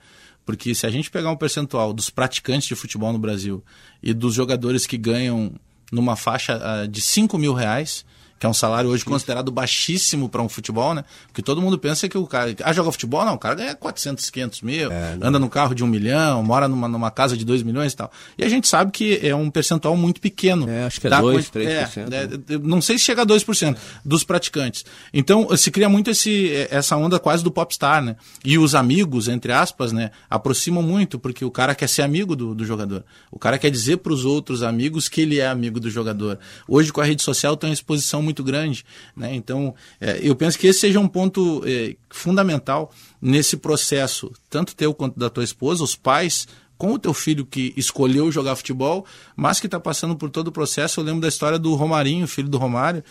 Porque 0.46 0.76
se 0.76 0.86
a 0.86 0.90
gente 0.90 1.10
pegar 1.10 1.32
um 1.32 1.38
percentual 1.38 1.94
dos 1.94 2.10
praticantes 2.10 2.68
de 2.68 2.76
futebol 2.76 3.14
no 3.14 3.20
Brasil 3.20 3.64
e 4.02 4.14
dos 4.14 4.34
jogadores 4.34 4.86
que 4.86 4.98
ganham 4.98 5.54
numa 5.90 6.16
faixa 6.16 6.58
uh, 6.58 6.88
de 6.88 7.00
5 7.00 7.38
mil 7.38 7.54
reais, 7.54 8.06
que 8.40 8.46
é 8.46 8.50
um 8.50 8.54
salário 8.54 8.90
hoje 8.90 9.06
considerado 9.06 9.52
baixíssimo 9.52 10.28
para 10.28 10.42
um 10.42 10.50
futebol, 10.50 10.94
né? 10.94 11.06
Porque 11.28 11.42
todo 11.42 11.62
mundo 11.62 11.78
pensa 11.78 12.10
que 12.10 12.18
o 12.18 12.28
cara. 12.28 12.56
Ah, 12.64 12.74
joga 12.74 12.92
futebol? 12.92 13.24
Não, 13.24 13.36
o 13.36 13.38
cara 13.38 13.56
ganha 13.56 13.76
400, 13.76 14.30
500 14.30 14.62
mil, 14.62 14.92
é, 14.92 15.18
anda 15.22 15.40
no 15.40 15.50
carro 15.50 15.74
de 15.74 15.84
um 15.84 15.88
milhão, 15.88 16.44
mora 16.44 16.68
numa, 16.68 16.88
numa 16.88 17.12
casa 17.12 17.38
de 17.38 17.46
2 17.46 17.64
milhões 17.64 17.94
e 17.94 17.96
tal. 17.96 18.12
E 18.38 18.44
a 18.44 18.50
gente 18.50 18.68
sabe 18.68 18.92
que 18.92 19.20
é 19.22 19.36
um 19.36 19.50
percentual 19.50 19.96
muito 19.96 20.20
pequeno. 20.20 20.70
É, 20.70 20.84
acho 20.86 21.00
que 21.00 21.08
é 21.08 21.10
2, 21.10 21.50
3%. 21.50 21.98
É, 21.98 22.10
né? 22.10 22.44
é, 22.50 22.58
não 22.58 22.82
sei 22.82 22.98
se 22.98 23.06
chega 23.06 23.22
a 23.22 23.26
2% 23.26 23.78
dos 24.04 24.24
praticantes. 24.24 24.86
Então, 25.14 25.56
se 25.56 25.72
cria 25.72 25.88
muito 25.88 26.10
esse, 26.10 26.68
essa 26.70 26.98
onda 26.98 27.20
quase 27.20 27.44
do 27.44 27.52
popstar, 27.52 28.04
né? 28.04 28.16
E 28.44 28.58
os 28.58 28.76
amigos, 28.76 29.28
entre 29.28 29.52
aspas, 29.52 29.92
né? 29.92 30.12
Aproximam 30.30 30.84
muito, 30.84 31.20
porque 31.20 31.46
o 31.46 31.52
cara 31.52 31.76
quer 31.76 31.88
ser 31.88 32.02
amigo 32.02 32.36
do, 32.36 32.56
do 32.56 32.66
jogador. 32.66 33.06
O 33.32 33.40
cara 33.40 33.58
quer 33.58 33.70
dizer 33.70 33.98
para 33.98 34.12
os 34.12 34.26
outros 34.26 34.64
amigos 34.64 35.08
que 35.08 35.22
ele 35.22 35.40
é 35.40 35.48
amigo 35.48 35.80
do 35.80 35.90
jogador. 35.90 36.40
Hoje, 36.68 36.92
com 36.92 37.02
a 37.02 37.06
rede 37.06 37.22
social, 37.22 37.56
tem 37.56 37.70
uma 37.70 37.74
exposição 37.74 38.22
muito 38.24 38.44
grande. 38.44 38.86
Né? 39.16 39.36
Então, 39.36 39.76
é, 40.00 40.20
eu 40.22 40.36
penso 40.36 40.58
que 40.58 40.68
esse 40.68 40.80
seja 40.80 41.00
um 41.00 41.08
ponto 41.08 41.62
é, 41.66 41.96
fundamental 42.10 42.92
nesse 43.22 43.58
processo, 43.58 44.32
tanto 44.50 44.76
teu 44.76 44.94
quanto 44.94 45.20
da 45.20 45.30
tua 45.30 45.44
esposa, 45.44 45.84
os 45.84 45.96
pais 45.96 46.48
com 46.78 46.94
o 46.94 47.00
teu 47.00 47.14
filho 47.14 47.46
que 47.46 47.74
escolheu 47.78 48.32
jogar 48.32 48.56
futebol, 48.56 49.06
mas 49.36 49.60
que 49.60 49.68
está 49.68 49.80
passando 49.80 50.16
por 50.16 50.30
todo 50.30 50.48
o 50.48 50.52
processo. 50.52 51.00
Eu 51.00 51.04
lembro 51.04 51.22
da 51.22 51.28
história 51.28 51.60
do 51.60 51.76
Romarinho, 51.76 52.28
filho 52.28 52.50
do 52.50 52.58
Romário, 52.58 53.04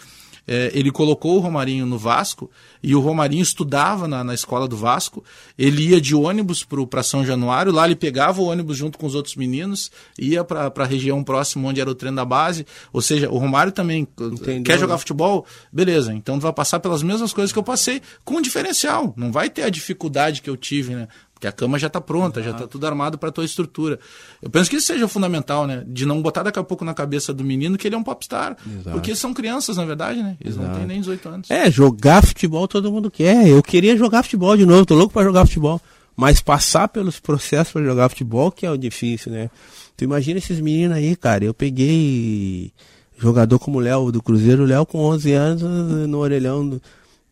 é, 0.47 0.71
ele 0.75 0.91
colocou 0.91 1.37
o 1.37 1.41
Romarinho 1.41 1.87
no 1.87 1.99
Vasco 1.99 2.51
e 2.83 2.95
o 2.95 3.01
Romarinho 3.01 3.43
estudava 3.43 4.09
na, 4.09 4.25
na 4.25 4.35
escola 4.35 4.67
do 4.67 4.77
Vasco. 4.77 5.25
Ele 5.57 5.91
ia 5.91 6.01
de 6.01 6.15
ônibus 6.15 6.67
para 6.89 7.03
São 7.03 7.25
Januário, 7.25 7.73
lá 7.73 7.87
ele 7.87 7.95
pegava 7.95 8.41
o 8.41 8.47
ônibus 8.47 8.77
junto 8.77 8.99
com 8.99 9.07
os 9.07 9.15
outros 9.15 9.37
meninos, 9.37 9.91
ia 10.19 10.43
para 10.43 10.73
a 10.75 10.85
região 10.85 11.23
próxima 11.23 11.69
onde 11.69 11.81
era 11.81 11.91
o 11.91 11.95
treino 11.95 12.17
da 12.17 12.25
base. 12.25 12.67
Ou 12.93 13.01
seja, 13.01 13.31
o 13.31 13.39
Romário 13.39 13.73
também 13.73 14.07
Entendeu. 14.19 14.63
quer 14.65 14.79
jogar 14.79 14.99
futebol? 14.99 15.47
Beleza, 15.73 16.13
então 16.13 16.41
vai 16.41 16.53
passar 16.53 16.81
pelas 16.81 17.03
mesmas 17.03 17.33
coisas 17.33 17.53
que 17.53 17.59
eu 17.59 17.63
passei, 17.63 18.03
com 18.25 18.37
um 18.37 18.43
diferencial. 18.43 19.15
Não 19.17 19.31
vai 19.31 19.49
ter 19.49 19.63
a 19.63 19.71
dificuldade 19.71 20.43
que 20.43 20.51
eu 20.51 20.57
tive, 20.57 20.95
né? 20.95 21.09
Porque 21.43 21.49
a 21.49 21.53
cama 21.53 21.77
já 21.77 21.89
está 21.89 22.01
pronta, 22.01 22.39
Exato. 22.39 22.45
já 22.45 22.51
está 22.53 22.69
tudo 22.69 22.87
armado 22.87 23.19
para 23.19 23.31
a 23.31 23.33
tua 23.33 23.45
estrutura. 23.45 23.99
Eu 24.41 24.49
penso 24.49 24.71
que 24.71 24.77
isso 24.77 24.87
seja 24.87 25.09
fundamental, 25.09 25.67
né? 25.67 25.83
De 25.89 26.07
não 26.07 26.23
botar 26.23 26.45
daqui 26.45 26.59
a 26.61 26.63
pouco 26.63 26.85
na 26.85 26.95
cabeça 26.95 27.35
do 27.35 27.43
menino 27.43 27.77
que 27.77 27.89
ele 27.89 27.97
é 27.97 27.99
um 27.99 28.03
popstar. 28.05 28.57
Exato. 28.65 28.91
Porque 28.93 29.17
são 29.17 29.35
crianças, 29.35 29.77
na 29.77 29.85
verdade, 29.85 30.23
né? 30.23 30.37
Eles 30.41 30.55
Exato. 30.55 30.69
não 30.69 30.77
têm 30.77 30.87
nem 30.87 31.01
18 31.01 31.29
anos. 31.29 31.51
É, 31.51 31.69
jogar 31.69 32.25
futebol 32.25 32.69
todo 32.69 32.93
mundo 32.93 33.11
quer. 33.11 33.49
Eu 33.49 33.61
queria 33.61 33.97
jogar 33.97 34.23
futebol 34.23 34.57
de 34.57 34.65
novo, 34.65 34.87
tô 34.87 34.95
louco 34.95 35.13
para 35.13 35.25
jogar 35.25 35.45
futebol. 35.45 35.81
Mas 36.17 36.41
passar 36.41 36.87
pelos 36.87 37.19
processos 37.19 37.73
para 37.73 37.83
jogar 37.83 38.09
futebol 38.09 38.53
que 38.53 38.65
é 38.65 38.71
o 38.71 38.77
difícil, 38.77 39.33
né? 39.33 39.51
Tu 39.97 40.05
imagina 40.05 40.39
esses 40.39 40.61
meninos 40.61 40.97
aí, 40.97 41.17
cara. 41.17 41.45
Eu 41.45 41.53
peguei 41.53 42.73
jogador 43.19 43.59
como 43.59 43.79
o 43.79 43.81
Léo 43.81 44.13
do 44.13 44.23
Cruzeiro, 44.23 44.63
o 44.63 44.67
Léo 44.67 44.87
com 44.87 44.99
11 44.99 45.33
anos 45.33 45.63
no 46.09 46.19
orelhão 46.19 46.69
do, 46.69 46.83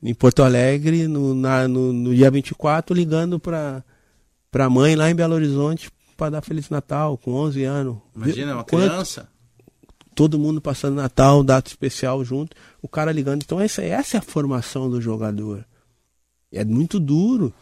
em 0.03 0.15
Porto 0.15 0.43
Alegre, 0.43 1.07
no, 1.07 1.33
na, 1.33 1.69
no, 1.69 1.93
no 1.93 2.13
dia 2.13 2.29
24, 2.29 2.93
ligando 2.93 3.39
para 3.39 3.85
para 4.51 4.67
a 4.67 4.71
mãe 4.71 4.97
lá 4.97 5.11
em 5.11 5.15
Belo 5.15 5.35
Horizonte 5.35 5.91
para 6.17 6.31
dar 6.31 6.43
Feliz 6.43 6.69
Natal, 6.69 7.17
com 7.17 7.33
11 7.33 7.65
anos. 7.65 7.97
Imagina, 8.15 8.55
uma 8.55 8.65
Quanto, 8.65 8.89
criança. 8.89 9.29
Todo 10.15 10.39
mundo 10.39 10.61
passando 10.61 10.97
Natal, 10.97 11.43
data 11.43 11.71
especial 11.71 12.23
junto, 12.25 12.55
o 12.83 12.89
cara 12.89 13.11
ligando. 13.11 13.43
Então, 13.43 13.59
essa, 13.59 13.83
essa 13.83 14.17
é 14.17 14.21
a 14.21 14.23
formação 14.23 14.91
do 14.91 15.01
jogador. 15.01 15.65
É 16.53 16.63
muito 16.65 17.01
duro. 17.01 17.55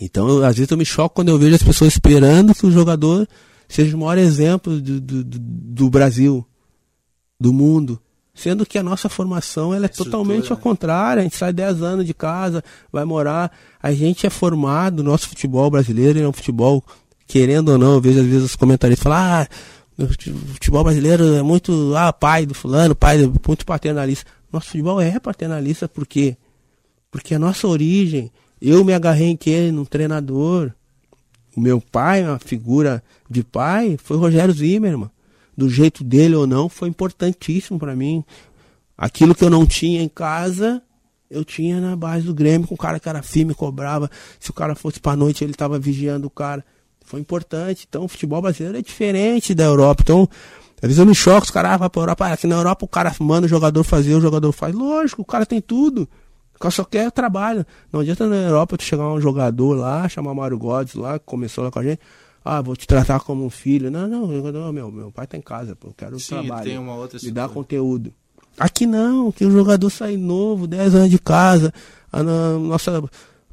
Então, 0.00 0.28
eu, 0.28 0.44
às 0.44 0.56
vezes, 0.56 0.70
eu 0.70 0.76
me 0.76 0.84
choco 0.84 1.14
quando 1.14 1.28
eu 1.28 1.38
vejo 1.38 1.54
as 1.54 1.62
pessoas 1.62 1.92
esperando 1.92 2.54
que 2.54 2.66
o 2.66 2.70
jogador 2.70 3.28
seja 3.68 3.96
o 3.96 4.00
maior 4.00 4.18
exemplo 4.18 4.80
do, 4.80 5.00
do, 5.00 5.24
do, 5.24 5.38
do 5.38 5.90
Brasil, 5.90 6.44
do 7.38 7.52
mundo. 7.52 8.00
Sendo 8.38 8.64
que 8.64 8.78
a 8.78 8.84
nossa 8.84 9.08
formação 9.08 9.74
ela 9.74 9.86
é 9.86 9.88
totalmente 9.88 10.52
ao 10.52 10.56
contrário. 10.56 11.20
A 11.20 11.22
gente 11.24 11.36
sai 11.36 11.52
10 11.52 11.82
anos 11.82 12.06
de 12.06 12.14
casa, 12.14 12.62
vai 12.92 13.04
morar. 13.04 13.50
A 13.82 13.92
gente 13.92 14.28
é 14.28 14.30
formado, 14.30 15.02
nosso 15.02 15.28
futebol 15.28 15.68
brasileiro 15.68 16.20
é 16.20 16.28
um 16.28 16.32
futebol, 16.32 16.84
querendo 17.26 17.70
ou 17.70 17.78
não, 17.78 17.94
eu 17.94 18.00
vejo 18.00 18.20
às 18.20 18.26
vezes 18.26 18.44
os 18.44 18.56
comentaristas 18.56 19.02
falar, 19.02 19.48
ah, 19.98 20.02
o 20.04 20.06
futebol 20.52 20.84
brasileiro 20.84 21.34
é 21.34 21.42
muito, 21.42 21.92
ah, 21.96 22.12
pai 22.12 22.46
do 22.46 22.54
fulano, 22.54 22.94
pai, 22.94 23.18
do, 23.18 23.34
muito 23.44 23.66
paternalista. 23.66 24.24
Nosso 24.52 24.68
futebol 24.68 25.00
é 25.00 25.18
paternalista 25.18 25.88
porque 25.88 26.36
Porque 27.10 27.34
a 27.34 27.38
nossa 27.40 27.66
origem, 27.66 28.30
eu 28.62 28.84
me 28.84 28.94
agarrei 28.94 29.30
em 29.30 29.36
quem? 29.36 29.72
Num 29.72 29.84
treinador. 29.84 30.70
O 31.56 31.60
meu 31.60 31.80
pai, 31.80 32.22
a 32.22 32.38
figura 32.38 33.02
de 33.28 33.42
pai, 33.42 33.98
foi 34.00 34.16
o 34.16 34.20
Rogério 34.20 34.54
Zimmermann. 34.54 35.10
Do 35.58 35.68
jeito 35.68 36.04
dele 36.04 36.36
ou 36.36 36.46
não, 36.46 36.68
foi 36.68 36.88
importantíssimo 36.88 37.80
para 37.80 37.96
mim. 37.96 38.24
Aquilo 38.96 39.34
que 39.34 39.42
eu 39.42 39.50
não 39.50 39.66
tinha 39.66 40.00
em 40.00 40.08
casa, 40.08 40.80
eu 41.28 41.44
tinha 41.44 41.80
na 41.80 41.96
base 41.96 42.24
do 42.24 42.32
Grêmio, 42.32 42.68
com 42.68 42.76
o 42.76 42.78
cara 42.78 43.00
que 43.00 43.08
era 43.08 43.24
firme, 43.24 43.52
cobrava. 43.54 44.08
Se 44.38 44.50
o 44.50 44.52
cara 44.52 44.76
fosse 44.76 45.00
pra 45.00 45.16
noite, 45.16 45.42
ele 45.42 45.52
tava 45.52 45.76
vigiando 45.76 46.28
o 46.28 46.30
cara. 46.30 46.64
Foi 47.04 47.18
importante. 47.18 47.86
Então, 47.88 48.04
o 48.04 48.08
futebol 48.08 48.40
brasileiro 48.40 48.78
é 48.78 48.82
diferente 48.82 49.52
da 49.52 49.64
Europa. 49.64 50.02
Então, 50.04 50.28
às 50.76 50.82
vezes 50.82 50.98
eu 50.98 51.04
me 51.06 51.12
choco, 51.12 51.46
os 51.46 51.50
caras 51.50 51.72
ah, 51.72 51.76
vão 51.76 51.90
pra 51.90 52.02
Europa. 52.02 52.26
Aqui 52.28 52.46
na 52.46 52.54
Europa 52.54 52.84
o 52.84 52.88
cara 52.88 53.12
manda 53.18 53.46
o 53.46 53.50
jogador 53.50 53.82
fazer, 53.82 54.14
o 54.14 54.20
jogador 54.20 54.52
faz. 54.52 54.72
Lógico, 54.72 55.22
o 55.22 55.24
cara 55.24 55.44
tem 55.44 55.60
tudo. 55.60 56.08
O 56.54 56.58
cara 56.60 56.70
só 56.70 56.84
quer 56.84 57.10
trabalho. 57.10 57.66
Não 57.92 57.98
adianta 57.98 58.28
na 58.28 58.36
Europa 58.36 58.76
tu 58.76 58.84
chegar 58.84 59.08
um 59.08 59.20
jogador 59.20 59.74
lá, 59.74 60.08
chamar 60.08 60.34
Mário 60.34 60.56
Godes 60.56 60.94
lá, 60.94 61.18
que 61.18 61.24
começou 61.24 61.64
lá 61.64 61.70
com 61.72 61.80
a 61.80 61.82
gente. 61.82 62.00
Ah, 62.44 62.62
vou 62.62 62.74
te 62.76 62.86
tratar 62.86 63.20
como 63.20 63.44
um 63.44 63.50
filho. 63.50 63.90
Não, 63.90 64.06
não, 64.08 64.32
jogador, 64.32 64.72
meu, 64.72 64.90
meu 64.90 65.10
pai 65.10 65.26
tá 65.26 65.36
em 65.36 65.40
casa, 65.42 65.76
pô, 65.76 65.88
eu 65.88 65.94
quero 65.94 66.18
Sim, 66.18 66.28
trabalho. 66.46 66.64
tem 66.64 66.78
uma 66.78 66.94
outra 66.94 67.18
Me 67.22 67.30
dá 67.30 67.48
conteúdo. 67.48 68.12
Aqui 68.58 68.86
não, 68.86 69.30
que 69.30 69.44
o 69.44 69.50
jogador 69.50 69.88
sai 69.90 70.16
novo, 70.16 70.66
10 70.66 70.94
anos 70.94 71.10
de 71.10 71.18
casa, 71.18 71.72
a 72.10 72.22
no- 72.22 72.58
nossa 72.60 73.02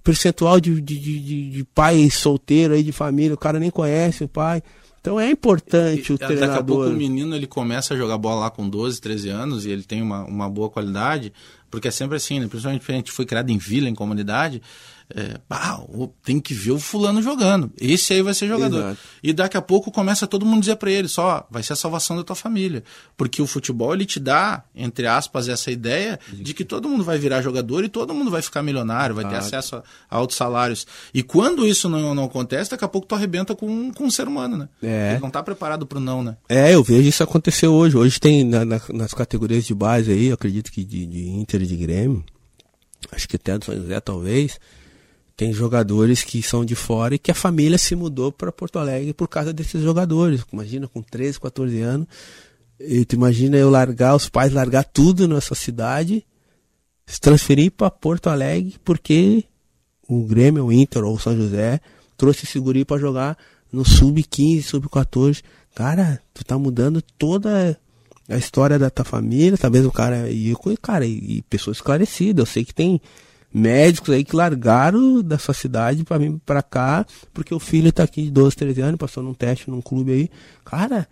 percentual 0.03 0.59
de, 0.59 0.79
de, 0.81 0.99
de, 0.99 1.49
de- 1.51 1.63
pai 1.75 2.09
solteiro 2.09 2.73
aí, 2.73 2.83
de 2.83 2.91
família, 2.91 3.33
o 3.33 3.37
cara 3.37 3.59
nem 3.59 3.69
conhece 3.69 4.23
o 4.23 4.27
pai. 4.27 4.63
Então 5.01 5.19
é 5.19 5.29
importante 5.29 6.11
o 6.11 6.15
E, 6.15 6.17
Daqui 6.17 6.23
a 6.23 6.27
pouco 6.37 6.37
treinador. 6.37 6.87
o 6.87 6.95
menino 6.95 7.35
ele 7.35 7.45
começa 7.45 7.93
a 7.93 7.97
jogar 7.97 8.17
bola 8.17 8.41
lá 8.41 8.49
com 8.49 8.67
12, 8.67 8.99
13 8.99 9.29
anos 9.29 9.65
e 9.65 9.69
ele 9.69 9.83
tem 9.83 10.01
uma, 10.01 10.23
uma 10.25 10.49
boa 10.49 10.69
qualidade, 10.69 11.31
porque 11.69 11.87
é 11.87 11.91
sempre 11.91 12.15
assim, 12.17 12.39
né? 12.39 12.47
principalmente 12.47 12.79
porque 12.81 12.91
a 12.93 12.95
gente 12.95 13.11
foi 13.11 13.25
criado 13.25 13.51
em 13.51 13.57
vila, 13.59 13.87
em 13.87 13.93
comunidade, 13.93 14.61
é, 15.13 15.39
o- 15.89 16.07
tem 16.23 16.39
que 16.39 16.53
ver 16.53 16.71
o 16.71 16.79
fulano 16.79 17.21
jogando. 17.21 17.71
Esse 17.79 18.13
aí 18.13 18.21
vai 18.21 18.33
ser 18.33 18.47
jogador. 18.47 18.79
Exato. 18.79 18.97
E 19.21 19.33
daqui 19.33 19.55
a 19.57 19.61
pouco 19.61 19.91
começa 19.91 20.25
todo 20.25 20.45
mundo 20.45 20.61
dizer 20.61 20.75
pra 20.77 20.89
ele, 20.89 21.07
só, 21.07 21.45
vai 21.51 21.61
ser 21.61 21.73
a 21.73 21.75
salvação 21.75 22.17
da 22.17 22.23
tua 22.23 22.35
família. 22.35 22.83
Porque 23.15 23.41
o 23.41 23.45
futebol 23.47 23.93
ele 23.93 24.05
te 24.05 24.19
dá, 24.19 24.63
entre 24.75 25.05
aspas, 25.07 25.47
essa 25.47 25.69
ideia 25.69 26.19
de 26.33 26.53
que 26.53 26.65
todo 26.65 26.89
mundo 26.89 27.03
vai 27.03 27.17
virar 27.17 27.41
jogador 27.41 27.83
e 27.83 27.89
todo 27.89 28.13
mundo 28.13 28.31
vai 28.31 28.41
ficar 28.41 28.63
milionário, 28.63 29.15
vai 29.15 29.27
ter 29.27 29.35
acesso 29.35 29.75
a, 29.75 29.83
a 30.09 30.15
altos 30.17 30.35
salários. 30.37 30.87
E 31.13 31.21
quando 31.21 31.67
isso 31.67 31.87
não, 31.87 32.15
não 32.15 32.23
acontece, 32.25 32.71
daqui 32.71 32.83
a 32.85 32.87
pouco 32.87 33.07
tu 33.07 33.13
arrebenta 33.15 33.55
com, 33.55 33.91
com 33.93 34.05
um 34.05 34.11
ser 34.11 34.27
humano, 34.27 34.57
né? 34.57 34.69
É. 34.81 35.11
Ele 35.11 35.21
não 35.21 35.29
tá 35.29 35.43
preparado 35.43 35.85
pro 35.85 35.99
não, 35.99 36.23
né? 36.23 36.35
É, 36.49 36.73
eu 36.73 36.83
vejo 36.83 37.07
isso 37.07 37.21
acontecer 37.23 37.67
hoje. 37.67 37.95
Hoje 37.95 38.19
tem 38.19 38.43
na- 38.43 38.65
na- 38.65 38.81
nas 38.93 39.13
categorias 39.13 39.65
de 39.65 39.73
base 39.75 40.11
aí, 40.11 40.31
acredito 40.31 40.71
que 40.71 40.83
de, 40.83 41.05
de 41.05 41.29
Inter 41.29 41.61
e 41.61 41.67
de 41.67 41.75
Grêmio, 41.75 42.23
acho 43.11 43.27
que 43.27 43.35
até 43.35 43.57
do 43.57 43.65
São 43.65 43.75
José 43.75 43.99
talvez, 43.99 44.59
tem 45.35 45.51
jogadores 45.51 46.23
que 46.23 46.41
são 46.41 46.63
de 46.63 46.75
fora 46.75 47.15
e 47.15 47.19
que 47.19 47.31
a 47.31 47.35
família 47.35 47.77
se 47.77 47.95
mudou 47.95 48.31
para 48.31 48.51
Porto 48.51 48.79
Alegre 48.79 49.13
por 49.13 49.27
causa 49.27 49.51
desses 49.51 49.81
jogadores. 49.81 50.45
Imagina 50.51 50.87
com 50.87 51.01
13, 51.01 51.39
14 51.39 51.81
anos, 51.81 52.07
e 52.79 53.03
tu 53.05 53.15
imagina 53.15 53.57
eu 53.57 53.69
largar, 53.69 54.15
os 54.15 54.29
pais 54.29 54.53
largar 54.53 54.83
tudo 54.83 55.27
nessa 55.27 55.55
cidade, 55.55 56.25
se 57.05 57.19
transferir 57.19 57.71
para 57.71 57.91
Porto 57.91 58.29
Alegre 58.29 58.75
porque 58.83 59.43
o 60.07 60.23
Grêmio, 60.23 60.65
o 60.65 60.71
Inter 60.71 61.03
ou 61.03 61.15
o 61.15 61.19
São 61.19 61.35
José 61.35 61.81
trouxe 62.17 62.45
esse 62.45 62.59
guri 62.59 62.85
para 62.85 62.99
jogar 62.99 63.37
no 63.71 63.83
sub-15, 63.83 64.61
sub-14. 64.61 65.43
Cara, 65.73 66.21
tu 66.33 66.45
tá 66.45 66.57
mudando 66.57 67.01
toda 67.01 67.77
a 68.29 68.37
história 68.37 68.79
da 68.79 68.89
tua 68.89 69.05
família, 69.05 69.57
talvez 69.57 69.85
o 69.85 69.91
cara 69.91 70.29
e 70.29 70.49
eu, 70.49 70.59
cara, 70.81 71.05
e, 71.05 71.37
e 71.37 71.41
pessoas 71.43 71.77
esclarecidas. 71.77 72.47
Eu 72.47 72.51
sei 72.51 72.63
que 72.65 72.73
tem 72.73 73.01
médicos 73.55 74.13
aí 74.13 74.25
que 74.25 74.35
largaram 74.35 75.21
da 75.21 75.37
sua 75.37 75.53
cidade 75.53 76.03
para 76.03 76.17
vir 76.17 76.35
para 76.45 76.61
cá, 76.61 77.05
porque 77.33 77.55
o 77.55 77.59
filho 77.59 77.89
tá 77.91 78.03
aqui 78.03 78.23
de 78.23 78.31
12, 78.31 78.53
13 78.53 78.81
anos, 78.81 78.97
passou 78.97 79.23
num 79.23 79.33
teste 79.33 79.69
num 79.69 79.81
clube 79.81 80.11
aí. 80.11 80.29
Cara, 80.65 81.07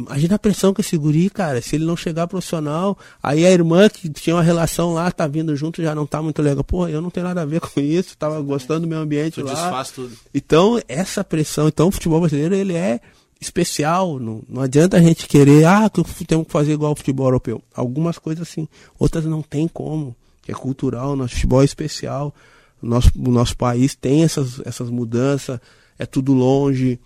Imagina 0.00 0.36
a 0.36 0.38
pressão 0.38 0.72
que 0.72 0.80
esse 0.80 0.96
guri, 0.96 1.28
cara, 1.28 1.60
se 1.60 1.76
ele 1.76 1.84
não 1.84 1.94
chegar 1.94 2.26
profissional, 2.26 2.96
aí 3.22 3.44
a 3.44 3.50
irmã 3.50 3.86
que 3.86 4.08
tinha 4.08 4.34
uma 4.34 4.42
relação 4.42 4.94
lá, 4.94 5.12
tá 5.12 5.26
vindo 5.26 5.54
junto, 5.54 5.82
já 5.82 5.94
não 5.94 6.06
tá 6.06 6.22
muito 6.22 6.40
legal. 6.40 6.64
Pô, 6.64 6.88
eu 6.88 7.02
não 7.02 7.10
tenho 7.10 7.26
nada 7.26 7.42
a 7.42 7.44
ver 7.44 7.60
com 7.60 7.78
isso, 7.78 8.16
tava 8.16 8.40
gostando 8.40 8.80
do 8.80 8.86
meu 8.86 8.98
ambiente 8.98 9.34
Tu 9.34 9.44
lá. 9.44 9.52
desfaz 9.52 9.90
tudo. 9.90 10.16
Então, 10.32 10.80
essa 10.88 11.22
pressão, 11.22 11.68
então 11.68 11.88
o 11.88 11.90
futebol 11.90 12.18
brasileiro, 12.18 12.54
ele 12.54 12.72
é 12.74 12.98
especial, 13.38 14.18
não, 14.18 14.42
não 14.48 14.62
adianta 14.62 14.96
a 14.96 15.02
gente 15.02 15.28
querer, 15.28 15.66
ah, 15.66 15.90
que 15.90 16.24
temos 16.24 16.46
que 16.46 16.52
fazer 16.52 16.72
igual 16.72 16.92
ao 16.92 16.96
futebol 16.96 17.26
europeu. 17.26 17.62
Algumas 17.74 18.18
coisas 18.18 18.48
sim, 18.48 18.66
outras 18.98 19.26
não 19.26 19.42
tem 19.42 19.68
como, 19.68 20.16
que 20.42 20.50
é 20.50 20.54
cultural, 20.54 21.16
nosso 21.16 21.34
futebol 21.34 21.62
é 21.62 21.64
especial, 21.64 22.34
o 22.82 22.86
nosso, 22.86 23.10
o 23.16 23.30
nosso 23.30 23.56
país 23.56 23.94
tem 23.94 24.24
essas, 24.24 24.60
essas 24.64 24.88
mudanças, 24.90 25.60
é 25.98 26.06
tudo 26.06 26.32
longe, 26.32 26.98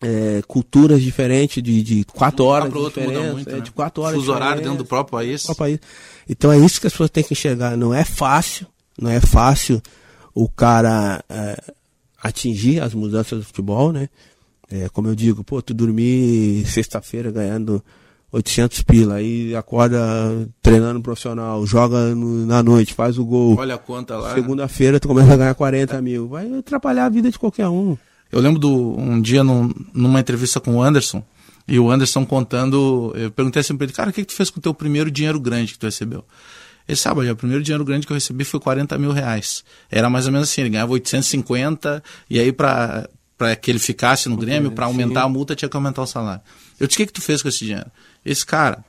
é, 0.00 0.42
culturas 0.46 1.02
diferentes 1.02 1.62
de, 1.62 1.82
de 1.82 2.04
quatro 2.04 2.44
Um 2.44 2.48
horas 2.48 2.72
de 2.72 2.78
outro 2.78 3.02
muda 3.02 3.32
muito, 3.32 3.50
é, 3.50 3.54
né? 3.54 3.60
de 3.60 3.70
quatro 3.72 4.02
horas 4.02 4.16
Fuso 4.16 4.32
horário 4.32 4.62
dentro 4.62 4.78
do 4.78 4.84
próprio 4.84 5.12
país. 5.12 5.48
ao 5.48 5.54
país. 5.54 5.80
Então 6.28 6.52
é 6.52 6.58
isso 6.58 6.80
que 6.80 6.86
as 6.86 6.92
pessoas 6.92 7.10
têm 7.10 7.24
que 7.24 7.32
enxergar. 7.32 7.76
Não 7.76 7.92
é 7.92 8.04
fácil, 8.04 8.66
não 9.00 9.10
é 9.10 9.20
fácil 9.20 9.82
o 10.34 10.48
cara 10.48 11.24
é, 11.28 11.74
atingir 12.22 12.80
as 12.80 12.94
mudanças 12.94 13.38
do 13.38 13.44
futebol, 13.44 13.92
né? 13.92 14.08
É, 14.70 14.88
como 14.90 15.08
eu 15.08 15.14
digo, 15.14 15.42
pô, 15.42 15.62
tu 15.62 15.72
dormir 15.72 16.64
sexta-feira 16.66 17.30
ganhando 17.30 17.82
800 18.30 18.82
pila, 18.82 19.14
aí 19.14 19.54
acorda 19.56 19.98
treinando 20.62 21.00
profissional, 21.00 21.64
joga 21.66 22.14
no- 22.14 22.44
na 22.46 22.62
noite, 22.62 22.92
faz 22.94 23.18
o 23.18 23.24
gol. 23.24 23.56
Olha 23.58 23.74
a 23.76 23.78
conta 23.78 24.16
lá. 24.16 24.34
Segunda-feira 24.34 25.00
tu 25.00 25.08
começa 25.08 25.32
a 25.32 25.36
ganhar 25.36 25.54
40 25.54 26.00
mil. 26.02 26.28
Vai 26.28 26.52
atrapalhar 26.58 27.06
a 27.06 27.08
vida 27.08 27.30
de 27.30 27.38
qualquer 27.38 27.68
um. 27.68 27.96
Eu 28.30 28.40
lembro 28.40 28.58
do 28.60 28.98
um 28.98 29.20
dia 29.20 29.42
num- 29.42 29.72
numa 29.94 30.20
entrevista 30.20 30.60
com 30.60 30.76
o 30.76 30.82
Anderson, 30.82 31.22
e 31.66 31.78
o 31.78 31.90
Anderson 31.90 32.26
contando, 32.26 33.12
eu 33.16 33.30
perguntei 33.30 33.60
assim 33.60 33.74
pra 33.76 33.84
ele, 33.84 33.92
cara, 33.94 34.10
o 34.10 34.12
que, 34.12 34.20
que 34.22 34.28
tu 34.32 34.34
fez 34.36 34.50
com 34.50 34.58
o 34.58 34.62
teu 34.62 34.74
primeiro 34.74 35.10
dinheiro 35.10 35.40
grande 35.40 35.72
que 35.72 35.78
tu 35.78 35.86
recebeu? 35.86 36.22
Ele 36.86 36.96
sabe, 36.96 37.30
o 37.30 37.36
primeiro 37.36 37.62
dinheiro 37.62 37.84
grande 37.84 38.06
que 38.06 38.12
eu 38.12 38.16
recebi 38.16 38.44
foi 38.44 38.60
40 38.60 38.96
mil 38.98 39.12
reais. 39.12 39.62
Era 39.90 40.08
mais 40.10 40.26
ou 40.26 40.32
menos 40.32 40.48
assim, 40.50 40.62
ele 40.62 40.70
ganhava 40.70 40.92
850, 40.92 42.02
e 42.30 42.38
aí 42.38 42.50
pra, 42.52 43.08
pra 43.36 43.54
que 43.56 43.70
ele 43.70 43.78
ficasse 43.78 44.28
no 44.28 44.36
Grêmio, 44.36 44.70
pra 44.72 44.86
aumentar 44.86 45.22
a 45.22 45.28
multa, 45.28 45.54
tinha 45.54 45.68
que 45.68 45.76
aumentar 45.76 46.02
o 46.02 46.06
salário. 46.06 46.40
Eu 46.80 46.86
disse, 46.86 46.96
o 46.96 46.98
que, 46.98 47.06
que 47.06 47.12
tu 47.12 47.20
fez 47.22 47.42
com 47.42 47.48
esse 47.48 47.64
dinheiro? 47.64 47.90
Esse 48.24 48.44
cara, 48.44 48.84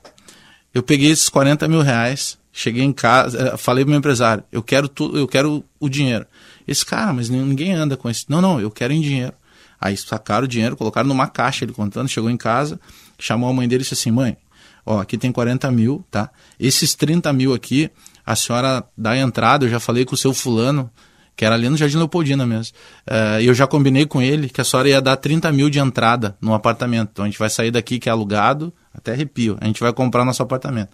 eu 0.74 0.82
peguei 0.82 1.10
esses 1.10 1.28
40 1.28 1.66
mil 1.68 1.80
reais, 1.80 2.38
cheguei 2.52 2.82
em 2.82 2.92
casa, 2.92 3.38
eh, 3.38 3.56
falei 3.56 3.84
pro 3.84 3.90
meu 3.90 3.98
empresário, 3.98 4.44
eu 4.52 4.62
quero 4.62 4.88
tudo, 4.88 5.18
eu 5.18 5.26
quero 5.26 5.64
o 5.78 5.88
dinheiro. 5.88 6.26
Esse 6.66 6.84
cara, 6.84 7.12
mas 7.12 7.28
ninguém 7.28 7.72
anda 7.72 7.96
com 7.96 8.08
esse. 8.08 8.24
Não, 8.28 8.40
não, 8.40 8.60
eu 8.60 8.70
quero 8.70 8.92
em 8.92 9.00
dinheiro. 9.00 9.32
Aí 9.80 9.96
sacaram 9.96 10.44
o 10.44 10.48
dinheiro, 10.48 10.76
colocaram 10.76 11.08
numa 11.08 11.26
caixa, 11.26 11.64
ele 11.64 11.72
contando, 11.72 12.08
chegou 12.08 12.30
em 12.30 12.36
casa, 12.36 12.78
chamou 13.18 13.48
a 13.48 13.52
mãe 13.52 13.66
dele 13.66 13.80
e 13.80 13.84
disse 13.84 13.94
assim, 13.94 14.10
mãe, 14.10 14.36
ó, 14.84 15.00
aqui 15.00 15.16
tem 15.16 15.32
40 15.32 15.70
mil, 15.70 16.04
tá? 16.10 16.30
Esses 16.58 16.94
30 16.94 17.32
mil 17.32 17.54
aqui, 17.54 17.90
a 18.24 18.36
senhora 18.36 18.84
dá 18.96 19.12
a 19.12 19.18
entrada, 19.18 19.64
eu 19.64 19.70
já 19.70 19.80
falei 19.80 20.04
com 20.04 20.14
o 20.14 20.18
seu 20.18 20.34
fulano, 20.34 20.90
que 21.34 21.44
era 21.46 21.54
ali 21.54 21.68
no 21.70 21.76
Jardim 21.78 21.96
Leopoldina 21.96 22.46
mesmo. 22.46 22.74
Eh, 23.06 23.42
E 23.42 23.46
eu 23.46 23.54
já 23.54 23.66
combinei 23.66 24.04
com 24.04 24.20
ele 24.20 24.50
que 24.50 24.60
a 24.60 24.64
senhora 24.64 24.88
ia 24.90 25.00
dar 25.00 25.16
30 25.16 25.50
mil 25.50 25.70
de 25.70 25.78
entrada 25.78 26.36
no 26.40 26.52
apartamento. 26.52 27.08
Então 27.12 27.24
a 27.24 27.28
gente 27.28 27.38
vai 27.38 27.48
sair 27.48 27.70
daqui 27.70 27.98
que 27.98 28.10
é 28.10 28.12
alugado, 28.12 28.70
até 28.92 29.12
arrepio. 29.12 29.56
A 29.60 29.66
gente 29.66 29.80
vai 29.80 29.92
comprar 29.92 30.24
nosso 30.24 30.42
apartamento. 30.42 30.90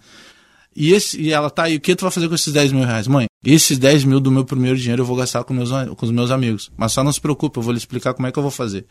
E, 0.75 0.93
esse, 0.93 1.19
e 1.19 1.33
ela 1.33 1.49
tá 1.49 1.63
aí, 1.63 1.77
o 1.77 1.81
que 1.81 1.95
tu 1.95 2.01
vai 2.01 2.11
fazer 2.11 2.29
com 2.29 2.35
esses 2.35 2.53
10 2.53 2.71
mil 2.71 2.85
reais? 2.85 3.07
Mãe, 3.07 3.25
esses 3.43 3.79
10 3.79 4.03
mil 4.03 4.19
do 4.19 4.29
meu 4.29 4.45
primeiro 4.45 4.77
dinheiro 4.77 5.01
eu 5.01 5.05
vou 5.05 5.15
gastar 5.15 5.43
com, 5.43 5.51
meus, 5.53 5.71
com 5.71 6.05
os 6.05 6.11
meus 6.11 6.29
amigos. 6.29 6.71
Mas 6.77 6.91
só 6.91 7.03
não 7.03 7.11
se 7.11 7.19
preocupe, 7.19 7.57
eu 7.57 7.63
vou 7.63 7.71
lhe 7.71 7.79
explicar 7.79 8.13
como 8.13 8.27
é 8.27 8.31
que 8.31 8.37
eu 8.37 8.43
vou 8.43 8.51
fazer. 8.51 8.85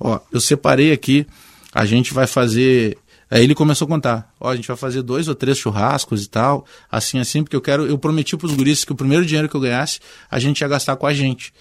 Ó, 0.00 0.18
eu 0.32 0.40
separei 0.40 0.90
aqui, 0.90 1.26
a 1.74 1.84
gente 1.84 2.14
vai 2.14 2.26
fazer. 2.26 2.96
Aí 3.30 3.44
ele 3.44 3.54
começou 3.54 3.84
a 3.84 3.88
contar. 3.88 4.32
Ó, 4.40 4.48
a 4.48 4.56
gente 4.56 4.66
vai 4.66 4.76
fazer 4.76 5.02
dois 5.02 5.28
ou 5.28 5.34
três 5.34 5.58
churrascos 5.58 6.24
e 6.24 6.30
tal, 6.30 6.64
assim, 6.90 7.18
assim, 7.18 7.42
porque 7.42 7.56
eu 7.56 7.60
quero. 7.60 7.84
Eu 7.84 7.98
prometi 7.98 8.34
pros 8.34 8.54
guris 8.54 8.84
que 8.84 8.92
o 8.92 8.94
primeiro 8.94 9.26
dinheiro 9.26 9.50
que 9.50 9.54
eu 9.54 9.60
ganhasse, 9.60 10.00
a 10.30 10.38
gente 10.38 10.62
ia 10.62 10.68
gastar 10.68 10.96
com 10.96 11.06
a 11.06 11.12
gente. 11.12 11.52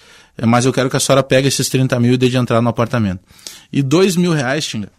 Mas 0.45 0.65
eu 0.65 0.71
quero 0.71 0.89
que 0.89 0.95
a 0.95 0.99
senhora 0.99 1.23
pegue 1.23 1.47
esses 1.47 1.67
30 1.67 1.99
mil 1.99 2.13
e 2.13 2.17
dê 2.17 2.29
de 2.29 2.37
entrar 2.37 2.61
no 2.61 2.69
apartamento. 2.69 3.19
E 3.73 3.81
dois 3.81 4.15
mil 4.15 4.31
reais, 4.31 4.63
Xinga, 4.63 4.91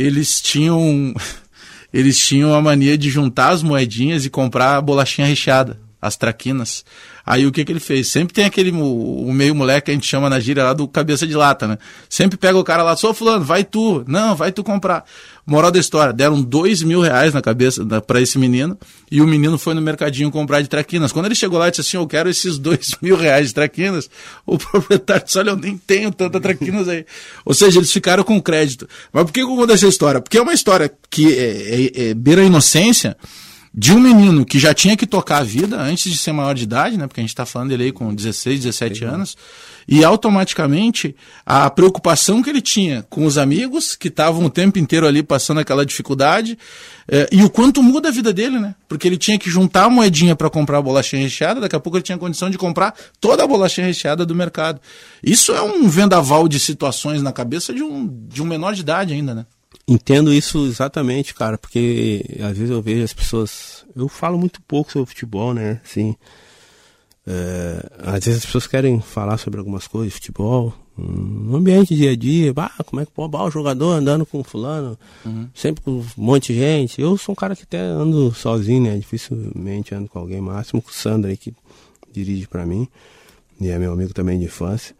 eles 0.00 0.40
tinham 0.40 1.14
eles 1.92 2.18
tinham 2.18 2.54
a 2.54 2.62
mania 2.62 2.96
de 2.96 3.10
juntar 3.10 3.50
as 3.50 3.62
moedinhas 3.62 4.24
e 4.24 4.30
comprar 4.30 4.76
a 4.76 4.80
bolachinha 4.80 5.26
recheada, 5.26 5.78
as 6.00 6.16
traquinas. 6.16 6.84
Aí 7.26 7.46
o 7.46 7.52
que 7.52 7.64
que 7.64 7.70
ele 7.70 7.80
fez? 7.80 8.08
Sempre 8.08 8.32
tem 8.32 8.44
aquele 8.44 8.72
o, 8.72 9.30
meio 9.32 9.54
moleque 9.54 9.86
que 9.86 9.90
a 9.90 9.94
gente 9.94 10.06
chama 10.06 10.30
na 10.30 10.40
gíria 10.40 10.64
lá 10.64 10.72
do 10.72 10.88
cabeça 10.88 11.26
de 11.26 11.34
lata, 11.34 11.68
né? 11.68 11.78
Sempre 12.08 12.38
pega 12.38 12.58
o 12.58 12.64
cara 12.64 12.82
lá, 12.82 12.96
sou 12.96 13.12
fulano, 13.12 13.44
vai 13.44 13.62
tu. 13.62 14.04
Não, 14.06 14.34
vai 14.34 14.50
tu 14.50 14.64
comprar. 14.64 15.04
Moral 15.50 15.72
da 15.72 15.80
história, 15.80 16.12
deram 16.12 16.40
dois 16.40 16.80
mil 16.80 17.00
reais 17.00 17.34
na 17.34 17.42
cabeça 17.42 17.84
para 18.02 18.20
esse 18.20 18.38
menino 18.38 18.78
e 19.10 19.20
o 19.20 19.26
menino 19.26 19.58
foi 19.58 19.74
no 19.74 19.82
mercadinho 19.82 20.30
comprar 20.30 20.60
de 20.62 20.68
traquinas. 20.68 21.10
Quando 21.10 21.26
ele 21.26 21.34
chegou 21.34 21.58
lá 21.58 21.66
e 21.66 21.70
disse 21.72 21.80
assim, 21.80 21.96
eu 21.96 22.06
quero 22.06 22.30
esses 22.30 22.56
dois 22.56 22.94
mil 23.02 23.16
reais 23.16 23.48
de 23.48 23.54
traquinas, 23.54 24.08
o 24.46 24.56
proprietário 24.56 25.24
disse, 25.24 25.36
olha, 25.40 25.50
eu 25.50 25.56
nem 25.56 25.76
tenho 25.76 26.12
tanta 26.12 26.38
traquinas 26.38 26.88
aí. 26.88 27.04
Ou 27.44 27.52
seja, 27.52 27.80
eles 27.80 27.90
ficaram 27.90 28.22
com 28.22 28.40
crédito. 28.40 28.88
Mas 29.12 29.24
por 29.24 29.32
que 29.32 29.40
eu 29.40 29.48
conto 29.48 29.72
essa 29.72 29.88
história? 29.88 30.20
Porque 30.20 30.38
é 30.38 30.40
uma 30.40 30.54
história 30.54 30.88
que 31.10 31.34
é, 31.34 31.40
é, 31.96 32.10
é 32.10 32.14
beira 32.14 32.42
a 32.42 32.44
inocência, 32.44 33.16
de 33.74 33.92
um 33.92 33.98
menino 33.98 34.44
que 34.44 34.56
já 34.56 34.72
tinha 34.72 34.96
que 34.96 35.06
tocar 35.06 35.38
a 35.38 35.44
vida 35.44 35.80
antes 35.80 36.12
de 36.12 36.18
ser 36.18 36.30
maior 36.30 36.54
de 36.54 36.62
idade, 36.62 36.96
né? 36.96 37.08
Porque 37.08 37.20
a 37.20 37.22
gente 37.22 37.30
está 37.30 37.44
falando 37.44 37.70
dele 37.70 37.84
aí 37.84 37.92
com 37.92 38.14
16, 38.14 38.60
17 38.60 39.04
anos. 39.04 39.36
E 39.88 40.04
automaticamente 40.04 41.14
a 41.44 41.68
preocupação 41.70 42.42
que 42.42 42.50
ele 42.50 42.60
tinha 42.60 43.04
com 43.08 43.24
os 43.24 43.38
amigos, 43.38 43.96
que 43.96 44.08
estavam 44.08 44.44
o 44.44 44.50
tempo 44.50 44.78
inteiro 44.78 45.06
ali 45.06 45.22
passando 45.22 45.60
aquela 45.60 45.84
dificuldade, 45.84 46.58
eh, 47.08 47.28
e 47.32 47.42
o 47.42 47.50
quanto 47.50 47.82
muda 47.82 48.08
a 48.08 48.12
vida 48.12 48.32
dele, 48.32 48.58
né? 48.58 48.74
Porque 48.88 49.06
ele 49.06 49.16
tinha 49.16 49.38
que 49.38 49.50
juntar 49.50 49.84
a 49.84 49.90
moedinha 49.90 50.36
para 50.36 50.48
comprar 50.50 50.78
a 50.78 50.82
bolachinha 50.82 51.22
recheada, 51.22 51.60
daqui 51.60 51.76
a 51.76 51.80
pouco 51.80 51.96
ele 51.96 52.04
tinha 52.04 52.18
condição 52.18 52.50
de 52.50 52.58
comprar 52.58 52.94
toda 53.20 53.44
a 53.44 53.46
bolachinha 53.46 53.86
recheada 53.86 54.24
do 54.24 54.34
mercado. 54.34 54.80
Isso 55.22 55.52
é 55.52 55.62
um 55.62 55.88
vendaval 55.88 56.46
de 56.48 56.60
situações 56.60 57.22
na 57.22 57.32
cabeça 57.32 57.72
de 57.72 57.82
um, 57.82 58.08
de 58.28 58.42
um 58.42 58.46
menor 58.46 58.74
de 58.74 58.80
idade 58.82 59.12
ainda, 59.12 59.34
né? 59.34 59.46
Entendo 59.88 60.32
isso 60.32 60.66
exatamente, 60.66 61.34
cara, 61.34 61.58
porque 61.58 62.24
às 62.40 62.56
vezes 62.56 62.70
eu 62.70 62.80
vejo 62.80 63.02
as 63.02 63.12
pessoas. 63.12 63.84
Eu 63.96 64.08
falo 64.08 64.38
muito 64.38 64.60
pouco 64.62 64.92
sobre 64.92 65.08
futebol, 65.08 65.52
né? 65.52 65.80
Assim, 65.84 66.14
é, 67.32 67.88
às 67.98 68.24
vezes 68.24 68.40
as 68.40 68.46
pessoas 68.46 68.66
querem 68.66 69.00
falar 69.00 69.36
sobre 69.36 69.60
algumas 69.60 69.86
coisas 69.86 70.12
futebol, 70.14 70.74
no 70.98 71.56
ambiente 71.56 71.94
dia 71.94 72.10
a 72.10 72.16
dia, 72.16 72.52
como 72.84 73.00
é 73.00 73.06
que 73.06 73.12
pode 73.12 73.36
o 73.36 73.50
jogador 73.50 73.92
andando 73.92 74.26
com 74.26 74.42
fulano, 74.42 74.98
uhum. 75.24 75.48
sempre 75.54 75.82
com 75.82 75.92
um 75.92 76.04
monte 76.16 76.52
de 76.52 76.58
gente. 76.58 77.00
Eu 77.00 77.16
sou 77.16 77.32
um 77.32 77.36
cara 77.36 77.54
que 77.54 77.62
até 77.62 77.80
ando 77.80 78.34
sozinho, 78.34 78.82
né? 78.82 78.98
Dificilmente 78.98 79.94
ando 79.94 80.08
com 80.08 80.18
alguém, 80.18 80.40
máximo 80.40 80.82
com 80.82 80.90
o 80.90 80.92
Sandra 80.92 81.30
aí 81.30 81.36
que 81.36 81.54
dirige 82.12 82.48
para 82.48 82.66
mim, 82.66 82.88
e 83.60 83.68
é 83.68 83.78
meu 83.78 83.92
amigo 83.92 84.12
também 84.12 84.36
de 84.36 84.46
infância. 84.46 84.94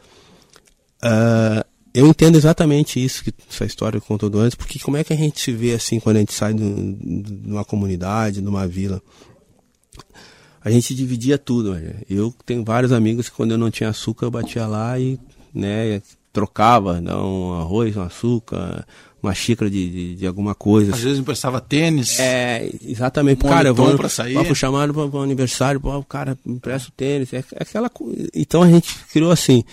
Uh, 1.03 1.64
eu 1.93 2.07
entendo 2.07 2.37
exatamente 2.37 3.05
isso, 3.05 3.24
que 3.24 3.35
essa 3.51 3.64
história 3.64 4.01
que 4.01 4.07
contou 4.07 4.31
antes, 4.39 4.55
porque 4.55 4.78
como 4.78 4.97
é 4.97 5.03
que 5.03 5.12
a 5.12 5.16
gente 5.16 5.41
se 5.41 5.51
vê 5.51 5.74
assim 5.74 5.99
quando 5.99 6.16
a 6.16 6.20
gente 6.20 6.33
sai 6.33 6.55
de 6.55 6.62
uma 7.45 7.64
comunidade, 7.64 8.41
de 8.41 8.49
uma 8.49 8.68
vila? 8.68 9.03
A 10.63 10.71
gente 10.71 10.95
dividia 10.95 11.39
tudo. 11.39 11.77
Eu 12.09 12.35
tenho 12.45 12.65
vários 12.65 12.93
amigos 12.93 13.29
que 13.29 13.37
quando 13.37 13.53
eu 13.53 13.59
não 13.59 13.71
tinha 13.71 13.91
açúcar 13.91 14.27
eu 14.27 14.31
batia 14.31 14.67
lá 14.67 14.99
e 14.99 15.19
né, 15.55 16.03
trocava, 16.33 17.01
né, 17.01 17.15
um 17.15 17.55
arroz, 17.55 17.97
um 17.97 18.03
açúcar, 18.03 18.87
uma 19.23 19.35
xícara 19.35 19.71
de, 19.71 19.91
de, 19.91 20.15
de, 20.17 20.27
alguma 20.27 20.55
coisa. 20.55 20.95
Às 20.95 21.01
vezes 21.01 21.19
emprestava 21.19 21.61
tênis. 21.61 22.21
É, 22.21 22.71
exatamente. 22.83 23.43
Cara, 23.45 23.69
eu 23.69 23.75
vou, 23.75 23.97
pra 23.97 24.09
sair. 24.09 24.35
vou 24.35 24.55
chamado 24.55 24.93
para 24.93 25.07
o 25.07 25.23
aniversário, 25.23 25.81
pô, 25.81 25.97
o 25.97 26.05
cara 26.05 26.39
empresta 26.47 26.89
o 26.89 26.93
tênis. 26.93 27.33
É, 27.33 27.39
é 27.39 27.63
aquela 27.63 27.91
Então 28.35 28.63
a 28.63 28.69
gente 28.69 28.95
criou 29.11 29.31
assim 29.31 29.65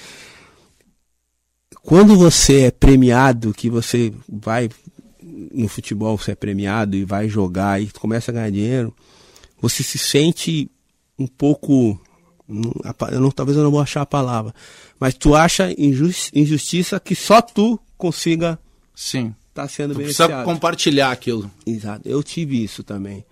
quando 1.88 2.18
você 2.18 2.64
é 2.64 2.72
premiado, 2.72 3.54
que 3.54 3.70
você 3.70 4.12
vai 4.28 4.70
no 5.54 5.70
futebol, 5.70 6.18
você 6.18 6.32
é 6.32 6.36
premiado 6.36 6.98
e 6.98 7.06
vai 7.06 7.30
jogar 7.30 7.82
e 7.82 7.88
começa 7.88 8.30
a 8.30 8.34
ganhar 8.34 8.50
dinheiro, 8.50 8.94
você 9.62 9.84
se 9.84 9.98
sente 9.98 10.70
um 11.18 11.28
pouco. 11.28 12.00
Eu 13.12 13.20
não, 13.20 13.32
talvez 13.32 13.58
eu 13.58 13.64
não 13.64 13.72
vou 13.72 13.82
achar 13.82 14.02
a 14.02 14.06
palavra, 14.06 14.54
mas 15.00 15.14
tu 15.14 15.36
acha 15.36 15.74
injustiça 15.78 17.00
que 17.00 17.14
só 17.14 17.42
tu 17.42 17.78
consiga 17.98 18.58
Sim. 18.96 19.36
tá 19.54 19.68
sendo 19.68 19.94
tu 19.94 19.98
beneficiado. 19.98 20.30
Precisa 20.30 20.46
compartilhar 20.46 21.12
aquilo. 21.12 21.52
Exato. 21.66 22.08
Eu 22.08 22.24
tive 22.24 22.64
isso 22.64 22.84
também. 22.84 23.26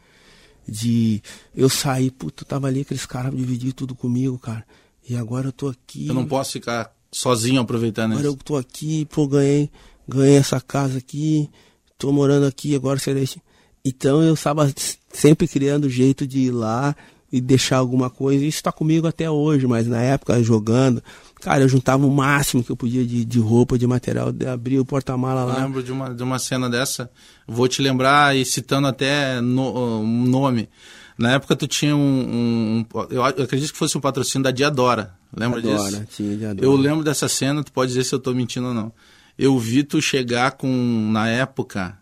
De 0.68 1.22
eu 1.56 1.70
sair, 1.70 2.12
puta, 2.12 2.44
tava 2.44 2.68
ali 2.68 2.82
aqueles 2.82 3.06
caras 3.06 3.34
dividir 3.36 3.72
tudo 3.72 3.96
comigo, 3.96 4.38
cara. 4.38 4.66
E 5.08 5.16
agora 5.16 5.48
eu 5.48 5.52
tô 5.52 5.68
aqui. 5.70 6.08
Eu 6.08 6.14
não 6.14 6.26
posso 6.26 6.54
ficar 6.54 6.92
sozinho 7.12 7.62
aproveitando 7.62 8.14
agora 8.14 8.20
isso. 8.20 8.30
Agora 8.30 8.42
eu 8.42 8.44
tô 8.44 8.58
aqui, 8.58 9.06
pô, 9.06 9.28
ganhei, 9.28 9.70
ganhei 10.08 10.36
essa 10.36 10.60
casa 10.60 10.98
aqui, 10.98 11.50
tô 11.98 12.12
morando 12.12 12.48
aqui, 12.48 12.76
agora 12.76 13.00
deixa. 13.14 13.40
Então 13.84 14.24
eu 14.24 14.34
estava 14.34 14.74
sempre 15.14 15.48
criando 15.48 15.88
jeito 15.88 16.26
de 16.26 16.40
ir 16.40 16.52
lá 16.52 16.96
e 17.36 17.42
deixar 17.42 17.78
alguma 17.78 18.10
coisa. 18.10 18.46
Isso 18.46 18.58
está 18.58 18.72
comigo 18.72 19.06
até 19.06 19.30
hoje, 19.30 19.68
mas 19.68 19.88
na 19.88 20.02
época 20.02 20.42
jogando, 20.42 21.04
cara, 21.42 21.64
eu 21.64 21.68
juntava 21.68 22.06
o 22.06 22.10
máximo 22.10 22.64
que 22.64 22.72
eu 22.72 22.78
podia 22.78 23.06
de, 23.06 23.26
de 23.26 23.40
roupa, 23.40 23.78
de 23.78 23.86
material, 23.86 24.32
de 24.32 24.48
abrir 24.48 24.80
o 24.80 24.86
porta-mala 24.86 25.44
lá. 25.44 25.56
Eu 25.56 25.64
lembro 25.64 25.84
de 25.84 25.92
uma, 25.92 26.14
de 26.16 26.24
uma 26.24 26.40
cena 26.40 26.70
dessa, 26.70 27.12
vou 27.46 27.68
te 27.68 27.82
lembrar 27.82 28.38
e 28.38 28.46
citando 28.46 28.88
até 28.88 29.42
no, 29.42 30.00
um 30.00 30.26
nome. 30.26 30.70
Na 31.18 31.34
época 31.34 31.58
tu 31.58 31.68
tinha 31.68 31.94
um, 31.94 32.00
um, 32.00 32.86
um, 32.94 33.06
eu 33.10 33.22
acredito 33.22 33.74
que 33.74 33.78
fosse 33.78 33.98
um 33.98 34.02
patrocínio 34.02 34.44
da 34.44 34.52
Diadora. 34.52 35.14
Lembra 35.36 35.62
Diadora, 35.62 35.92
disso? 35.92 36.06
Tinha 36.16 36.38
Diadora. 36.38 36.66
Eu 36.66 36.74
lembro 36.74 37.04
dessa 37.04 37.28
cena, 37.28 37.66
tu 37.66 37.72
pode 37.74 37.90
dizer 37.90 38.06
se 38.06 38.16
eu 38.16 38.18
estou 38.18 38.34
mentindo 38.34 38.68
ou 38.68 38.74
não. 38.74 38.94
Eu 39.38 39.60
vi 39.60 39.84
tu 39.84 40.02
chegar 40.02 40.52
com 40.52 40.70
na 41.12 41.28
época, 41.28 41.98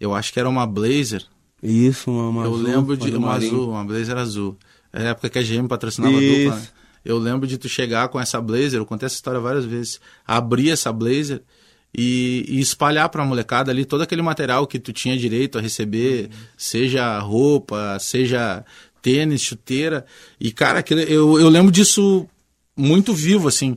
eu 0.00 0.14
acho 0.14 0.32
que 0.32 0.40
era 0.40 0.48
uma 0.48 0.66
Blazer. 0.66 1.26
Isso, 1.62 2.10
uma, 2.10 2.28
uma 2.28 2.44
Eu 2.44 2.54
azul, 2.54 2.62
lembro 2.62 2.96
de 2.96 3.14
uma 3.14 3.34
azul, 3.34 3.70
uma 3.70 3.84
Blazer 3.84 4.16
azul. 4.16 4.56
É 4.92 5.02
a 5.02 5.10
época 5.10 5.28
que 5.28 5.38
a 5.38 5.42
GM 5.42 5.66
patrocinava 5.68 6.14
Isso. 6.14 6.34
a 6.34 6.38
dupla. 6.38 6.56
Né? 6.56 6.68
Eu 7.04 7.18
lembro 7.18 7.46
de 7.46 7.56
tu 7.56 7.68
chegar 7.68 8.08
com 8.08 8.20
essa 8.20 8.40
Blazer, 8.40 8.80
eu 8.80 8.86
contei 8.86 9.06
essa 9.06 9.14
história 9.14 9.40
várias 9.40 9.64
vezes. 9.64 10.00
Abrir 10.26 10.70
essa 10.70 10.92
Blazer 10.92 11.42
e, 11.96 12.44
e 12.48 12.60
espalhar 12.60 13.08
para 13.08 13.22
a 13.22 13.26
molecada 13.26 13.70
ali 13.70 13.84
todo 13.84 14.02
aquele 14.02 14.22
material 14.22 14.66
que 14.66 14.78
tu 14.78 14.92
tinha 14.92 15.16
direito 15.16 15.58
a 15.58 15.60
receber, 15.60 16.24
uhum. 16.24 16.38
seja 16.56 17.18
roupa, 17.18 17.98
seja 17.98 18.64
tênis, 19.00 19.40
chuteira. 19.40 20.04
E, 20.40 20.52
cara, 20.52 20.84
eu, 21.08 21.38
eu 21.38 21.48
lembro 21.48 21.72
disso 21.72 22.26
muito 22.76 23.14
vivo, 23.14 23.48
assim. 23.48 23.76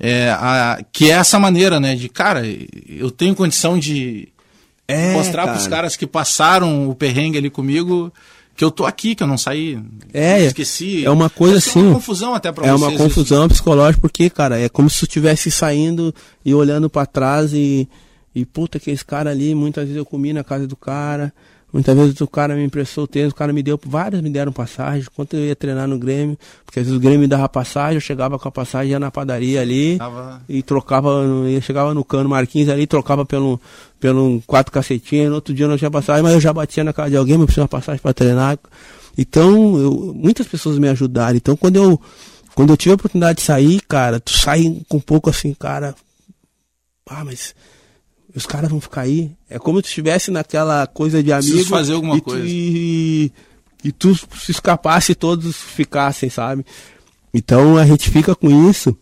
É, 0.00 0.30
a, 0.30 0.84
que 0.92 1.10
é 1.10 1.14
essa 1.14 1.38
maneira, 1.38 1.80
né? 1.80 1.96
De, 1.96 2.08
cara, 2.08 2.42
eu 2.86 3.10
tenho 3.10 3.34
condição 3.34 3.78
de 3.78 4.28
é, 4.86 5.12
mostrar 5.12 5.44
para 5.44 5.56
os 5.56 5.66
caras 5.66 5.96
que 5.96 6.06
passaram 6.06 6.88
o 6.88 6.94
perrengue 6.94 7.38
ali 7.38 7.50
comigo 7.50 8.12
que 8.58 8.64
eu 8.64 8.72
tô 8.72 8.84
aqui, 8.84 9.14
que 9.14 9.22
eu 9.22 9.26
não 9.28 9.38
saí, 9.38 9.80
é, 10.12 10.40
esqueci. 10.44 11.04
É 11.06 11.10
uma 11.10 11.30
coisa 11.30 11.58
assim. 11.58 11.78
É 11.78 11.82
uma 11.84 11.94
confusão 11.94 12.34
até 12.34 12.50
para 12.50 12.66
É 12.66 12.74
uma 12.74 12.90
confusão 12.90 13.42
isso. 13.46 13.50
psicológica 13.54 14.00
porque, 14.00 14.28
cara, 14.28 14.58
é 14.58 14.68
como 14.68 14.90
se 14.90 14.98
tu 14.98 15.04
estivesse 15.04 15.48
saindo 15.48 16.12
e 16.44 16.52
olhando 16.52 16.90
para 16.90 17.06
trás 17.06 17.52
e 17.52 17.88
e 18.34 18.44
puta 18.44 18.80
que 18.80 18.90
esse 18.90 19.04
cara 19.04 19.30
ali, 19.30 19.54
muitas 19.54 19.84
vezes 19.84 19.96
eu 19.96 20.04
comi 20.04 20.32
na 20.32 20.42
casa 20.42 20.66
do 20.66 20.74
cara, 20.76 21.32
Muitas 21.70 21.94
vezes 21.94 22.20
o 22.22 22.26
cara 22.26 22.54
me 22.54 22.64
emprestou 22.64 23.04
o 23.04 23.06
tênis, 23.06 23.30
o 23.30 23.34
cara 23.34 23.52
me 23.52 23.62
deu, 23.62 23.78
várias 23.84 24.22
me 24.22 24.30
deram 24.30 24.50
passagem, 24.50 25.06
quando 25.14 25.34
eu 25.34 25.40
ia 25.40 25.54
treinar 25.54 25.86
no 25.86 25.98
Grêmio, 25.98 26.38
porque 26.64 26.80
às 26.80 26.86
vezes 26.86 26.98
o 26.98 27.00
Grêmio 27.00 27.20
me 27.20 27.26
dava 27.26 27.46
passagem, 27.46 27.96
eu 27.96 28.00
chegava 28.00 28.38
com 28.38 28.48
a 28.48 28.50
passagem, 28.50 28.92
ia 28.92 28.98
na 28.98 29.10
padaria 29.10 29.60
ali 29.60 29.98
Tava... 29.98 30.40
e 30.48 30.62
trocava, 30.62 31.08
eu 31.10 31.60
chegava 31.60 31.92
no 31.92 32.02
cano 32.02 32.30
Marquinhos 32.30 32.70
ali, 32.70 32.86
trocava 32.86 33.26
pelo, 33.26 33.60
pelo 34.00 34.42
quatro 34.46 34.72
cacetinhos, 34.72 35.28
no 35.28 35.34
outro 35.34 35.52
dia 35.52 35.66
eu 35.66 35.68
não 35.68 35.76
tinha 35.76 35.90
passagem, 35.90 36.22
mas 36.22 36.32
eu 36.32 36.40
já 36.40 36.54
batia 36.54 36.82
na 36.82 36.92
casa 36.94 37.10
de 37.10 37.16
alguém, 37.18 37.36
me 37.36 37.44
precisava 37.44 37.64
uma 37.64 37.80
passagem 37.80 38.00
para 38.00 38.14
treinar. 38.14 38.58
Então, 39.18 39.78
eu, 39.78 40.14
muitas 40.14 40.46
pessoas 40.46 40.78
me 40.78 40.88
ajudaram. 40.88 41.36
Então, 41.36 41.56
quando 41.56 41.76
eu, 41.76 42.00
quando 42.54 42.70
eu 42.70 42.76
tive 42.76 42.92
a 42.92 42.94
oportunidade 42.94 43.40
de 43.40 43.44
sair, 43.44 43.80
cara, 43.82 44.20
tu 44.20 44.30
sai 44.30 44.80
com 44.88 44.96
um 44.96 45.00
pouco 45.00 45.28
assim, 45.28 45.52
cara, 45.52 45.94
ah, 47.10 47.24
mas 47.24 47.54
os 48.38 48.46
caras 48.46 48.70
vão 48.70 48.80
ficar 48.80 49.02
aí. 49.02 49.32
É 49.50 49.58
como 49.58 49.80
se 49.80 49.88
estivesse 49.88 50.30
naquela 50.30 50.86
coisa 50.86 51.22
de 51.22 51.32
amigo. 51.32 51.50
Preciso 51.50 51.68
fazer 51.68 51.94
alguma 51.94 52.16
e 52.16 52.20
coisa. 52.20 52.42
Tu, 52.42 52.48
e, 52.48 53.32
e 53.84 53.92
tu 53.92 54.14
se 54.14 54.52
escapasse 54.52 55.12
e 55.12 55.14
todos 55.14 55.56
ficassem, 55.56 56.30
sabe? 56.30 56.64
Então 57.34 57.76
a 57.76 57.84
gente 57.84 58.08
fica 58.08 58.34
com 58.34 58.70
isso. 58.70 58.96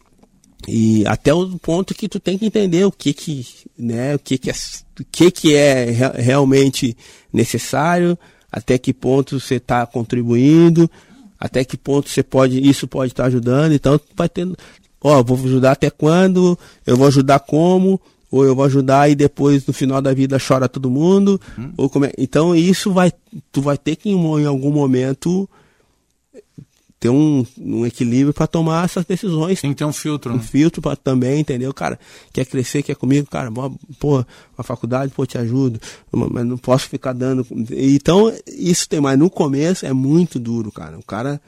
E 0.67 1.07
até 1.07 1.33
o 1.33 1.59
ponto 1.59 1.95
que 1.95 2.09
tu 2.09 2.19
tem 2.19 2.39
que 2.39 2.47
entender 2.47 2.85
o 2.85 2.91
que 2.91 3.13
que, 3.13 3.47
né, 3.79 4.15
o 4.15 4.19
que 4.19 4.39
que 4.39 4.51
é, 4.51 4.55
o 4.99 5.05
que 5.05 5.31
que 5.31 5.55
é 5.55 5.85
realmente 6.17 6.97
necessário, 7.33 8.19
até 8.51 8.79
que 8.79 8.93
ponto 8.93 9.39
você 9.39 9.57
está 9.57 9.87
contribuindo, 9.87 10.91
até 11.39 11.63
que 11.63 11.77
ponto 11.77 12.09
você 12.09 12.23
pode, 12.23 12.59
isso 12.67 12.89
pode 12.89 13.13
estar 13.13 13.25
tá 13.25 13.29
ajudando. 13.29 13.73
Então 13.73 14.01
vai 14.17 14.29
tendo, 14.29 14.57
ó, 15.01 15.23
vou 15.23 15.39
ajudar 15.39 15.73
até 15.73 15.91
quando, 15.91 16.59
eu 16.87 16.97
vou 16.97 17.07
ajudar 17.07 17.41
como, 17.41 18.01
ou 18.31 18.45
eu 18.45 18.55
vou 18.55 18.65
ajudar 18.65 19.09
e 19.09 19.15
depois 19.15 19.67
no 19.67 19.73
final 19.73 20.03
da 20.03 20.13
vida 20.13 20.39
chora 20.39 20.69
todo 20.69 20.91
mundo, 20.91 21.41
hum. 21.59 21.73
ou 21.77 21.89
como 21.89 22.07
é... 22.07 22.13
então 22.19 22.55
isso 22.55 22.93
vai, 22.93 23.13
tu 23.53 23.63
vai 23.63 23.79
ter 23.79 23.97
que 23.97 24.11
em, 24.11 24.47
algum 24.47 24.71
momento 24.71 25.49
ter 26.99 27.11
um, 27.11 27.45
um 27.59 27.85
equilíbrio 27.85 28.33
para 28.33 28.47
tomar 28.47 28.85
essas 28.85 29.05
decisões. 29.05 29.61
Tem 29.61 29.71
que 29.71 29.77
ter 29.77 29.85
um 29.85 29.93
filtro. 29.93 30.33
Um 30.33 30.39
né? 30.39 30.43
filtro 30.43 30.81
para 30.81 30.97
também, 30.97 31.41
entendeu? 31.41 31.73
Cara, 31.73 31.99
quer 32.33 32.45
crescer, 32.47 32.83
quer 32.83 32.97
comigo, 32.97 33.29
cara, 33.29 33.51
pô, 34.01 34.25
a 34.57 34.63
faculdade, 34.63 35.13
pô, 35.15 35.27
te 35.27 35.37
ajudo, 35.39 35.79
mas 36.11 36.47
não 36.47 36.57
posso 36.57 36.89
ficar 36.89 37.13
dando. 37.13 37.47
Então, 37.71 38.33
isso 38.47 38.89
tem, 38.89 39.01
mas 39.01 39.19
no 39.19 39.29
começo 39.29 39.85
é 39.85 39.93
muito 39.93 40.39
duro, 40.39 40.73
cara. 40.73 40.99
O 40.99 41.05
cara 41.05 41.41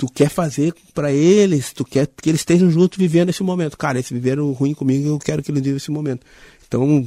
tu 0.00 0.06
quer 0.06 0.30
fazer 0.30 0.72
para 0.94 1.12
eles, 1.12 1.74
tu 1.74 1.84
quer 1.84 2.06
que 2.06 2.30
eles 2.30 2.40
estejam 2.40 2.70
juntos 2.70 2.98
vivendo 2.98 3.28
esse 3.28 3.42
momento. 3.42 3.76
Cara, 3.76 3.98
eles 3.98 4.08
viveram 4.08 4.50
ruim 4.52 4.72
comigo, 4.72 5.06
eu 5.06 5.18
quero 5.18 5.42
que 5.42 5.50
eles 5.50 5.62
vivam 5.62 5.76
esse 5.76 5.90
momento. 5.90 6.24
Então, 6.66 7.06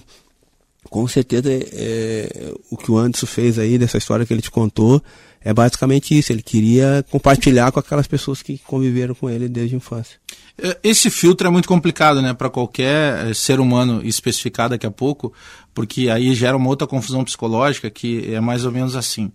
com 0.92 1.08
certeza, 1.08 1.52
é, 1.52 1.58
é, 1.74 2.54
o 2.70 2.78
que 2.78 2.92
o 2.92 2.98
Anderson 3.00 3.26
fez 3.26 3.58
aí, 3.58 3.80
dessa 3.80 3.98
história 3.98 4.28
que 4.28 4.32
ele 4.32 4.44
te 4.44 4.52
contou, 4.52 5.02
é 5.42 5.52
basicamente 5.52 6.16
isso. 6.16 6.32
Ele 6.32 6.44
queria 6.44 7.04
compartilhar 7.10 7.72
com 7.72 7.80
aquelas 7.80 8.06
pessoas 8.06 8.44
que 8.44 8.60
conviveram 8.60 9.16
com 9.16 9.28
ele 9.28 9.50
desde 9.50 9.74
a 9.74 9.78
infância. 9.78 10.20
É, 10.56 10.78
esse 10.84 11.10
filtro 11.10 11.48
é 11.48 11.50
muito 11.50 11.68
complicado, 11.68 12.22
né, 12.22 12.32
para 12.32 12.48
qualquer 12.48 13.28
é, 13.28 13.34
ser 13.34 13.60
humano 13.60 14.06
especificar 14.06 14.70
daqui 14.70 14.86
a 14.86 14.92
pouco, 14.92 15.34
porque 15.74 16.12
aí 16.12 16.36
gera 16.36 16.56
uma 16.56 16.70
outra 16.70 16.86
confusão 16.86 17.24
psicológica 17.24 17.90
que 17.90 18.32
é 18.32 18.40
mais 18.40 18.66
ou 18.66 18.72
menos 18.72 18.96
assim 18.96 19.32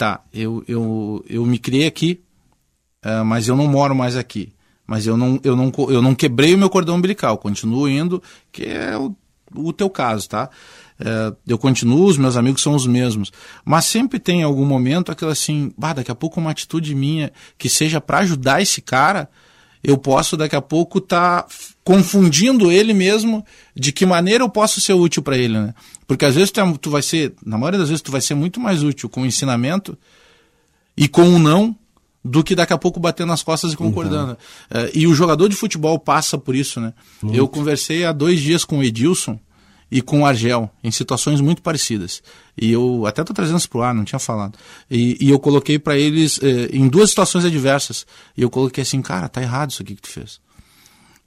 tá, 0.00 0.24
eu, 0.32 0.64
eu, 0.66 1.22
eu 1.28 1.44
me 1.44 1.58
criei 1.58 1.86
aqui, 1.86 2.22
uh, 3.04 3.24
mas 3.24 3.48
eu 3.48 3.56
não 3.56 3.66
moro 3.66 3.94
mais 3.94 4.16
aqui. 4.16 4.52
Mas 4.86 5.06
eu 5.06 5.16
não, 5.16 5.40
eu, 5.44 5.54
não, 5.54 5.72
eu 5.88 6.02
não 6.02 6.14
quebrei 6.14 6.54
o 6.54 6.58
meu 6.58 6.68
cordão 6.68 6.96
umbilical, 6.96 7.38
continuo 7.38 7.88
indo, 7.88 8.20
que 8.50 8.64
é 8.64 8.98
o, 8.98 9.14
o 9.54 9.72
teu 9.72 9.88
caso, 9.88 10.28
tá? 10.28 10.50
Uh, 11.00 11.36
eu 11.46 11.56
continuo, 11.56 12.06
os 12.06 12.18
meus 12.18 12.36
amigos 12.36 12.60
são 12.60 12.74
os 12.74 12.86
mesmos. 12.86 13.32
Mas 13.64 13.84
sempre 13.84 14.18
tem 14.18 14.42
algum 14.42 14.66
momento 14.66 15.12
aquilo 15.12 15.30
assim, 15.30 15.72
bah, 15.78 15.92
daqui 15.92 16.10
a 16.10 16.14
pouco 16.14 16.40
uma 16.40 16.50
atitude 16.50 16.94
minha 16.94 17.32
que 17.56 17.68
seja 17.68 18.00
para 18.00 18.18
ajudar 18.18 18.60
esse 18.60 18.82
cara, 18.82 19.28
eu 19.82 19.96
posso 19.96 20.36
daqui 20.36 20.54
a 20.54 20.60
pouco 20.60 20.98
estar 20.98 21.42
tá 21.42 21.48
confundindo 21.82 22.70
ele 22.70 22.92
mesmo 22.92 23.44
de 23.74 23.92
que 23.92 24.04
maneira 24.04 24.44
eu 24.44 24.48
posso 24.48 24.80
ser 24.80 24.92
útil 24.92 25.22
para 25.22 25.38
ele, 25.38 25.58
né? 25.58 25.74
Porque 26.06 26.24
às 26.24 26.34
vezes 26.34 26.50
tu, 26.50 26.60
é, 26.60 26.74
tu, 26.78 26.90
vai 26.90 27.02
ser, 27.02 27.32
na 27.44 27.56
maioria 27.56 27.78
das 27.78 27.88
vezes 27.88 28.02
tu 28.02 28.12
vai 28.12 28.20
ser 28.20 28.34
muito 28.34 28.60
mais 28.60 28.82
útil 28.82 29.08
com 29.08 29.22
o 29.22 29.26
ensinamento 29.26 29.96
e 30.96 31.08
com 31.08 31.22
o 31.22 31.38
não 31.38 31.74
do 32.24 32.44
que 32.44 32.54
daqui 32.54 32.72
a 32.72 32.78
pouco 32.78 33.00
batendo 33.00 33.28
nas 33.28 33.42
costas 33.42 33.72
e 33.72 33.76
concordando. 33.76 34.36
Uhum. 34.72 34.82
Uh, 34.82 34.90
e 34.94 35.06
o 35.06 35.14
jogador 35.14 35.48
de 35.48 35.56
futebol 35.56 35.98
passa 35.98 36.36
por 36.36 36.54
isso, 36.54 36.80
né? 36.80 36.92
Muito. 37.22 37.36
Eu 37.36 37.48
conversei 37.48 38.04
há 38.04 38.12
dois 38.12 38.40
dias 38.40 38.64
com 38.64 38.78
o 38.78 38.82
Edilson 38.82 39.38
e 39.90 40.00
com 40.00 40.20
o 40.20 40.26
Argel, 40.26 40.70
em 40.84 40.90
situações 40.90 41.40
muito 41.40 41.62
parecidas. 41.62 42.22
E 42.56 42.70
eu 42.70 43.06
até 43.06 43.22
estou 43.22 43.34
trazendo 43.34 43.58
isso 43.58 43.68
para 43.68 43.78
o 43.78 43.82
ar, 43.82 43.94
não 43.94 44.04
tinha 44.04 44.18
falado. 44.18 44.56
E, 44.88 45.16
e 45.20 45.30
eu 45.30 45.38
coloquei 45.38 45.78
para 45.78 45.98
eles 45.98 46.38
eh, 46.42 46.68
em 46.72 46.86
duas 46.86 47.10
situações 47.10 47.44
adversas. 47.44 48.06
E 48.36 48.42
eu 48.42 48.50
coloquei 48.50 48.82
assim, 48.82 49.02
cara, 49.02 49.28
tá 49.28 49.42
errado 49.42 49.70
isso 49.70 49.82
aqui 49.82 49.96
que 49.96 50.02
tu 50.02 50.08
fez. 50.08 50.40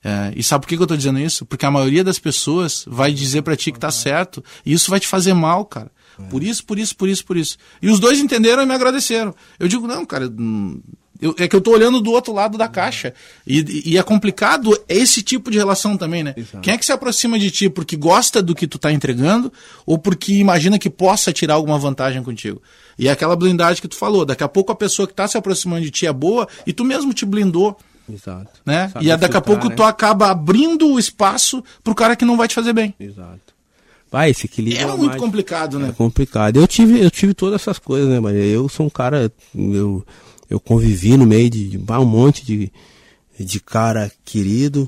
É, 0.04 0.34
e 0.36 0.44
sabe 0.44 0.62
por 0.62 0.68
que, 0.68 0.76
que 0.76 0.82
eu 0.82 0.86
estou 0.86 0.98
dizendo 0.98 1.20
isso? 1.20 1.46
Porque 1.46 1.66
a 1.66 1.72
maioria 1.72 2.04
das 2.04 2.20
pessoas 2.20 2.84
vai 2.88 3.14
dizer 3.14 3.42
para 3.42 3.56
ti 3.56 3.72
que 3.72 3.80
tá 3.80 3.90
certo, 3.90 4.44
e 4.66 4.74
isso 4.74 4.92
vai 4.92 5.00
te 5.00 5.08
fazer 5.08 5.34
mal, 5.34 5.64
cara. 5.66 5.90
Por 6.30 6.44
isso, 6.44 6.66
por 6.66 6.78
isso, 6.80 6.96
por 6.96 7.10
isso, 7.10 7.26
por 7.26 7.38
isso. 7.38 7.58
E 7.82 7.90
os 7.90 8.00
dois 8.00 8.20
entenderam 8.20 8.64
e 8.64 8.66
me 8.66 8.74
agradeceram. 8.74 9.34
Eu 9.60 9.68
digo, 9.68 9.88
não, 9.88 10.06
cara, 10.06 10.28
hum, 10.28 10.82
eu, 11.24 11.34
é 11.38 11.48
que 11.48 11.56
eu 11.56 11.60
estou 11.60 11.74
olhando 11.74 12.02
do 12.02 12.12
outro 12.12 12.34
lado 12.34 12.58
da 12.58 12.68
caixa. 12.68 13.14
E, 13.48 13.94
e, 13.94 13.98
é 13.98 14.04
complicado 14.04 14.78
esse 14.90 15.22
tipo 15.22 15.50
de 15.50 15.58
relação 15.58 15.96
também, 15.96 16.24
né? 16.24 16.34
Exato. 16.36 16.60
Quem 16.60 16.74
é 16.74 16.78
que 16.78 16.86
se 16.86 16.92
aproxima 16.92 17.40
de 17.40 17.50
ti 17.50 17.70
porque 17.70 17.96
gosta 17.96 18.42
do 18.42 18.54
que 18.54 18.68
tu 18.68 18.76
está 18.76 18.92
entregando 18.92 19.52
ou 19.86 19.98
porque 19.98 20.34
imagina 20.34 20.78
que 20.78 20.90
possa 20.90 21.32
tirar 21.32 21.54
alguma 21.54 21.80
vantagem 21.80 22.22
contigo? 22.24 22.62
E 23.00 23.08
é 23.08 23.12
aquela 23.12 23.36
blindagem 23.36 23.82
que 23.82 23.88
tu 23.88 23.96
falou. 23.96 24.26
Daqui 24.26 24.44
a 24.44 24.50
pouco 24.50 24.72
a 24.72 24.76
pessoa 24.76 25.08
que 25.08 25.14
está 25.14 25.28
se 25.28 25.38
aproximando 25.38 25.84
de 25.84 25.92
ti 25.92 26.06
é 26.06 26.14
boa 26.14 26.48
e 26.68 26.74
tu 26.74 26.84
mesmo 26.84 27.14
te 27.14 27.26
blindou. 27.26 27.78
Exato. 28.12 28.52
Né? 28.66 28.92
e 29.00 29.08
daqui 29.08 29.20
filtrar, 29.20 29.38
a 29.38 29.42
pouco 29.42 29.70
né? 29.70 29.76
tu 29.76 29.84
acaba 29.84 30.30
abrindo 30.30 30.90
o 30.90 31.00
espaço 31.00 31.64
pro 31.82 31.96
cara 31.96 32.18
que 32.18 32.26
não 32.26 32.36
vai 32.36 32.50
te 32.50 32.56
fazer 32.56 32.74
bem. 32.74 32.94
Exato. 33.00 33.53
Vai, 34.14 34.30
esse 34.30 34.46
equilíbrio 34.46 34.80
é, 34.80 34.84
é 34.84 34.96
muito 34.96 35.08
mais... 35.08 35.20
complicado, 35.20 35.80
né? 35.80 35.90
É 35.90 35.92
complicado. 35.92 36.58
Eu 36.58 36.68
tive, 36.68 37.02
eu 37.02 37.10
tive 37.10 37.34
todas 37.34 37.60
essas 37.60 37.80
coisas, 37.80 38.08
né, 38.08 38.20
Maria? 38.20 38.44
Eu 38.44 38.70
sou 38.70 38.86
um 38.86 38.90
cara, 38.90 39.34
eu 39.56 40.06
eu 40.48 40.60
convivi 40.60 41.18
no 41.18 41.26
meio 41.26 41.50
de, 41.50 41.70
de 41.70 41.78
um 41.78 42.06
monte 42.06 42.46
de, 42.46 42.72
de 43.40 43.60
cara 43.60 44.12
querido, 44.24 44.88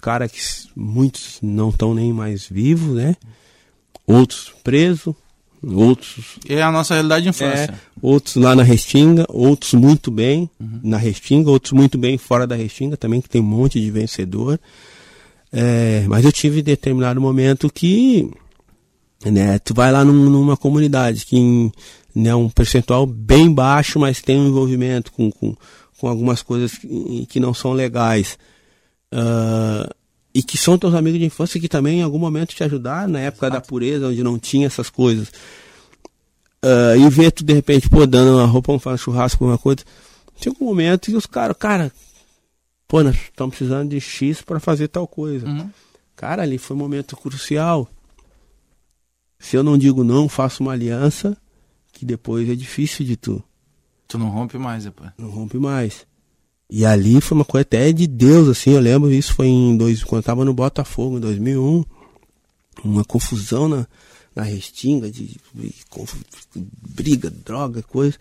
cara 0.00 0.28
que 0.28 0.40
muitos 0.74 1.38
não 1.40 1.68
estão 1.68 1.94
nem 1.94 2.12
mais 2.12 2.48
vivos, 2.48 2.96
né? 2.96 3.14
Outros 4.04 4.52
presos, 4.64 5.14
outros. 5.62 6.36
É 6.48 6.60
a 6.60 6.72
nossa 6.72 6.94
realidade 6.94 7.22
de 7.22 7.28
infância. 7.28 7.72
É, 7.72 7.74
outros 8.02 8.34
lá 8.34 8.56
na 8.56 8.64
Restinga, 8.64 9.26
outros 9.28 9.74
muito 9.74 10.10
bem 10.10 10.50
uhum. 10.58 10.80
na 10.82 10.96
Restinga, 10.96 11.52
outros 11.52 11.70
muito 11.70 11.96
bem 11.96 12.18
fora 12.18 12.48
da 12.48 12.56
Restinga 12.56 12.96
também, 12.96 13.20
que 13.20 13.28
tem 13.28 13.40
um 13.40 13.44
monte 13.44 13.80
de 13.80 13.92
vencedor. 13.92 14.58
É, 15.52 16.04
mas 16.08 16.24
eu 16.24 16.32
tive 16.32 16.62
determinado 16.62 17.20
momento 17.20 17.70
que 17.72 18.28
né, 19.24 19.58
tu 19.58 19.74
vai 19.74 19.90
lá 19.90 20.04
num, 20.04 20.30
numa 20.30 20.56
comunidade 20.56 21.24
que 21.24 21.36
em, 21.36 21.72
né, 22.14 22.34
um 22.34 22.48
percentual 22.48 23.06
bem 23.06 23.52
baixo, 23.52 23.98
mas 23.98 24.20
tem 24.20 24.38
um 24.38 24.48
envolvimento 24.48 25.12
com, 25.12 25.30
com, 25.30 25.54
com 25.98 26.08
algumas 26.08 26.42
coisas 26.42 26.76
que, 26.76 27.26
que 27.26 27.40
não 27.40 27.54
são 27.54 27.72
legais. 27.72 28.38
Uh, 29.12 29.88
e 30.34 30.42
que 30.42 30.58
são 30.58 30.76
teus 30.76 30.94
amigos 30.94 31.18
de 31.18 31.24
infância 31.24 31.58
que 31.58 31.68
também 31.68 32.00
em 32.00 32.02
algum 32.02 32.18
momento 32.18 32.54
te 32.54 32.62
ajudaram 32.62 33.08
na 33.08 33.20
época 33.20 33.46
Exato. 33.46 33.62
da 33.62 33.66
pureza, 33.66 34.08
onde 34.08 34.22
não 34.22 34.38
tinha 34.38 34.66
essas 34.66 34.90
coisas. 34.90 35.28
Uh, 36.62 36.96
e 36.98 37.08
ver 37.08 37.30
tu 37.30 37.42
de 37.42 37.54
repente, 37.54 37.88
pô, 37.88 38.06
dando 38.06 38.36
uma 38.36 38.44
roupa, 38.44 38.78
fazer 38.78 38.98
churrasco, 38.98 39.44
alguma 39.44 39.56
coisa. 39.56 39.82
Tinha 40.38 40.54
um 40.60 40.64
momento 40.64 41.06
que 41.06 41.16
os 41.16 41.24
caras, 41.24 41.56
cara, 41.58 41.90
pô, 42.86 43.02
nós 43.02 43.16
estamos 43.16 43.56
precisando 43.56 43.88
de 43.88 44.00
X 44.00 44.42
para 44.42 44.60
fazer 44.60 44.88
tal 44.88 45.06
coisa. 45.06 45.46
Uhum. 45.46 45.70
Cara, 46.14 46.42
ali 46.42 46.58
foi 46.58 46.76
um 46.76 46.80
momento 46.80 47.16
crucial. 47.16 47.88
Se 49.46 49.56
eu 49.56 49.62
não 49.62 49.78
digo 49.78 50.02
não, 50.02 50.28
faço 50.28 50.60
uma 50.60 50.72
aliança 50.72 51.36
que 51.92 52.04
depois 52.04 52.50
é 52.50 52.56
difícil 52.56 53.06
de 53.06 53.16
tu. 53.16 53.40
Tu 54.08 54.18
não 54.18 54.28
rompe 54.28 54.58
mais 54.58 54.82
depois. 54.82 55.10
Não 55.16 55.30
rompe 55.30 55.56
mais. 55.56 56.04
E 56.68 56.84
ali 56.84 57.20
foi 57.20 57.38
uma 57.38 57.44
coisa 57.44 57.62
até 57.62 57.92
de 57.92 58.08
Deus, 58.08 58.48
assim, 58.48 58.70
eu 58.70 58.80
lembro, 58.80 59.08
isso 59.12 59.32
foi 59.34 59.46
em 59.46 59.76
dois, 59.76 60.02
quando 60.02 60.18
eu 60.18 60.24
tava 60.24 60.44
no 60.44 60.52
Botafogo, 60.52 61.18
em 61.18 61.20
2001, 61.20 61.84
uma 62.82 63.04
confusão 63.04 63.68
na, 63.68 63.86
na 64.34 64.42
restinga, 64.42 65.08
de, 65.08 65.28
de, 65.54 65.70
de 66.52 66.66
briga, 66.88 67.30
droga, 67.30 67.84
coisa. 67.84 68.16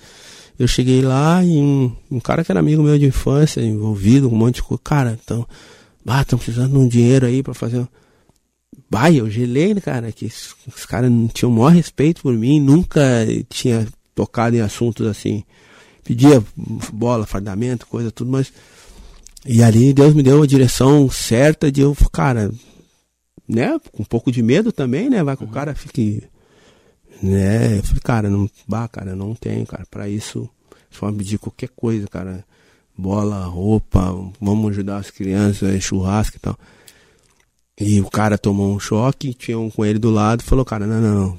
Eu 0.59 0.67
cheguei 0.67 1.01
lá 1.01 1.43
e 1.43 1.57
um, 1.57 1.91
um, 2.11 2.19
cara 2.19 2.43
que 2.43 2.51
era 2.51 2.59
amigo 2.59 2.83
meu 2.83 2.99
de 2.99 3.07
infância, 3.07 3.61
envolvido 3.61 4.29
um 4.29 4.35
monte 4.35 4.57
de 4.57 4.63
coisa, 4.63 4.81
cara, 4.83 5.19
então, 5.23 5.43
ah, 6.05 6.23
precisando 6.23 6.73
de 6.73 6.77
um 6.77 6.87
dinheiro 6.87 7.25
aí 7.25 7.41
para 7.41 7.55
fazer 7.55 7.87
Bah, 8.89 9.11
eu 9.11 9.29
gelei, 9.29 9.73
né, 9.73 9.81
cara, 9.81 10.11
que 10.11 10.25
os 10.25 10.85
caras 10.85 11.11
não 11.11 11.27
tinham 11.27 11.51
o 11.51 11.55
maior 11.55 11.69
respeito 11.69 12.21
por 12.21 12.33
mim, 12.33 12.59
nunca 12.59 13.01
tinha 13.49 13.87
tocado 14.13 14.55
em 14.55 14.61
assuntos 14.61 15.07
assim. 15.07 15.43
Pedia 16.03 16.43
bola, 16.93 17.25
fardamento, 17.25 17.87
coisa, 17.87 18.11
tudo, 18.11 18.31
mas. 18.31 18.53
E 19.45 19.61
ali 19.61 19.93
Deus 19.93 20.13
me 20.13 20.23
deu 20.23 20.41
a 20.41 20.47
direção 20.47 21.09
certa 21.09 21.71
de 21.71 21.81
eu, 21.81 21.95
cara, 22.11 22.51
né, 23.47 23.79
com 23.91 24.03
um 24.03 24.05
pouco 24.05 24.31
de 24.31 24.41
medo 24.41 24.71
também, 24.71 25.09
né, 25.09 25.23
vai 25.23 25.35
que 25.35 25.43
uhum. 25.43 25.49
o 25.49 25.53
cara 25.53 25.75
fique. 25.75 26.23
Né, 27.21 27.77
eu 27.79 27.83
falei, 27.83 28.01
cara, 28.03 28.29
não, 28.29 28.49
bah, 28.67 28.87
cara, 28.87 29.15
não 29.15 29.33
tenho, 29.33 29.65
cara, 29.65 29.85
pra 29.89 30.07
isso, 30.07 30.49
só 30.91 31.11
me 31.11 31.17
pedir 31.17 31.39
qualquer 31.39 31.69
coisa, 31.75 32.07
cara. 32.07 32.45
Bola, 32.97 33.43
roupa, 33.45 34.15
vamos 34.39 34.71
ajudar 34.71 34.97
as 34.97 35.11
crianças, 35.11 35.83
churrasco 35.83 36.37
e 36.37 36.39
tal. 36.39 36.57
E 37.79 37.99
o 37.99 38.09
cara 38.09 38.37
tomou 38.37 38.73
um 38.73 38.79
choque, 38.79 39.33
tinha 39.33 39.59
um 39.59 39.69
com 39.69 39.85
ele 39.85 39.99
do 39.99 40.09
lado 40.09 40.41
e 40.41 40.45
falou, 40.45 40.63
cara, 40.63 40.87
não, 40.87 41.01
não. 41.01 41.37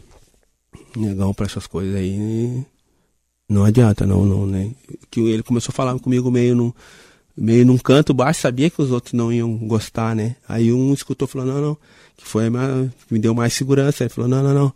Negão 0.95 1.33
pra 1.33 1.47
essas 1.47 1.67
coisas 1.67 1.95
aí. 1.95 2.63
Não 3.49 3.65
adianta, 3.65 4.07
não, 4.07 4.25
não, 4.27 4.47
né? 4.47 4.71
Que 5.11 5.21
ele 5.21 5.43
começou 5.43 5.73
a 5.73 5.75
falar 5.75 5.99
comigo 5.99 6.31
meio 6.31 6.55
num, 6.55 6.73
meio 7.35 7.65
num 7.65 7.79
canto 7.79 8.13
baixo, 8.13 8.41
sabia 8.41 8.69
que 8.69 8.83
os 8.83 8.91
outros 8.91 9.15
não 9.15 9.33
iam 9.33 9.57
gostar, 9.57 10.15
né? 10.15 10.37
Aí 10.47 10.73
um 10.73 10.93
escutou 10.93 11.27
falou, 11.27 11.47
não, 11.47 11.61
não, 11.61 11.79
que 12.17 12.27
foi 12.27 12.51
me 13.11 13.19
deu 13.19 13.35
mais 13.35 13.55
segurança. 13.55 14.05
Ele 14.05 14.11
falou, 14.11 14.29
não, 14.29 14.43
não, 14.43 14.53
não. 14.53 14.73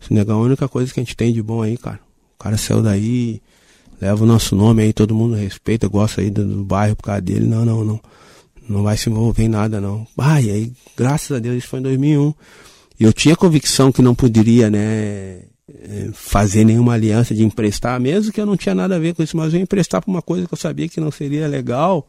Esse 0.00 0.14
negão 0.14 0.38
é 0.40 0.42
a 0.44 0.46
única 0.46 0.68
coisa 0.68 0.92
que 0.92 1.00
a 1.00 1.02
gente 1.02 1.16
tem 1.16 1.32
de 1.32 1.42
bom 1.42 1.60
aí, 1.60 1.76
cara. 1.76 2.00
O 2.38 2.42
cara 2.42 2.56
saiu 2.56 2.82
daí, 2.82 3.42
leva 4.00 4.24
o 4.24 4.26
nosso 4.26 4.56
nome 4.56 4.82
aí, 4.82 4.92
todo 4.94 5.14
mundo 5.14 5.34
respeita, 5.34 5.88
gosta 5.88 6.22
aí 6.22 6.30
do, 6.30 6.44
do 6.44 6.64
bairro 6.64 6.96
por 6.96 7.02
causa 7.02 7.20
dele. 7.20 7.46
Não, 7.46 7.66
não, 7.66 7.84
não 7.84 8.00
não 8.68 8.82
vai 8.82 8.96
se 8.96 9.08
envolver 9.08 9.44
em 9.44 9.48
nada 9.48 9.80
não. 9.80 10.06
Ah, 10.18 10.40
e 10.40 10.50
aí, 10.50 10.72
graças 10.96 11.36
a 11.36 11.40
Deus, 11.40 11.56
isso 11.56 11.68
foi 11.68 11.80
em 11.80 11.82
2001. 11.82 12.34
E 12.98 13.04
eu 13.04 13.12
tinha 13.12 13.36
convicção 13.36 13.92
que 13.92 14.02
não 14.02 14.14
poderia, 14.14 14.70
né, 14.70 15.42
eh, 15.68 16.10
fazer 16.12 16.64
nenhuma 16.64 16.94
aliança 16.94 17.34
de 17.34 17.44
emprestar, 17.44 18.00
mesmo 18.00 18.32
que 18.32 18.40
eu 18.40 18.46
não 18.46 18.56
tinha 18.56 18.74
nada 18.74 18.96
a 18.96 18.98
ver 18.98 19.14
com 19.14 19.22
isso, 19.22 19.36
mas 19.36 19.52
eu 19.52 19.58
ia 19.58 19.62
emprestar 19.62 20.00
para 20.00 20.10
uma 20.10 20.22
coisa 20.22 20.46
que 20.46 20.54
eu 20.54 20.58
sabia 20.58 20.88
que 20.88 21.00
não 21.00 21.10
seria 21.10 21.46
legal, 21.46 22.08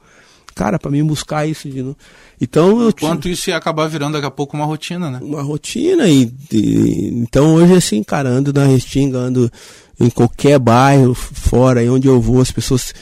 cara, 0.55 0.79
para 0.79 0.89
mim 0.89 1.03
buscar 1.03 1.47
isso 1.47 1.69
de 1.69 1.81
novo. 1.81 1.97
Então 2.39 2.81
eu 2.81 2.93
Quanto 2.93 3.23
tinha... 3.23 3.33
isso 3.33 3.49
ia 3.49 3.57
acabar 3.57 3.87
virando 3.87 4.13
daqui 4.13 4.25
a 4.25 4.31
pouco 4.31 4.55
uma 4.55 4.65
rotina, 4.65 5.11
né? 5.11 5.19
Uma 5.21 5.41
rotina 5.41 6.07
e, 6.07 6.31
e 6.51 7.09
então 7.15 7.55
hoje 7.55 7.73
assim, 7.73 8.01
cara, 8.03 8.29
ando 8.29 8.53
na 8.53 8.65
Restinga, 8.65 9.17
ando 9.17 9.51
em 9.99 10.09
qualquer 10.09 10.57
bairro 10.59 11.13
fora, 11.13 11.81
aí 11.81 11.89
onde 11.89 12.07
eu 12.07 12.21
vou, 12.21 12.39
as 12.41 12.51
pessoas 12.51 12.93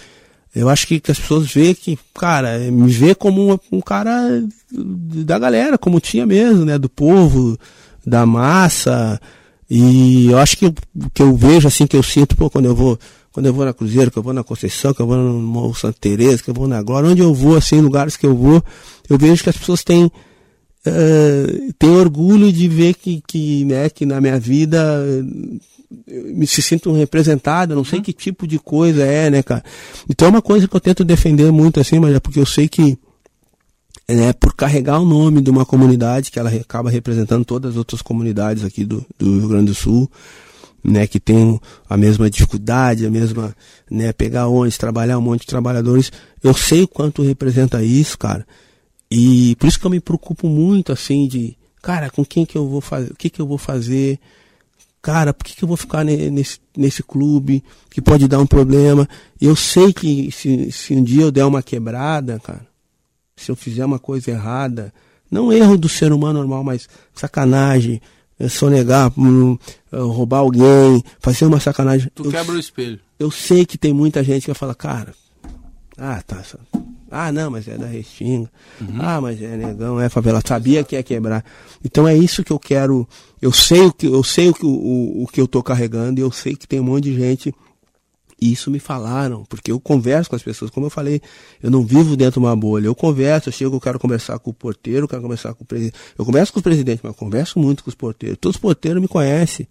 eu 0.56 0.70
acho 0.70 0.88
que, 0.88 1.02
que 1.02 1.12
as 1.12 1.20
pessoas 1.20 1.52
veem 1.52 1.76
que, 1.76 2.00
cara, 2.14 2.58
me 2.72 2.90
vê 2.90 3.14
como 3.14 3.54
um, 3.54 3.60
um 3.74 3.82
cara 3.82 4.42
da 4.72 5.38
galera, 5.38 5.78
como 5.78 6.00
tinha 6.00 6.26
mesmo, 6.26 6.64
né? 6.64 6.78
Do 6.78 6.88
povo, 6.88 7.60
da 8.08 8.26
massa. 8.26 9.20
E 9.70 10.28
eu 10.32 10.38
acho 10.38 10.58
que 10.58 10.68
o 10.68 10.74
que 11.14 11.22
eu 11.22 11.36
vejo, 11.36 11.68
assim, 11.68 11.86
que 11.86 11.98
eu 11.98 12.04
sinto, 12.04 12.38
pô, 12.38 12.50
quando 12.50 12.66
eu 12.66 12.76
vou, 12.76 12.98
quando 13.34 13.48
eu 13.48 13.54
vou 13.54 13.66
na 13.66 13.74
Cruzeiro, 13.74 14.10
que 14.10 14.18
eu 14.18 14.24
vou 14.24 14.32
na 14.32 14.46
Conceição, 14.46 14.94
que 14.94 15.02
eu 15.02 15.08
vou 15.08 15.18
no 15.18 15.74
Santa 15.74 15.98
Teresa, 16.00 16.42
que 16.42 16.50
eu 16.50 16.54
vou 16.54 16.70
na 16.70 16.82
Glória, 16.82 17.10
onde 17.10 17.22
eu 17.22 17.34
vou, 17.34 17.58
assim, 17.58 17.82
lugares 17.82 18.16
que 18.16 18.26
eu 18.26 18.34
vou, 18.34 18.64
eu 19.10 19.18
vejo 19.18 19.44
que 19.44 19.50
as 19.50 19.58
pessoas 19.58 19.84
têm, 19.84 20.06
uh, 20.06 21.74
têm 21.78 21.90
orgulho 21.90 22.50
de 22.50 22.70
ver 22.70 22.94
que, 22.94 23.22
que, 23.28 23.66
né, 23.66 23.90
que 23.90 24.06
na 24.06 24.22
minha 24.22 24.40
vida 24.40 25.04
me 26.08 26.48
se 26.48 26.62
sinto 26.62 26.92
representado, 26.92 27.76
não 27.76 27.86
sei 27.86 28.00
uhum. 28.00 28.06
que 28.06 28.14
tipo 28.14 28.48
de 28.48 28.60
coisa 28.60 29.04
é, 29.04 29.30
né, 29.30 29.44
cara? 29.44 29.64
Então 30.10 30.28
é 30.28 30.32
uma 30.32 30.42
coisa 30.42 30.68
que 30.68 30.76
eu 30.76 30.80
tento 30.80 31.04
defender 31.04 31.52
muito 31.52 31.80
assim, 31.80 32.00
mas 32.00 32.16
é 32.16 32.20
porque 32.20 32.40
eu 32.40 32.46
sei 32.46 32.68
que 32.68 32.98
né, 34.08 34.34
por 34.34 34.54
carregar 34.54 35.00
o 35.00 35.06
nome 35.06 35.42
de 35.42 35.50
uma 35.50 35.66
comunidade 35.66 36.32
que 36.32 36.38
ela 36.38 36.50
acaba 36.50 36.90
representando 36.90 37.44
todas 37.44 37.72
as 37.72 37.78
outras 37.78 38.02
comunidades 38.02 38.64
aqui 38.64 38.86
do, 38.86 39.06
do 39.18 39.40
Rio 39.40 39.48
Grande 39.48 39.68
do 39.68 39.76
Sul, 39.76 40.10
né, 40.84 41.08
que 41.08 41.20
tem 41.20 41.60
a 41.90 41.98
mesma 41.98 42.30
dificuldade, 42.30 43.06
a 43.06 43.10
mesma, 43.10 43.56
né, 43.90 44.14
pegar 44.14 44.48
ônibus, 44.48 44.78
trabalhar 44.78 45.18
um 45.18 45.22
monte 45.22 45.42
de 45.42 45.48
trabalhadores. 45.48 46.12
Eu 46.44 46.54
sei 46.54 46.84
o 46.84 46.88
quanto 46.88 47.24
representa 47.24 47.84
isso, 47.84 48.18
cara. 48.18 48.46
E 49.10 49.56
por 49.56 49.68
isso 49.68 49.80
que 49.80 49.86
eu 49.86 49.92
me 49.92 50.00
preocupo 50.00 50.48
muito, 50.48 50.92
assim, 50.92 51.28
de, 51.28 51.58
cara, 51.82 52.10
com 52.12 52.24
quem 52.24 52.46
que 52.46 52.58
eu 52.58 52.68
vou 52.68 52.82
fazer, 52.82 53.12
o 53.12 53.16
que 53.16 53.30
que 53.30 53.42
eu 53.42 53.48
vou 53.48 53.58
fazer, 53.58 54.20
cara, 55.06 55.36
por 55.36 55.44
que, 55.44 55.56
que 55.56 55.64
eu 55.64 55.68
vou 55.68 55.78
ficar 55.78 56.04
nesse, 56.04 56.58
nesse 56.76 57.04
clube 57.04 57.64
que 57.92 58.02
pode 58.02 58.28
dar 58.28 58.40
um 58.40 58.48
problema? 58.48 59.08
Eu 59.40 59.56
sei 59.56 59.94
que 59.94 60.32
se, 60.32 60.72
se 60.72 60.96
um 60.96 61.04
dia 61.04 61.22
eu 61.22 61.32
der 61.32 61.46
uma 61.46 61.62
quebrada, 61.62 62.40
cara, 62.40 62.66
se 63.36 63.52
eu 63.52 63.56
fizer 63.56 63.86
uma 63.86 64.00
coisa 64.00 64.32
errada, 64.32 64.92
não 65.30 65.54
erro 65.54 65.78
do 65.78 65.88
ser 65.88 66.12
humano 66.12 66.40
normal, 66.40 66.64
mas 66.64 66.90
sacanagem, 67.14 68.02
sonegar, 68.50 69.14
hum, 69.16 69.60
roubar 69.94 70.40
alguém, 70.40 71.04
fazer 71.20 71.46
uma 71.46 71.60
sacanagem. 71.60 72.10
Tu 72.16 72.26
eu, 72.26 72.32
quebra 72.32 72.56
o 72.56 72.60
espelho. 72.60 73.00
Eu 73.20 73.30
sei 73.30 73.64
que 73.64 73.78
tem 73.78 73.94
muita 73.94 74.24
gente 74.24 74.42
que 74.42 74.48
vai 74.48 74.56
falar, 74.56 74.74
cara, 74.74 75.14
ah, 75.98 76.22
tá. 76.26 76.44
Ah, 77.10 77.32
não, 77.32 77.50
mas 77.50 77.68
é 77.68 77.78
da 77.78 77.86
Restinga. 77.86 78.52
Uhum. 78.82 78.98
Ah, 79.00 79.22
mas 79.22 79.42
é 79.42 79.56
negão, 79.56 80.00
é 80.00 80.10
favela. 80.10 80.42
Sabia 80.46 80.84
que 80.84 80.96
ia 80.96 81.04
quebrar. 81.04 81.46
Então 81.84 82.08
é 82.08 82.16
isso 82.16 82.44
que 82.44 82.52
eu 82.52 82.60
quero. 82.60 83.08
Eu 83.42 83.54
sei 83.54 83.82
o 83.82 83.94
que 83.94 84.06
eu 84.06 84.24
sei 84.24 84.50
o 84.50 84.54
que, 84.54 84.66
o, 84.66 85.24
o 85.24 85.28
que 85.28 85.40
eu 85.40 85.48
tô 85.48 85.64
carregando 85.64 86.20
e 86.20 86.24
eu 86.24 86.32
sei 86.32 86.56
que 86.56 86.68
tem 86.68 86.80
um 86.80 86.84
monte 86.84 87.06
de 87.06 87.16
gente. 87.16 87.54
E 88.42 88.52
isso 88.52 88.70
me 88.70 88.80
falaram, 88.80 89.46
porque 89.46 89.72
eu 89.72 89.80
converso 89.80 90.30
com 90.30 90.36
as 90.36 90.44
pessoas. 90.44 90.70
Como 90.70 90.88
eu 90.88 90.90
falei, 90.90 91.22
eu 91.64 91.72
não 91.72 91.86
vivo 91.86 92.18
dentro 92.18 92.42
de 92.42 92.46
uma 92.46 92.56
bolha. 92.56 92.88
Eu 92.88 92.96
converso, 92.96 93.48
eu 93.48 93.54
chego, 93.54 93.78
eu 93.78 93.82
quero 93.82 93.98
conversar 93.98 94.38
com 94.40 94.50
o 94.50 94.54
porteiro, 94.54 95.06
eu 95.06 95.08
quero 95.08 95.22
conversar 95.22 95.54
com 95.54 95.64
o 95.64 95.66
presidente. 95.66 95.96
Eu 96.18 96.26
converso 96.26 96.52
com 96.52 96.60
os 96.60 96.64
presidentes, 96.64 97.00
mas 97.02 97.12
eu 97.12 97.18
converso 97.18 97.60
muito 97.60 97.82
com 97.82 97.90
os 97.90 97.96
porteiros. 97.96 98.38
Todos 98.42 98.58
os 98.58 98.62
porteiros 98.62 99.02
me 99.02 99.08
conhecem. 99.08 99.66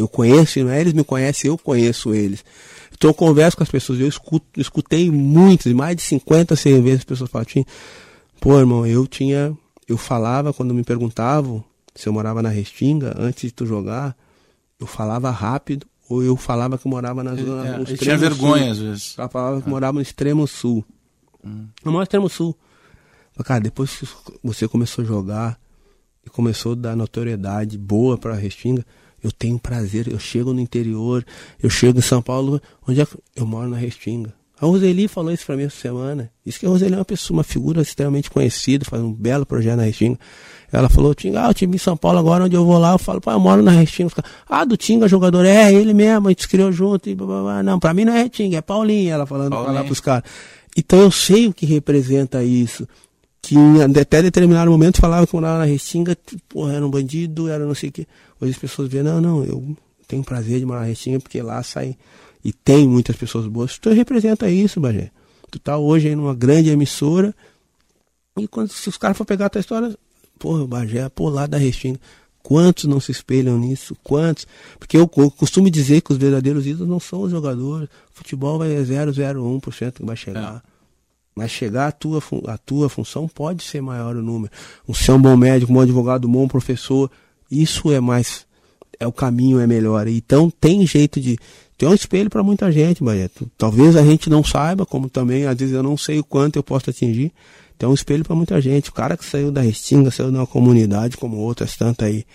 Eu 0.00 0.08
conheço, 0.08 0.62
não 0.64 0.70
é 0.70 0.80
eles 0.80 0.92
me 0.92 1.04
conhecem, 1.04 1.48
eu 1.48 1.58
conheço 1.58 2.14
eles. 2.14 2.44
Então 2.92 3.10
eu 3.10 3.14
converso 3.14 3.56
com 3.56 3.62
as 3.62 3.70
pessoas, 3.70 4.00
eu 4.00 4.08
escuto, 4.08 4.60
escutei 4.60 5.10
muitas, 5.10 5.72
mais 5.72 5.96
de 5.96 6.02
50, 6.02 6.54
100 6.54 6.82
vezes 6.82 6.98
as 7.00 7.04
pessoas 7.04 7.30
falam, 7.30 7.46
pô 8.40 8.58
irmão, 8.58 8.86
eu 8.86 9.06
tinha, 9.06 9.56
eu 9.88 9.96
falava 9.96 10.52
quando 10.52 10.74
me 10.74 10.82
perguntavam 10.82 11.64
se 11.94 12.08
eu 12.08 12.12
morava 12.12 12.42
na 12.42 12.48
Restinga, 12.48 13.14
antes 13.18 13.42
de 13.42 13.52
tu 13.52 13.66
jogar, 13.66 14.16
eu 14.78 14.86
falava 14.86 15.30
rápido, 15.30 15.86
ou 16.08 16.22
eu 16.22 16.36
falava 16.36 16.78
que 16.78 16.88
morava 16.88 17.22
na 17.22 17.34
zona 17.34 17.68
é, 17.68 17.76
no 17.76 17.82
extremo 17.82 17.98
tinha 17.98 18.16
vergonha 18.16 18.62
sul. 18.64 18.72
às 18.72 18.78
vezes. 18.78 19.18
Eu 19.18 19.28
falava 19.28 19.60
que 19.60 19.68
ah. 19.68 19.70
morava 19.70 19.92
no 19.92 20.00
extremo 20.00 20.46
sul. 20.46 20.84
Hum. 21.44 21.68
No 21.84 21.92
maior 21.92 22.02
extremo 22.02 22.28
sul. 22.28 22.56
Cara, 23.44 23.60
depois 23.60 23.96
que 23.96 24.08
você 24.42 24.66
começou 24.66 25.02
a 25.02 25.06
jogar 25.06 25.60
e 26.26 26.28
começou 26.28 26.72
a 26.72 26.74
dar 26.74 26.96
notoriedade 26.96 27.78
boa 27.78 28.18
para 28.18 28.32
a 28.32 28.36
Restinga, 28.36 28.84
eu 29.22 29.30
tenho 29.30 29.58
prazer, 29.58 30.08
eu 30.08 30.18
chego 30.18 30.52
no 30.52 30.60
interior, 30.60 31.24
eu 31.62 31.70
chego 31.70 31.98
em 31.98 32.02
São 32.02 32.22
Paulo, 32.22 32.60
onde 32.86 33.00
é 33.00 33.06
que 33.06 33.16
eu 33.36 33.46
moro 33.46 33.68
na 33.68 33.76
Restinga. 33.76 34.32
A 34.60 34.66
Roseli 34.66 35.08
falou 35.08 35.32
isso 35.32 35.46
para 35.46 35.56
mim 35.56 35.62
essa 35.62 35.80
semana. 35.80 36.30
Diz 36.44 36.58
que 36.58 36.66
a 36.66 36.68
Roseli 36.68 36.92
é 36.92 36.98
uma 36.98 37.04
pessoa, 37.04 37.38
uma 37.38 37.42
figura 37.42 37.80
extremamente 37.80 38.30
conhecida, 38.30 38.84
faz 38.84 39.02
um 39.02 39.10
belo 39.10 39.46
projeto 39.46 39.76
na 39.78 39.84
Restinga. 39.84 40.18
Ela 40.70 40.88
falou, 40.88 41.14
Tinga, 41.14 41.46
ah, 41.46 41.48
eu 41.48 41.54
tive 41.54 41.74
em 41.74 41.78
São 41.78 41.96
Paulo 41.96 42.18
agora, 42.18 42.44
onde 42.44 42.54
eu 42.54 42.64
vou 42.64 42.78
lá, 42.78 42.92
eu 42.92 42.98
falo, 42.98 43.22
pá, 43.22 43.32
eu 43.32 43.40
moro 43.40 43.62
na 43.62 43.70
Restinga. 43.70 44.12
Ah, 44.46 44.64
do 44.64 44.76
Tinga, 44.76 45.08
jogador, 45.08 45.46
é, 45.46 45.72
ele 45.72 45.94
mesmo, 45.94 46.28
a 46.28 46.30
gente 46.30 46.42
se 46.42 46.48
criou 46.48 46.70
junto, 46.70 47.08
e 47.08 47.14
blá, 47.14 47.26
blá, 47.26 47.42
blá. 47.42 47.62
Não, 47.62 47.80
pra 47.80 47.94
mim 47.94 48.04
não 48.04 48.12
é 48.12 48.28
Tinga, 48.28 48.58
é 48.58 48.60
Paulinha, 48.60 49.14
ela 49.14 49.24
falando 49.24 49.50
Paulinha. 49.50 49.72
lá 49.72 49.84
pros 49.84 49.98
caras. 49.98 50.24
Então 50.76 51.00
eu 51.00 51.10
sei 51.10 51.46
o 51.46 51.54
que 51.54 51.64
representa 51.64 52.44
isso. 52.44 52.86
Que 53.42 53.56
até 54.00 54.22
determinado 54.22 54.70
momento 54.70 55.00
falava 55.00 55.26
que 55.26 55.34
morava 55.34 55.58
na 55.58 55.64
Restinga, 55.64 56.16
porra, 56.48 56.74
era 56.74 56.86
um 56.86 56.90
bandido, 56.90 57.48
era 57.48 57.64
não 57.64 57.74
sei 57.74 57.88
o 57.88 57.92
quê. 57.92 58.06
Hoje 58.40 58.52
as 58.52 58.58
pessoas 58.58 58.88
veem, 58.88 59.02
não, 59.02 59.20
não, 59.20 59.44
eu 59.44 59.76
tenho 60.06 60.22
prazer 60.22 60.58
de 60.58 60.66
morar 60.66 60.80
na 60.80 60.86
Restinga 60.86 61.20
porque 61.20 61.40
lá 61.40 61.62
sai 61.62 61.96
e 62.44 62.52
tem 62.52 62.86
muitas 62.86 63.16
pessoas 63.16 63.46
boas. 63.46 63.78
Tu 63.78 63.90
representa 63.90 64.48
isso, 64.50 64.80
Bagé. 64.80 65.10
Tu 65.50 65.58
tá 65.58 65.78
hoje 65.78 66.08
aí 66.08 66.14
numa 66.14 66.34
grande 66.34 66.70
emissora 66.70 67.34
e 68.38 68.46
quando 68.46 68.70
se 68.70 68.88
os 68.88 68.96
caras 68.96 69.16
for 69.16 69.24
pegar 69.24 69.46
a 69.46 69.50
tua 69.50 69.60
história, 69.60 69.96
porra, 70.38 70.66
Bagé, 70.66 71.08
pô, 71.08 71.28
lá 71.28 71.46
da 71.46 71.58
Restinga. 71.58 71.98
Quantos 72.42 72.84
não 72.84 73.00
se 73.00 73.12
espelham 73.12 73.58
nisso? 73.58 73.94
Quantos? 74.02 74.46
Porque 74.78 74.96
eu, 74.96 75.06
costumo 75.06 75.70
dizer 75.70 76.00
que 76.00 76.12
os 76.12 76.18
verdadeiros 76.18 76.66
ídolos 76.66 76.88
não 76.88 76.98
são 76.98 77.22
os 77.22 77.30
jogadores. 77.30 77.88
O 78.14 78.18
futebol 78.18 78.58
vai 78.58 78.70
0,01% 78.70 79.92
que 79.92 80.04
vai 80.04 80.16
chegar. 80.16 80.62
Mas 81.34 81.50
chegar 81.50 81.88
a 81.88 81.92
tua, 81.92 82.22
a 82.48 82.58
tua 82.58 82.88
função 82.88 83.28
pode 83.28 83.62
ser 83.62 83.80
maior 83.80 84.16
o 84.16 84.22
número. 84.22 84.52
Um 84.88 84.94
ser 84.94 85.12
um 85.12 85.20
bom 85.20 85.36
médico, 85.36 85.72
um 85.72 85.76
bom 85.76 85.80
advogado, 85.80 86.26
um 86.26 86.32
bom 86.32 86.48
professor, 86.48 87.10
isso 87.50 87.90
é 87.90 88.00
mais. 88.00 88.46
É 88.98 89.06
o 89.06 89.12
caminho, 89.12 89.60
é 89.60 89.66
melhor. 89.66 90.06
Então 90.08 90.50
tem 90.50 90.86
jeito 90.86 91.20
de. 91.20 91.38
Tem 91.78 91.88
um 91.88 91.94
espelho 91.94 92.28
para 92.28 92.42
muita 92.42 92.70
gente, 92.70 93.02
Baeto. 93.02 93.50
Talvez 93.56 93.96
a 93.96 94.04
gente 94.04 94.28
não 94.28 94.44
saiba, 94.44 94.84
como 94.84 95.08
também, 95.08 95.46
às 95.46 95.56
vezes 95.56 95.74
eu 95.74 95.82
não 95.82 95.96
sei 95.96 96.18
o 96.18 96.24
quanto 96.24 96.56
eu 96.56 96.62
posso 96.62 96.90
atingir. 96.90 97.32
Tem 97.78 97.88
um 97.88 97.94
espelho 97.94 98.22
para 98.22 98.36
muita 98.36 98.60
gente. 98.60 98.90
O 98.90 98.92
cara 98.92 99.16
que 99.16 99.24
saiu 99.24 99.50
da 99.50 99.62
Restinga, 99.62 100.10
saiu 100.10 100.30
de 100.30 100.36
uma 100.36 100.46
comunidade 100.46 101.16
como 101.16 101.38
outras 101.38 101.74
tantas 101.76 102.08
aí. 102.08 102.26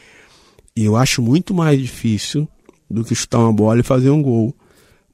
E 0.76 0.84
eu 0.84 0.96
acho 0.96 1.22
muito 1.22 1.54
mais 1.54 1.80
difícil 1.80 2.48
do 2.90 3.04
que 3.04 3.14
chutar 3.14 3.38
uma 3.40 3.54
bola 3.54 3.80
e 3.80 3.84
fazer 3.84 4.10
um 4.10 4.22
gol. 4.22 4.56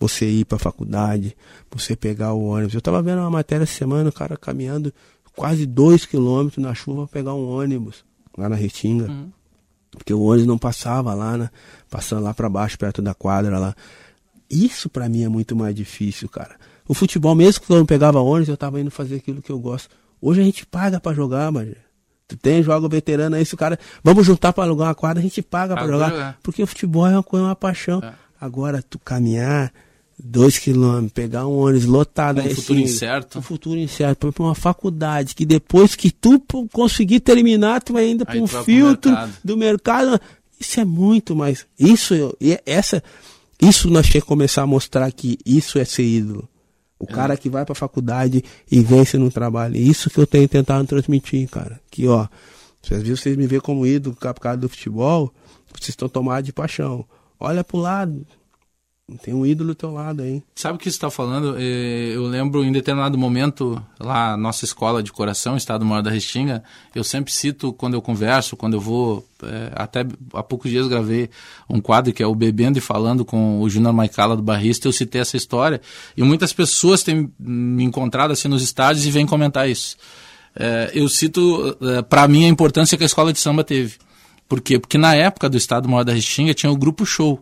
Você 0.02 0.28
ir 0.28 0.45
para 0.45 0.56
a 0.56 0.60
faculdade, 0.60 1.38
você 1.70 1.95
pegar 1.95 2.34
o 2.34 2.43
ônibus. 2.43 2.74
Eu 2.74 2.80
estava 2.80 3.04
vendo 3.04 3.20
uma 3.20 3.30
matéria 3.30 3.64
essa 3.64 3.78
semana, 3.78 4.10
o 4.10 4.12
cara 4.12 4.36
caminhando 4.36 4.91
quase 5.36 5.68
dois 5.68 6.08
quilômetros 6.08 6.58
na 6.58 6.74
chuva 6.74 7.08
para 7.08 7.20
pegar 7.20 7.36
um 7.36 7.47
ônibus 7.47 8.04
lá 8.36 8.49
na 8.49 8.56
Restinga. 8.56 9.06
Uhum. 9.06 9.32
Porque 9.91 10.12
o 10.12 10.22
ônibus 10.22 10.47
não 10.47 10.58
passava 10.58 11.14
lá, 11.14 11.38
né? 11.38 11.52
Passando 11.88 12.24
lá 12.24 12.34
para 12.34 12.49
baixo, 12.49 12.80
perto 12.80 12.99
da 12.99 13.14
quadra 13.14 13.60
lá. 13.60 13.76
Isso 14.49 14.89
para 14.89 15.08
mim 15.08 15.24
é 15.24 15.30
muito 15.30 15.56
mais 15.56 15.76
difícil, 15.76 16.28
cara. 16.28 16.56
O 16.88 16.95
futebol, 16.95 17.36
mesmo 17.36 17.64
que 17.64 17.72
eu 17.72 17.78
não 17.78 17.86
pegava 17.86 18.20
ônibus, 18.20 18.49
eu 18.49 18.58
tava 18.58 18.82
indo 18.82 18.89
fazer 18.89 19.18
aquilo 19.18 19.39
que 19.39 19.52
eu 19.52 19.60
gosto. 19.60 19.88
Hoje 20.20 20.41
a 20.41 20.43
gente 20.43 20.66
paga 20.66 20.99
para 20.99 21.16
jogar, 21.16 21.52
mas 21.52 21.76
tu 22.28 22.36
tem 22.36 22.64
jogo 22.64 22.89
veterano 22.89 23.36
aí, 23.36 23.45
se 23.45 23.54
o 23.54 23.58
cara. 23.58 23.78
Vamos 24.04 24.26
juntar 24.26 24.52
para 24.52 24.64
alugar 24.64 24.88
uma 24.88 24.95
quadra, 24.95 25.20
a 25.20 25.24
gente 25.24 25.43
paga 25.43 25.76
para 25.76 25.86
jogar. 25.86 26.39
Porque 26.41 26.64
o 26.64 26.68
futebol 26.68 27.06
é 27.06 27.12
uma 27.12 27.22
coisa, 27.22 27.45
uma 27.45 27.56
paixão. 27.56 28.02
É. 28.04 28.14
Agora, 28.39 28.82
tu 28.82 28.97
caminhar 28.97 29.72
dois 30.24 30.57
quilômetros, 30.57 31.11
pegar 31.11 31.47
um 31.47 31.57
ônibus 31.57 31.86
lotado. 31.86 32.41
Um 32.41 32.55
futuro 32.55 32.80
incerto. 32.80 33.39
Um 33.39 33.41
futuro 33.41 33.80
incerto, 33.80 34.32
para 34.32 34.43
uma 34.43 34.55
faculdade, 34.55 35.36
que 35.36 35.45
depois 35.45 35.95
que 35.95 36.11
tu 36.11 36.41
conseguir 36.72 37.19
terminar, 37.19 37.82
tu 37.82 37.93
vai 37.93 38.05
ainda 38.05 38.26
para 38.26 38.39
um 38.39 38.47
filtro 38.47 39.11
mercado. 39.11 39.34
do 39.43 39.57
mercado. 39.57 40.22
Isso 40.59 40.80
é 40.80 40.86
muito 40.86 41.36
mais. 41.36 41.65
Isso, 41.80 42.13
essa, 42.65 43.03
isso 43.61 43.89
nós 43.89 44.07
temos 44.07 44.24
que 44.24 44.28
começar 44.28 44.61
a 44.61 44.67
mostrar 44.67 45.11
que 45.11 45.38
isso 45.45 45.80
é 45.80 45.86
ser 45.86 46.03
ídolo. 46.03 46.47
O 46.99 47.05
é. 47.05 47.07
cara 47.07 47.36
que 47.36 47.49
vai 47.49 47.65
para 47.65 47.74
a 47.74 47.76
faculdade 47.76 48.43
e 48.72 48.80
vence 48.82 49.17
no 49.17 49.32
trabalho. 49.32 49.76
Isso 49.76 50.09
que 50.09 50.19
eu 50.19 50.28
tenho 50.28 50.47
tentado 50.47 50.86
transmitir, 50.86 51.49
cara. 51.49 51.82
Que, 51.89 52.07
ó, 52.07 52.28
às 52.84 52.89
vezes 52.89 53.19
vocês 53.19 53.36
me 53.36 53.47
veem 53.47 53.61
como 53.61 53.88
ídolo 53.88 54.15
por 54.15 54.39
causa 54.39 54.57
do 54.57 54.69
futebol, 54.69 55.34
vocês 55.74 55.89
estão 55.89 56.07
tomados 56.07 56.45
de 56.45 56.53
paixão. 56.53 57.05
Olha 57.39 57.63
pro 57.63 57.80
lado, 57.80 58.26
tem 59.18 59.34
um 59.34 59.45
ídolo 59.45 59.70
do 59.70 59.76
teu 59.76 59.91
lado 59.91 60.22
aí. 60.22 60.41
Sabe 60.55 60.76
o 60.76 60.78
que 60.78 60.86
você 60.86 60.95
está 60.95 61.09
falando? 61.09 61.55
É, 61.57 62.12
eu 62.14 62.24
lembro 62.24 62.64
em 62.64 62.72
determinado 62.72 63.18
momento, 63.18 63.82
lá 63.99 64.36
nossa 64.38 64.66
escola 64.66 65.01
de 65.01 65.12
coração, 65.12 65.57
Estado 65.57 65.86
Maior 65.86 66.01
da 66.01 66.12
Restinga, 66.12 66.64
eu 66.93 67.03
sempre 67.03 67.32
cito 67.32 67.74
quando 67.74 67.93
eu 67.93 68.01
converso, 68.01 68.55
quando 68.55 68.74
eu 68.74 68.82
vou. 68.82 69.26
É, 69.43 69.72
até 69.76 70.05
há 70.34 70.43
poucos 70.43 70.70
dias 70.70 70.88
gravei 70.88 71.30
um 71.70 71.82
quadro 71.82 72.14
que 72.14 72.22
é 72.22 72.28
o 72.28 72.36
Bebendo 72.36 72.78
e 72.78 72.82
Falando 72.82 73.26
com 73.26 73.59
o 73.62 73.70
Júnior 73.70 73.93
Maicala 73.93 74.36
do 74.36 74.43
Barrista. 74.43 74.88
Eu 74.88 74.93
citei 74.93 75.22
essa 75.22 75.38
história 75.38 75.82
e 76.16 76.24
muitas 76.24 76.53
pessoas 76.53 77.03
têm 77.03 77.32
me 77.39 77.84
encontrado 77.84 78.32
assim 78.32 78.47
nos 78.47 78.62
estádios 78.62 79.05
e 79.05 79.12
vêm 79.12 79.26
comentar 79.26 79.70
isso. 79.70 79.97
É, 80.55 80.91
eu 80.93 81.07
cito, 81.07 81.78
para 82.09 82.28
mim, 82.28 82.45
a 82.45 82.49
importância 82.49 82.97
que 82.97 83.03
a 83.03 83.05
escola 83.05 83.32
de 83.32 83.39
samba 83.39 83.64
teve. 83.64 83.95
Por 84.47 84.59
quê? 84.59 84.78
Porque 84.78 84.97
na 84.97 85.16
época 85.16 85.49
do 85.49 85.55
Estado 85.55 85.88
Maior 85.88 86.03
da 86.03 86.12
Restinga 86.12 86.53
tinha 86.53 86.72
o 86.72 86.76
Grupo 86.76 87.05
Show 87.05 87.41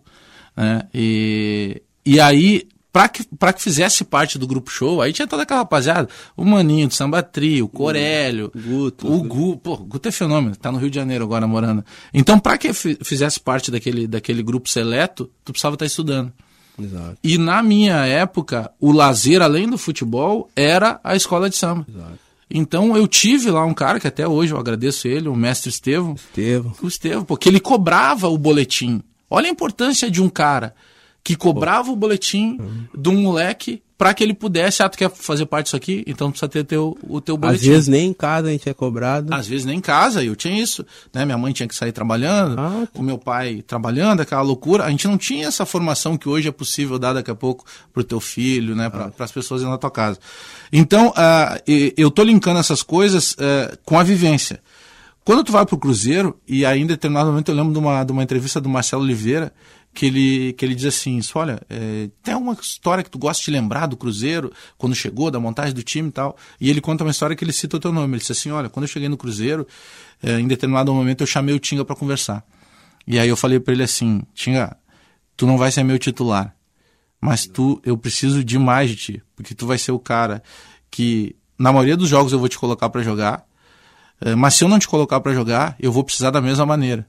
né? 0.56 0.84
E, 0.94 1.82
e 2.06 2.20
aí, 2.20 2.68
para 2.92 3.08
que, 3.08 3.24
pra 3.38 3.54
que 3.54 3.62
fizesse 3.62 4.04
parte 4.04 4.38
do 4.38 4.48
grupo 4.48 4.72
show, 4.72 5.02
aí 5.02 5.14
tinha 5.14 5.28
toda 5.28 5.44
aquela 5.44 5.60
rapaziada, 5.60 6.10
o 6.36 6.44
Maninho 6.44 6.88
do 6.88 6.94
Samba 6.94 7.22
Trio, 7.22 7.66
o 7.66 7.70
Corélio, 7.70 8.52
o 8.54 8.60
Guto, 8.60 9.12
o 9.12 9.24
Gu, 9.24 9.58
pô, 9.58 9.78
Guto 9.78 10.10
é 10.10 10.12
fenômeno, 10.12 10.56
tá 10.56 10.72
no 10.72 10.80
Rio 10.80 10.90
de 10.90 10.96
Janeiro 10.96 11.24
agora 11.24 11.48
morando. 11.48 11.84
Então, 12.14 12.40
para 12.40 12.58
que 12.58 12.74
fizesse 12.74 13.40
parte 13.40 13.70
daquele, 13.70 14.08
daquele 14.08 14.42
grupo 14.42 14.68
seleto, 14.68 15.30
tu 15.46 15.52
precisava 15.52 15.76
estar 15.76 15.86
tá 15.86 15.88
estudando. 15.88 16.34
Exato. 16.82 17.18
E 17.24 17.38
na 17.38 17.62
minha 17.62 18.06
época, 18.06 18.72
o 18.80 18.92
lazer, 18.92 19.42
além 19.42 19.70
do 19.70 19.78
futebol, 19.78 20.50
era 20.56 21.00
a 21.04 21.16
escola 21.16 21.50
de 21.50 21.58
samba. 21.58 21.86
Exato. 21.88 22.30
Então 22.50 22.98
eu 22.98 23.08
tive 23.08 23.52
lá 23.52 23.64
um 23.64 23.74
cara 23.74 24.00
que 24.00 24.08
até 24.08 24.28
hoje 24.28 24.54
eu 24.54 24.58
agradeço 24.58 25.08
ele, 25.08 25.28
o 25.28 25.36
mestre 25.36 25.70
Estevam. 25.70 26.16
Estevam. 26.16 26.74
O 26.82 26.88
Estevam, 26.88 27.24
porque 27.24 27.48
ele 27.48 27.60
cobrava 27.60 28.28
o 28.28 28.38
boletim. 28.38 29.04
Olha 29.30 29.48
a 29.48 29.52
importância 29.52 30.10
de 30.10 30.22
um 30.22 30.30
cara 30.30 30.74
que 31.24 31.36
cobrava 31.36 31.92
o 31.92 31.96
boletim 31.96 32.58
uhum. 32.60 32.86
de 32.98 33.10
um 33.10 33.22
moleque 33.22 33.82
para 34.00 34.14
que 34.14 34.24
ele 34.24 34.34
pudesse, 34.34 34.82
ah, 34.82 34.88
tu 34.88 34.98
quer 34.98 35.10
fazer 35.10 35.46
parte 35.46 35.66
disso 35.66 35.76
aqui? 35.76 36.06
Então 36.08 36.32
precisa 36.32 36.48
ter 36.48 36.64
teu, 36.64 36.98
o 37.04 37.20
teu 37.20 37.36
boletim. 37.36 37.66
Às 37.66 37.68
vezes 37.68 37.88
nem 37.90 38.08
em 38.08 38.14
casa 38.14 38.48
a 38.48 38.52
gente 38.52 38.70
é 38.70 38.74
cobrado. 38.74 39.34
Às 39.34 39.46
vezes 39.46 39.66
nem 39.66 39.78
em 39.78 39.82
casa, 39.82 40.24
eu 40.24 40.38
tinha 40.38 40.58
isso, 40.58 40.86
né? 41.14 41.26
Minha 41.26 41.38
mãe 41.38 41.52
tinha 41.52 41.68
que 41.68 41.76
sair 41.76 41.92
trabalhando, 41.92 42.58
Ah, 42.58 42.88
o 42.94 43.04
meu 43.04 43.18
pai 43.18 43.62
trabalhando, 43.68 44.22
aquela 44.22 44.42
loucura. 44.42 44.86
A 44.86 44.90
gente 44.90 45.06
não 45.06 45.18
tinha 45.18 45.48
essa 45.48 45.66
formação 45.66 46.18
que 46.18 46.30
hoje 46.30 46.48
é 46.48 46.52
possível 46.52 46.98
dar 46.98 47.12
daqui 47.12 47.30
a 47.30 47.36
pouco 47.36 47.66
pro 47.92 48.02
teu 48.02 48.22
filho, 48.22 48.74
né? 48.74 48.90
Para 48.90 49.12
as 49.20 49.32
pessoas 49.34 49.64
na 49.64 49.78
tua 49.78 49.92
casa. 49.92 50.18
Então, 50.72 51.12
ah, 51.18 51.60
e- 51.68 51.94
eu 51.98 52.10
tô 52.10 52.24
linkando 52.24 52.58
essas 52.62 52.82
coisas 52.82 53.36
eh, 53.38 53.78
com 53.84 54.00
a 54.00 54.04
vivência. 54.04 54.62
Quando 55.30 55.44
tu 55.44 55.52
vai 55.52 55.64
pro 55.64 55.78
Cruzeiro, 55.78 56.42
e 56.48 56.66
aí 56.66 56.82
em 56.82 56.88
determinado 56.88 57.30
momento 57.30 57.50
eu 57.52 57.56
lembro 57.56 57.72
de 57.72 57.78
uma, 57.78 58.04
de 58.04 58.12
uma 58.12 58.24
entrevista 58.24 58.60
do 58.60 58.68
Marcelo 58.68 59.04
Oliveira, 59.04 59.54
que 59.94 60.08
ele, 60.08 60.54
que 60.54 60.66
ele 60.66 60.74
diz 60.74 60.86
assim, 60.86 61.18
isso, 61.18 61.38
olha, 61.38 61.62
eh, 61.70 62.10
tem 62.24 62.34
alguma 62.34 62.54
história 62.60 63.04
que 63.04 63.12
tu 63.12 63.20
gosta 63.20 63.46
de 63.46 63.52
lembrar 63.52 63.86
do 63.86 63.96
Cruzeiro, 63.96 64.52
quando 64.76 64.96
chegou, 64.96 65.30
da 65.30 65.40
montagem 65.40 65.72
do 65.72 65.84
time 65.84 66.10
e 66.10 66.12
tal, 66.12 66.36
e 66.60 66.68
ele 66.68 66.82
conta 66.82 67.04
uma 67.04 67.12
história 67.12 67.36
que 67.36 67.44
ele 67.44 67.54
cita 67.54 67.78
o 67.78 67.80
teu 67.80 67.94
nome, 67.94 68.14
ele 68.14 68.22
disse 68.22 68.32
assim, 68.32 68.50
olha, 68.50 68.70
quando 68.70 68.86
eu 68.86 68.88
cheguei 68.88 69.08
no 69.08 69.16
Cruzeiro, 69.16 69.68
eh, 70.24 70.40
em 70.40 70.48
determinado 70.48 70.92
momento 70.92 71.22
eu 71.22 71.28
chamei 71.28 71.54
o 71.54 71.60
Tinga 71.60 71.86
para 71.86 71.96
conversar. 71.96 72.44
E 73.06 73.20
aí 73.20 73.30
eu 73.30 73.38
falei 73.38 73.60
para 73.60 73.76
ele 73.76 73.84
assim, 73.84 74.24
Tinga, 74.34 74.76
tu 75.38 75.46
não 75.46 75.60
vai 75.60 75.72
ser 75.72 75.84
meu 75.84 76.00
titular, 76.00 76.56
mas 77.22 77.46
tu, 77.46 77.80
eu 77.86 77.96
preciso 77.96 78.44
demais 78.44 78.90
de 78.90 78.96
ti, 78.96 79.24
porque 79.36 79.54
tu 79.54 79.68
vai 79.68 79.78
ser 79.78 79.92
o 79.92 80.00
cara 80.00 80.42
que, 80.90 81.36
na 81.56 81.72
maioria 81.72 81.96
dos 81.96 82.10
jogos 82.10 82.34
eu 82.34 82.40
vou 82.40 82.50
te 82.50 82.58
colocar 82.58 82.90
para 82.90 83.04
jogar, 83.04 83.48
mas 84.38 84.56
se 84.56 84.64
eu 84.64 84.70
não 84.70 84.80
te 84.80 84.88
colocar 84.88 85.20
para 85.20 85.34
jogar, 85.34 85.76
eu 85.80 85.92
vou 85.92 86.04
precisar 86.04 86.32
da 86.32 86.42
mesma 86.42 86.66
maneira. 86.66 87.08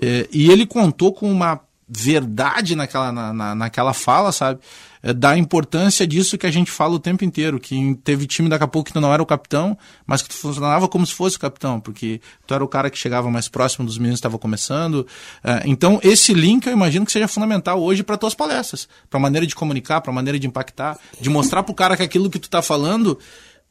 Eh, 0.00 0.28
e 0.32 0.50
ele 0.50 0.66
contou 0.66 1.12
com 1.12 1.30
uma 1.30 1.60
verdade 1.92 2.76
naquela, 2.76 3.10
na, 3.10 3.32
na- 3.32 3.54
naquela 3.56 3.92
fala, 3.92 4.30
sabe? 4.30 4.60
Eh, 5.02 5.12
da 5.12 5.36
importância 5.36 6.06
disso 6.06 6.38
que 6.38 6.46
a 6.46 6.50
gente 6.50 6.70
fala 6.70 6.94
o 6.94 7.00
tempo 7.00 7.24
inteiro, 7.24 7.58
que 7.58 7.96
teve 8.04 8.28
time 8.28 8.48
daqui 8.48 8.62
a 8.62 8.68
pouco 8.68 8.86
que 8.86 8.92
tu 8.92 9.00
não 9.00 9.12
era 9.12 9.20
o 9.20 9.26
capitão, 9.26 9.76
mas 10.06 10.22
que 10.22 10.28
tu 10.28 10.36
funcionava 10.36 10.86
como 10.86 11.04
se 11.04 11.12
fosse 11.12 11.36
o 11.36 11.40
capitão, 11.40 11.80
porque 11.80 12.20
tu 12.46 12.54
era 12.54 12.62
o 12.62 12.68
cara 12.68 12.88
que 12.90 12.96
chegava 12.96 13.28
mais 13.28 13.48
próximo 13.48 13.84
dos 13.84 13.98
meninos 13.98 14.18
que 14.18 14.20
estavam 14.20 14.38
começando. 14.38 15.04
Eh, 15.42 15.62
então, 15.64 15.98
esse 16.04 16.32
link 16.32 16.64
eu 16.66 16.72
imagino 16.72 17.04
que 17.04 17.10
seja 17.10 17.26
fundamental 17.26 17.82
hoje 17.82 18.04
para 18.04 18.16
tuas 18.16 18.34
palestras, 18.34 18.88
para 19.10 19.18
maneira 19.18 19.44
de 19.44 19.56
comunicar, 19.56 20.00
para 20.00 20.12
maneira 20.12 20.38
de 20.38 20.46
impactar, 20.46 20.96
de 21.20 21.28
mostrar 21.28 21.64
pro 21.64 21.74
cara 21.74 21.96
que 21.96 22.04
aquilo 22.04 22.30
que 22.30 22.38
tu 22.38 22.48
tá 22.48 22.62
falando, 22.62 23.18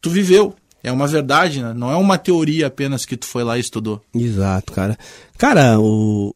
tu 0.02 0.10
viveu. 0.10 0.54
É 0.84 0.92
uma 0.92 1.08
verdade, 1.08 1.62
né? 1.62 1.74
Não 1.76 1.92
é 1.92 1.96
uma 1.96 2.18
teoria 2.18 2.68
apenas 2.68 3.06
que 3.06 3.18
tu 3.18 3.26
foi 3.26 3.44
lá 3.44 3.58
e 3.58 3.62
estudou. 3.62 4.02
Exato, 4.16 4.72
cara. 4.74 4.98
Cara, 5.38 5.80
o 5.80 6.34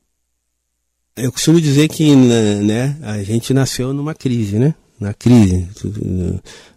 eu 1.16 1.32
costumo 1.32 1.62
dizer 1.62 1.88
que 1.90 2.16
né, 2.16 2.56
né, 2.56 2.98
a 3.04 3.22
gente 3.24 3.54
nasceu 3.54 3.94
numa 3.94 4.14
crise, 4.16 4.58
né? 4.58 4.74
Na 5.00 5.14
crise, 5.14 5.68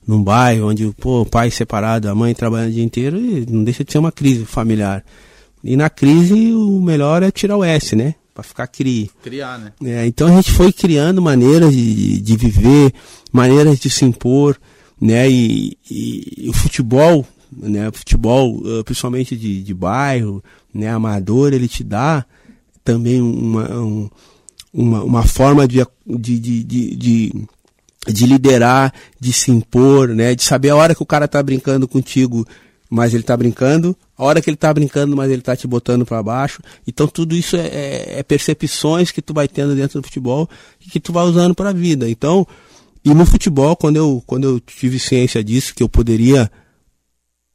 num 0.06 0.22
bairro 0.22 0.68
onde 0.68 0.92
pô, 0.98 1.22
o 1.22 1.26
pai 1.26 1.50
separado, 1.50 2.08
a 2.08 2.14
mãe 2.14 2.34
trabalhando 2.34 2.70
o 2.70 2.72
dia 2.74 2.82
inteiro, 2.84 3.18
e 3.18 3.46
não 3.48 3.62
deixa 3.64 3.84
de 3.84 3.92
ser 3.92 3.98
uma 3.98 4.10
crise 4.12 4.44
familiar. 4.44 5.04
E 5.62 5.76
na 5.76 5.88
crise 5.88 6.52
o 6.52 6.80
melhor 6.80 7.22
é 7.22 7.30
tirar 7.30 7.56
o 7.56 7.64
S, 7.64 7.94
né? 7.96 8.14
Pra 8.34 8.42
ficar 8.42 8.66
cri. 8.66 9.10
Criar, 9.22 9.58
né? 9.58 9.72
É, 9.84 10.06
então 10.06 10.28
a 10.28 10.30
gente 10.32 10.50
foi 10.52 10.72
criando 10.72 11.22
maneiras 11.22 11.72
de, 11.74 12.20
de 12.20 12.36
viver, 12.36 12.92
maneiras 13.32 13.78
de 13.78 13.88
se 13.88 14.04
impor, 14.04 14.58
né? 15.00 15.28
E, 15.30 15.76
e- 15.90 16.44
e 16.44 16.48
o 16.48 16.52
futebol, 16.52 17.24
né? 17.52 17.90
Futebol, 17.92 18.62
eh, 18.64 18.82
principalmente 18.82 19.36
de, 19.36 19.62
de 19.62 19.74
bairro, 19.74 20.42
né? 20.72 20.88
Amador, 20.88 21.52
ele 21.52 21.68
te 21.68 21.82
dá 21.84 22.24
também 22.84 23.20
uma, 23.20 23.70
um- 23.78 24.10
uma, 24.72 25.02
uma 25.04 25.22
forma 25.22 25.66
de, 25.66 25.84
de, 26.06 26.38
de, 26.38 26.62
de, 26.64 26.96
de, 26.96 27.32
de 28.08 28.26
liderar, 28.26 28.92
de 29.18 29.32
se 29.32 29.50
impor, 29.50 30.08
né? 30.08 30.34
De 30.34 30.42
saber 30.44 30.70
a 30.70 30.76
hora 30.76 30.94
que 30.94 31.02
o 31.02 31.06
cara 31.06 31.26
tá 31.26 31.42
brincando 31.42 31.88
contigo, 31.88 32.46
mas 32.90 33.14
ele 33.14 33.22
tá 33.22 33.36
brincando, 33.36 33.96
a 34.16 34.24
hora 34.24 34.40
que 34.40 34.48
ele 34.48 34.56
tá 34.56 34.72
brincando, 34.72 35.16
mas 35.16 35.30
ele 35.30 35.42
tá 35.42 35.56
te 35.56 35.66
botando 35.66 36.04
para 36.06 36.22
baixo. 36.22 36.62
Então 36.86 37.08
tudo 37.08 37.34
isso 37.34 37.56
é, 37.56 37.66
é- 37.66 38.18
é 38.18 38.22
percepções 38.22 39.10
que 39.10 39.20
tu 39.22 39.34
vai 39.34 39.48
tendo 39.48 39.74
dentro 39.74 40.00
do 40.00 40.04
futebol 40.04 40.48
e 40.84 40.88
que 40.90 41.00
tu 41.00 41.12
vai 41.12 41.24
usando 41.24 41.54
para 41.54 41.70
a 41.70 41.72
vida. 41.72 42.08
Então, 42.08 42.46
e 43.04 43.12
no 43.14 43.24
futebol, 43.26 43.74
quando 43.76 43.96
eu, 43.96 44.22
quando 44.26 44.44
eu 44.44 44.60
tive 44.60 44.98
ciência 44.98 45.42
disso, 45.42 45.74
que 45.74 45.82
eu 45.82 45.88
poderia 45.88 46.50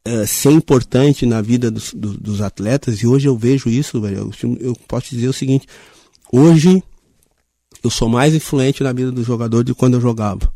eh, 0.04 0.26
ser 0.26 0.50
importante 0.50 1.24
na 1.26 1.40
vida 1.40 1.70
dos, 1.70 1.92
do- 1.94 2.18
dos 2.18 2.40
atletas, 2.40 3.00
e 3.02 3.06
hoje 3.06 3.28
eu 3.28 3.36
vejo 3.36 3.68
isso, 3.68 4.00
velho, 4.00 4.30
eu, 4.42 4.56
eu 4.60 4.76
posso 4.88 5.10
dizer 5.14 5.28
o 5.28 5.32
seguinte, 5.32 5.66
hoje 6.32 6.82
eu 7.84 7.90
sou 7.90 8.08
mais 8.08 8.34
influente 8.34 8.82
na 8.82 8.92
vida 8.92 9.10
do 9.12 9.22
jogador 9.24 9.62
do 9.64 9.74
que 9.74 9.78
quando 9.78 9.94
eu 9.94 10.00
jogava. 10.00 10.52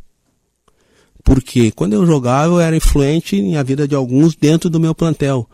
Porque 1.24 1.72
quando 1.72 1.92
eu 1.94 2.06
jogava 2.06 2.54
eu 2.54 2.60
era 2.60 2.76
influente 2.76 3.40
na 3.42 3.62
vida 3.62 3.86
de 3.88 3.94
alguns 3.94 4.36
dentro 4.36 4.70
do 4.70 4.78
meu 4.78 4.94
plantel. 4.94 5.48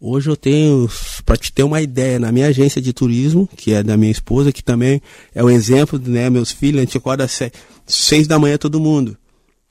Hoje 0.00 0.28
eu 0.30 0.36
tenho, 0.36 0.88
para 1.24 1.36
te 1.36 1.50
ter 1.52 1.62
uma 1.64 1.80
ideia, 1.82 2.18
na 2.20 2.30
minha 2.30 2.46
agência 2.46 2.80
de 2.80 2.92
turismo, 2.92 3.48
que 3.56 3.72
é 3.72 3.82
da 3.82 3.96
minha 3.96 4.12
esposa, 4.12 4.52
que 4.52 4.62
também 4.62 5.02
é 5.34 5.42
o 5.42 5.50
exemplo, 5.50 5.98
né, 5.98 6.30
meus 6.30 6.52
filhos, 6.52 6.78
a 6.80 6.84
gente 6.84 6.96
acorda 6.98 7.24
às 7.24 7.32
se- 7.32 7.50
seis 7.86 8.26
da 8.28 8.38
manhã 8.38 8.56
todo 8.58 8.78
mundo. 8.78 9.16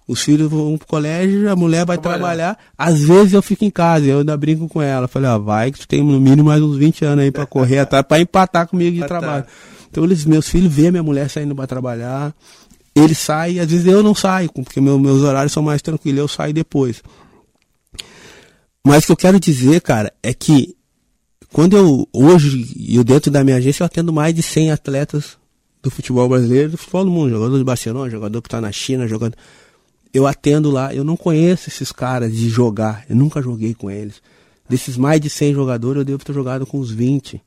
Os 0.07 0.21
filhos 0.21 0.49
vão 0.49 0.77
pro 0.77 0.87
colégio, 0.87 1.51
a 1.51 1.55
mulher 1.55 1.85
vai 1.85 1.97
Trabalhar. 1.97 2.17
trabalhar. 2.55 2.57
Às 2.77 3.01
vezes 3.01 3.33
eu 3.33 3.41
fico 3.41 3.65
em 3.65 3.69
casa, 3.69 4.05
eu 4.05 4.19
ainda 4.19 4.37
brinco 4.37 4.67
com 4.69 4.81
ela. 4.81 5.07
Falei, 5.07 5.29
ó, 5.29 5.37
vai 5.37 5.69
que 5.71 5.79
tu 5.79 5.87
tem 5.87 6.01
no 6.01 6.19
mínimo 6.19 6.45
mais 6.45 6.61
uns 6.61 6.77
20 6.77 7.03
anos 7.03 7.23
aí 7.25 7.31
pra 7.31 7.45
correr 7.47 7.79
atrás, 7.79 8.05
pra 8.07 8.19
empatar 8.19 8.67
comigo 8.67 8.95
de 8.95 9.05
trabalho. 9.05 9.43
Então 9.91 10.03
eles, 10.05 10.23
meus 10.23 10.47
filhos 10.47 10.71
veem 10.73 10.91
minha 10.91 11.03
mulher 11.03 11.29
saindo 11.29 11.53
pra 11.53 11.67
trabalhar. 11.67 12.33
Ele 12.95 13.13
sai, 13.13 13.59
às 13.59 13.69
vezes 13.69 13.85
eu 13.85 14.01
não 14.01 14.15
saio, 14.15 14.49
porque 14.53 14.79
meu- 14.79 14.97
meus 14.97 15.21
horários 15.23 15.51
são 15.51 15.61
mais 15.61 15.81
tranquilos, 15.81 16.19
eu 16.19 16.27
saio 16.27 16.53
depois. 16.53 17.03
Mas 18.85 19.03
o 19.03 19.07
que 19.07 19.11
eu 19.11 19.17
quero 19.17 19.39
dizer, 19.39 19.81
cara, 19.81 20.11
é 20.23 20.33
que 20.33 20.73
quando 21.51 21.75
eu, 21.75 22.07
hoje, 22.13 22.65
eu 22.89 23.03
dentro 23.03 23.29
da 23.29 23.43
minha 23.43 23.57
agência, 23.57 23.83
eu 23.83 23.85
atendo 23.85 24.13
mais 24.13 24.33
de 24.33 24.41
100 24.41 24.71
atletas 24.71 25.37
do 25.83 25.91
futebol 25.91 26.27
brasileiro, 26.29 26.71
do 26.71 26.77
futebol 26.77 27.05
do 27.05 27.11
mundo, 27.11 27.29
jogador 27.29 27.57
de 27.57 27.63
Barcelona, 27.63 28.09
jogador 28.09 28.41
que 28.41 28.49
tá 28.49 28.59
na 28.61 28.71
China, 28.71 29.07
jogando. 29.07 29.35
Eu 30.13 30.25
atendo 30.25 30.71
lá, 30.71 30.93
eu 30.93 31.03
não 31.03 31.17
conheço 31.17 31.69
esses 31.69 31.91
caras 31.91 32.33
de 32.33 32.49
jogar, 32.49 33.05
eu 33.09 33.15
nunca 33.15 33.41
joguei 33.41 33.73
com 33.73 33.89
eles. 33.89 34.21
Desses 34.69 34.97
mais 34.97 35.21
de 35.21 35.29
100 35.29 35.53
jogadores, 35.53 35.99
eu 35.99 36.05
devo 36.05 36.23
ter 36.23 36.33
jogado 36.33 36.65
com 36.65 36.79
uns 36.79 36.91
20. 36.91 37.41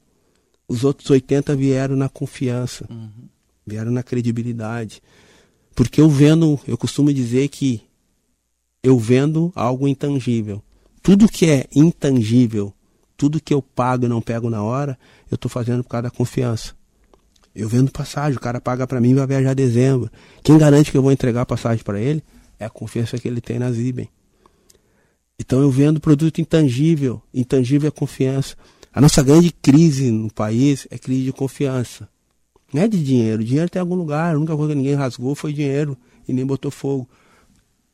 Os 0.69 0.85
outros 0.85 1.11
80 1.11 1.55
vieram 1.57 1.97
na 1.97 2.09
confiança, 2.09 2.89
vieram 3.67 3.91
na 3.91 4.03
credibilidade. 4.03 5.03
Porque 5.75 6.01
eu 6.01 6.09
vendo, 6.09 6.59
eu 6.67 6.79
costumo 6.79 7.13
dizer 7.13 7.49
que 7.49 7.83
eu 8.83 8.99
vendo 8.99 9.53
algo 9.55 9.87
intangível. 9.87 10.63
Tudo 11.03 11.29
que 11.29 11.47
é 11.47 11.67
intangível, 11.75 12.73
tudo 13.17 13.41
que 13.41 13.53
eu 13.53 13.61
pago 13.61 14.07
e 14.07 14.09
não 14.09 14.23
pego 14.23 14.49
na 14.49 14.63
hora, 14.63 14.99
eu 15.31 15.35
estou 15.35 15.51
fazendo 15.51 15.83
por 15.83 15.91
causa 15.91 16.05
da 16.05 16.11
confiança. 16.11 16.75
Eu 17.55 17.69
vendo 17.69 17.91
passagem, 17.91 18.37
o 18.37 18.41
cara 18.41 18.61
paga 18.61 18.87
para 18.87 19.01
mim 19.01 19.11
e 19.11 19.15
vai 19.15 19.27
viajar 19.27 19.53
em 19.53 19.57
dezembro. 19.57 20.11
Quem 20.43 20.57
garante 20.57 20.91
que 20.91 20.97
eu 20.97 21.03
vou 21.03 21.13
entregar 21.13 21.43
a 21.43 21.47
passagem 21.47 21.83
para 21.83 22.01
ele 22.01 22.23
é 22.61 22.67
a 22.67 22.71
confiança 22.71 23.19
que 23.19 23.27
ele 23.27 23.41
tem 23.41 23.59
na 23.59 23.73
Zibem. 23.73 24.09
Então 25.39 25.61
eu 25.63 25.71
vendo 25.71 25.99
produto 25.99 26.41
intangível, 26.41 27.23
intangível 27.33 27.89
é 27.89 27.91
confiança. 27.91 28.55
A 28.93 29.01
nossa 29.01 29.23
grande 29.23 29.51
crise 29.51 30.11
no 30.11 30.31
país 30.31 30.87
é 30.91 30.99
crise 30.99 31.25
de 31.25 31.33
confiança. 31.33 32.07
Não 32.73 32.83
é 32.83 32.87
de 32.87 33.03
dinheiro, 33.03 33.43
dinheiro 33.43 33.71
tem 33.71 33.81
em 33.81 33.83
algum 33.83 33.95
lugar, 33.95 34.35
a 34.35 34.39
única 34.39 34.55
coisa 34.55 34.73
que 34.73 34.79
ninguém 34.79 34.95
rasgou 34.95 35.35
foi 35.35 35.55
dinheiro 35.55 35.97
e 36.29 36.33
nem 36.35 36.45
botou 36.45 36.71
fogo. 36.71 37.09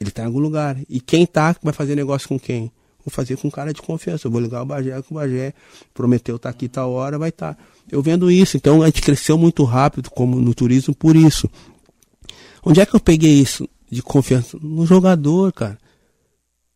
Ele 0.01 0.11
está 0.11 0.23
em 0.23 0.27
algum 0.27 0.41
lugar. 0.41 0.77
E 0.89 1.01
quem 1.01 1.25
tá 1.25 1.55
vai 1.63 1.73
fazer 1.73 1.95
negócio 1.95 2.29
com 2.29 2.39
quem? 2.39 2.71
Vou 3.05 3.13
fazer 3.13 3.37
com 3.37 3.47
um 3.47 3.51
cara 3.51 3.73
de 3.73 3.81
confiança. 3.81 4.27
Eu 4.27 4.33
vou 4.33 4.41
ligar 4.41 4.63
o 4.63 4.67
Bagé 4.67 5.01
com 5.01 5.15
o 5.15 5.19
Bagé. 5.19 5.55
Prometeu 5.95 6.37
estar 6.37 6.51
aqui 6.51 6.69
tal 6.69 6.91
hora, 6.91 7.17
vai 7.17 7.29
estar. 7.29 7.57
Eu 7.91 8.03
vendo 8.03 8.31
isso. 8.31 8.57
Então 8.57 8.83
a 8.83 8.87
gente 8.87 9.01
cresceu 9.01 9.39
muito 9.39 9.63
rápido 9.63 10.11
como 10.11 10.41
no 10.41 10.53
turismo 10.53 10.95
por 10.95 11.15
isso. 11.15 11.49
Onde 12.63 12.81
é 12.81 12.85
que 12.85 12.95
eu 12.95 13.01
peguei 13.01 13.41
isso 13.41 13.67
de 13.91 14.03
confiança? 14.03 14.59
No 14.61 14.87
jogador, 14.87 15.53
cara. 15.53 15.79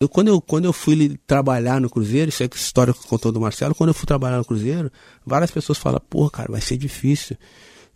Eu, 0.01 0.09
quando, 0.09 0.29
eu, 0.29 0.41
quando 0.41 0.65
eu 0.65 0.73
fui 0.73 1.19
trabalhar 1.27 1.79
no 1.79 1.91
Cruzeiro, 1.91 2.31
isso 2.31 2.43
é 2.43 2.47
a 2.47 2.57
história 2.57 2.95
que 2.95 3.07
contou 3.07 3.31
do 3.31 3.39
Marcelo, 3.39 3.75
quando 3.75 3.91
eu 3.91 3.95
fui 3.95 4.07
trabalhar 4.07 4.39
no 4.39 4.45
Cruzeiro, 4.47 4.91
várias 5.27 5.51
pessoas 5.51 5.77
falam, 5.77 6.01
porra, 6.09 6.31
cara, 6.31 6.53
vai 6.53 6.61
ser 6.61 6.79
difícil. 6.79 7.37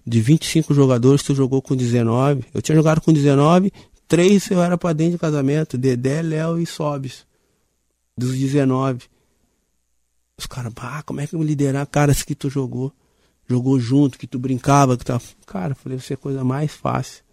De 0.06 0.20
25 0.20 0.74
jogadores, 0.74 1.22
tu 1.22 1.34
jogou 1.34 1.62
com 1.62 1.74
19. 1.74 2.44
Eu 2.52 2.60
tinha 2.60 2.76
jogado 2.76 3.00
com 3.00 3.10
19, 3.10 3.72
três 4.06 4.50
eu 4.50 4.62
era 4.62 4.76
padrinho 4.76 5.12
de 5.12 5.18
casamento, 5.18 5.78
Dedé, 5.78 6.20
Léo 6.20 6.58
e 6.58 6.66
Sobis. 6.66 7.24
Dos 8.18 8.36
19. 8.36 9.04
Os 10.36 10.46
caras, 10.46 10.74
bah, 10.74 11.02
como 11.04 11.22
é 11.22 11.26
que 11.26 11.34
eu 11.34 11.38
vou 11.38 11.46
liderar 11.46 11.86
caras 11.86 12.22
que 12.22 12.34
tu 12.34 12.50
jogou? 12.50 12.92
Jogou 13.48 13.80
junto, 13.80 14.18
que 14.18 14.26
tu 14.26 14.38
brincava, 14.38 14.96
que 14.98 15.06
tu... 15.06 15.18
Cara, 15.46 15.72
eu 15.72 15.76
falei, 15.76 15.98
ser 16.00 16.14
a 16.14 16.18
coisa 16.18 16.44
mais 16.44 16.70
fácil. 16.70 17.24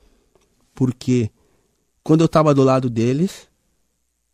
Porque 0.74 1.30
quando 2.04 2.22
eu 2.22 2.28
tava 2.28 2.54
do 2.54 2.64
lado 2.64 2.89
deles, 2.89 3.47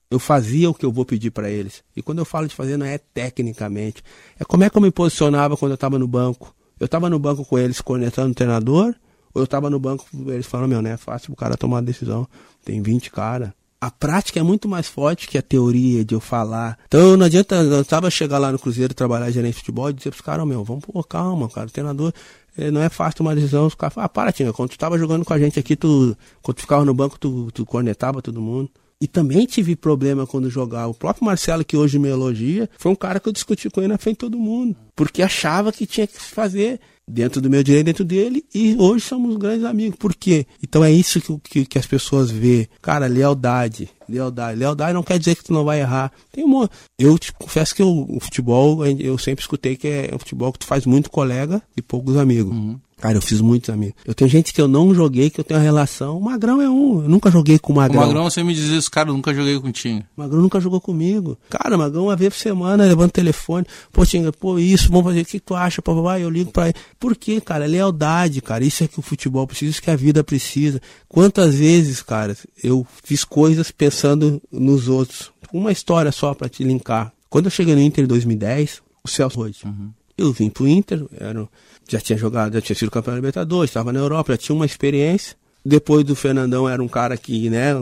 eu 0.09 0.20
fazia 0.20 0.70
o 0.70 0.74
que 0.74 0.86
eu 0.86 0.91
vou 0.91 1.05
pedir 1.05 1.32
para 1.32 1.49
eles. 1.49 1.84
E 1.95 2.01
quando 2.01 2.20
eu 2.20 2.26
falo 2.26 2.47
de 2.47 2.55
fazer, 2.55 2.78
não 2.78 2.86
é 2.86 2.97
tecnicamente. 2.97 4.03
É 4.39 4.45
como 4.45 4.63
é 4.63 4.70
que 4.70 4.78
eu 4.78 4.82
me 4.82 4.91
posicionava 4.91 5.57
quando 5.57 5.72
eu 5.72 5.76
estava 5.76 5.99
no 5.99 6.07
banco. 6.07 6.55
Eu 6.80 6.86
estava 6.86 7.09
no 7.09 7.20
banco 7.20 7.43
com 7.43 7.57
eles 7.57 7.82
cornetando 7.82 8.32
o 8.32 8.36
treinador, 8.36 8.95
eu 9.34 9.47
tava 9.47 9.70
no 9.70 9.80
banco, 9.80 10.05
eles 10.28 10.45
falaram, 10.45 10.70
meu, 10.70 10.82
não 10.82 10.89
é 10.89 10.97
fácil 10.97 11.34
o 11.34 11.36
cara 11.36 11.57
tomar 11.57 11.80
a 11.80 11.82
decisão. 11.82 12.28
Tem 12.63 12.82
20 12.82 13.11
cara. 13.11 13.53
A 13.80 13.91
prática 13.91 14.39
é 14.39 14.43
muito 14.43 14.67
mais 14.67 14.88
forte 14.88 15.28
que 15.28 15.38
a 15.38 15.41
teoria 15.41 16.03
de 16.03 16.15
eu 16.15 16.19
falar. 16.19 16.80
Então 16.88 17.15
não 17.15 17.25
adianta, 17.25 17.55
eu 17.55 17.86
tava 17.86 18.09
chegar 18.09 18.39
lá 18.39 18.51
no 18.51 18.57
Cruzeiro, 18.57 18.93
trabalhar 18.93 19.30
gerente 19.30 19.53
de 19.53 19.59
futebol 19.59 19.89
e 19.89 19.93
dizer 19.93 20.09
pros 20.09 20.21
caras, 20.21 20.47
meu, 20.47 20.63
vamos 20.63 20.84
pô, 20.84 21.03
calma, 21.03 21.47
cara, 21.47 21.67
o 21.67 21.71
treinador, 21.71 22.11
eh, 22.57 22.71
não 22.71 22.82
é 22.82 22.89
fácil 22.89 23.17
tomar 23.17 23.36
decisão. 23.36 23.67
Os 23.67 23.75
caras 23.75 23.93
falam, 23.93 24.05
ah, 24.05 24.09
para, 24.09 24.32
Tinha, 24.32 24.51
quando 24.51 24.71
tu 24.71 24.80
tava 24.80 24.97
jogando 24.97 25.23
com 25.23 25.34
a 25.34 25.39
gente 25.39 25.59
aqui, 25.59 25.75
tu, 25.75 26.17
quando 26.41 26.57
tu 26.57 26.61
ficava 26.61 26.84
no 26.84 26.93
banco, 26.93 27.19
tu, 27.19 27.51
tu 27.53 27.65
cornetava 27.65 28.21
todo 28.21 28.41
mundo. 28.41 28.69
E 28.99 29.07
também 29.07 29.45
tive 29.45 29.75
problema 29.75 30.25
quando 30.25 30.49
jogava. 30.49 30.88
O 30.88 30.93
próprio 30.93 31.23
Marcelo, 31.23 31.63
que 31.63 31.78
hoje 31.78 31.99
me 31.99 32.09
elogia, 32.09 32.67
foi 32.80 32.91
um 32.91 32.95
cara 32.95 33.19
que 33.19 33.30
eu 33.30 33.34
discuti 33.34 33.69
com 33.69 33.80
ele 33.80 33.89
na 33.89 33.97
frente 33.99 34.15
de 34.15 34.21
todo 34.21 34.39
mundo. 34.39 34.75
Porque 34.95 35.21
achava 35.21 35.71
que 35.71 35.86
tinha 35.86 36.07
que 36.07 36.19
fazer 36.19 36.80
dentro 37.08 37.39
do 37.39 37.49
meu 37.49 37.64
direito, 37.64 37.86
dentro 37.86 38.03
dele, 38.03 38.43
e 38.53 38.76
hoje 38.78 39.05
somos 39.05 39.38
grandes 39.38 39.64
amigos. 39.64 39.97
Por 39.97 40.14
quê? 40.14 40.45
Então 40.62 40.84
é 40.84 40.91
isso 40.91 41.22
que, 41.22 41.39
que, 41.39 41.66
que, 41.66 41.80
as 41.80 41.86
pessoas 41.86 42.30
vê. 42.30 42.68
Cara, 42.82 43.08
lealdade. 43.08 43.89
Lealdade. 44.10 44.60
Lealdade 44.60 44.93
não 44.93 45.03
quer 45.03 45.18
dizer 45.18 45.36
que 45.36 45.43
tu 45.43 45.53
não 45.53 45.64
vai 45.64 45.80
errar. 45.80 46.12
Tem 46.32 46.43
uma. 46.43 46.70
Eu 46.99 47.18
te 47.18 47.32
confesso 47.32 47.74
que 47.74 47.84
o 47.84 48.20
futebol, 48.20 48.86
eu 48.86 49.18
sempre 49.18 49.41
escutei 49.41 49.76
que 49.76 49.88
é 49.88 50.12
um 50.14 50.20
futebol 50.20 50.51
que 50.51 50.60
tu 50.60 50.66
faz 50.66 50.86
muito 50.86 51.10
colega 51.10 51.62
e 51.76 51.82
poucos 51.82 52.18
amigos. 52.18 52.53
Uhum. 52.53 52.80
Cara, 53.00 53.16
eu 53.16 53.22
fiz 53.22 53.39
muitos 53.41 53.70
amigos. 53.70 53.95
Eu 54.04 54.16
tenho 54.16 54.28
gente 54.28 54.52
que 54.52 54.60
eu 54.60 54.68
não 54.68 54.93
joguei, 54.93 55.30
que 55.30 55.39
eu 55.39 55.43
tenho 55.43 55.60
uma 55.60 55.64
relação. 55.64 56.18
O 56.18 56.22
Magrão 56.22 56.60
é 56.60 56.68
um. 56.68 57.04
Eu 57.04 57.08
nunca 57.10 57.30
joguei 57.30 57.60
com 57.60 57.72
o 57.72 57.76
Magrão. 57.76 58.02
O 58.02 58.06
Magrão, 58.08 58.24
você 58.24 58.41
me 58.41 58.56
dizia 58.56 58.76
isso, 58.76 58.89
cara, 58.89 59.10
eu 59.10 59.14
nunca 59.14 59.32
joguei 59.36 59.60
contigo. 59.60 60.04
O 60.18 60.22
Magrão 60.22 60.41
nunca 60.41 60.60
jogou 60.60 60.82
comigo. 60.82 61.38
Cara, 61.48 61.76
o 61.76 61.80
Magrão 61.80 62.06
uma 62.06 62.16
vez 62.16 62.34
por 62.34 62.39
semana, 62.39 62.86
levanta 62.86 63.10
o 63.10 63.12
telefone. 63.12 63.68
Pô, 63.91 64.04
Tinga, 64.04 64.34
pô, 64.34 64.58
isso, 64.58 64.89
vamos 64.89 65.06
fazer. 65.06 65.22
O 65.22 65.26
que 65.26 65.39
tu 65.39 65.54
acha? 65.54 65.80
Pô, 65.80 66.02
vai, 66.02 66.24
eu 66.24 66.30
ligo 66.30 66.52
pra 66.52 66.70
ele. 66.70 66.76
Por 67.00 67.16
quê, 67.16 67.39
cara? 67.39 67.66
É 67.66 67.68
lealdade, 67.68 68.41
cara. 68.41 68.66
Isso 68.66 68.84
é 68.84 68.88
que 68.88 68.98
o 69.00 69.04
futebol 69.04 69.45
precisa, 69.45 69.72
isso 69.72 69.82
que 69.82 69.91
a 69.91 69.95
vida 69.95 70.24
precisa. 70.24 70.82
Quantas 71.08 71.54
vezes, 71.54 72.02
cara, 72.02 72.36
eu 72.64 72.86
fiz 73.04 73.24
coisas 73.24 73.70
pensando 73.70 74.41
nos 74.52 74.88
outros. 74.88 75.32
Uma 75.54 75.72
história 75.72 76.12
só 76.12 76.34
para 76.34 76.50
te 76.50 76.64
linkar. 76.64 77.14
Quando 77.30 77.45
eu 77.45 77.52
cheguei 77.52 77.76
no 77.76 77.82
Inter 77.82 78.06
em 78.06 78.08
2010, 78.08 78.82
o 79.04 79.08
Celso 79.08 79.38
Roth. 79.38 79.64
Uhum. 79.66 79.91
Eu 80.18 80.32
vim 80.32 80.49
pro 80.49 80.68
Inter, 80.68 81.05
era 81.18 81.47
já 81.88 81.99
tinha 81.99 82.18
jogado, 82.18 82.53
já 82.53 82.61
tinha 82.61 82.76
sido 82.76 82.91
campeão 82.91 83.13
da 83.13 83.20
Libertadores, 83.20 83.70
estava 83.70 83.93
na 83.93 83.99
Europa, 83.99 84.34
já 84.34 84.38
tinha 84.38 84.55
uma 84.55 84.65
experiência. 84.65 85.36
Depois 85.63 86.03
do 86.03 86.15
Fernandão 86.15 86.68
era 86.68 86.82
um 86.82 86.88
cara 86.88 87.18
que, 87.18 87.49
né, 87.49 87.74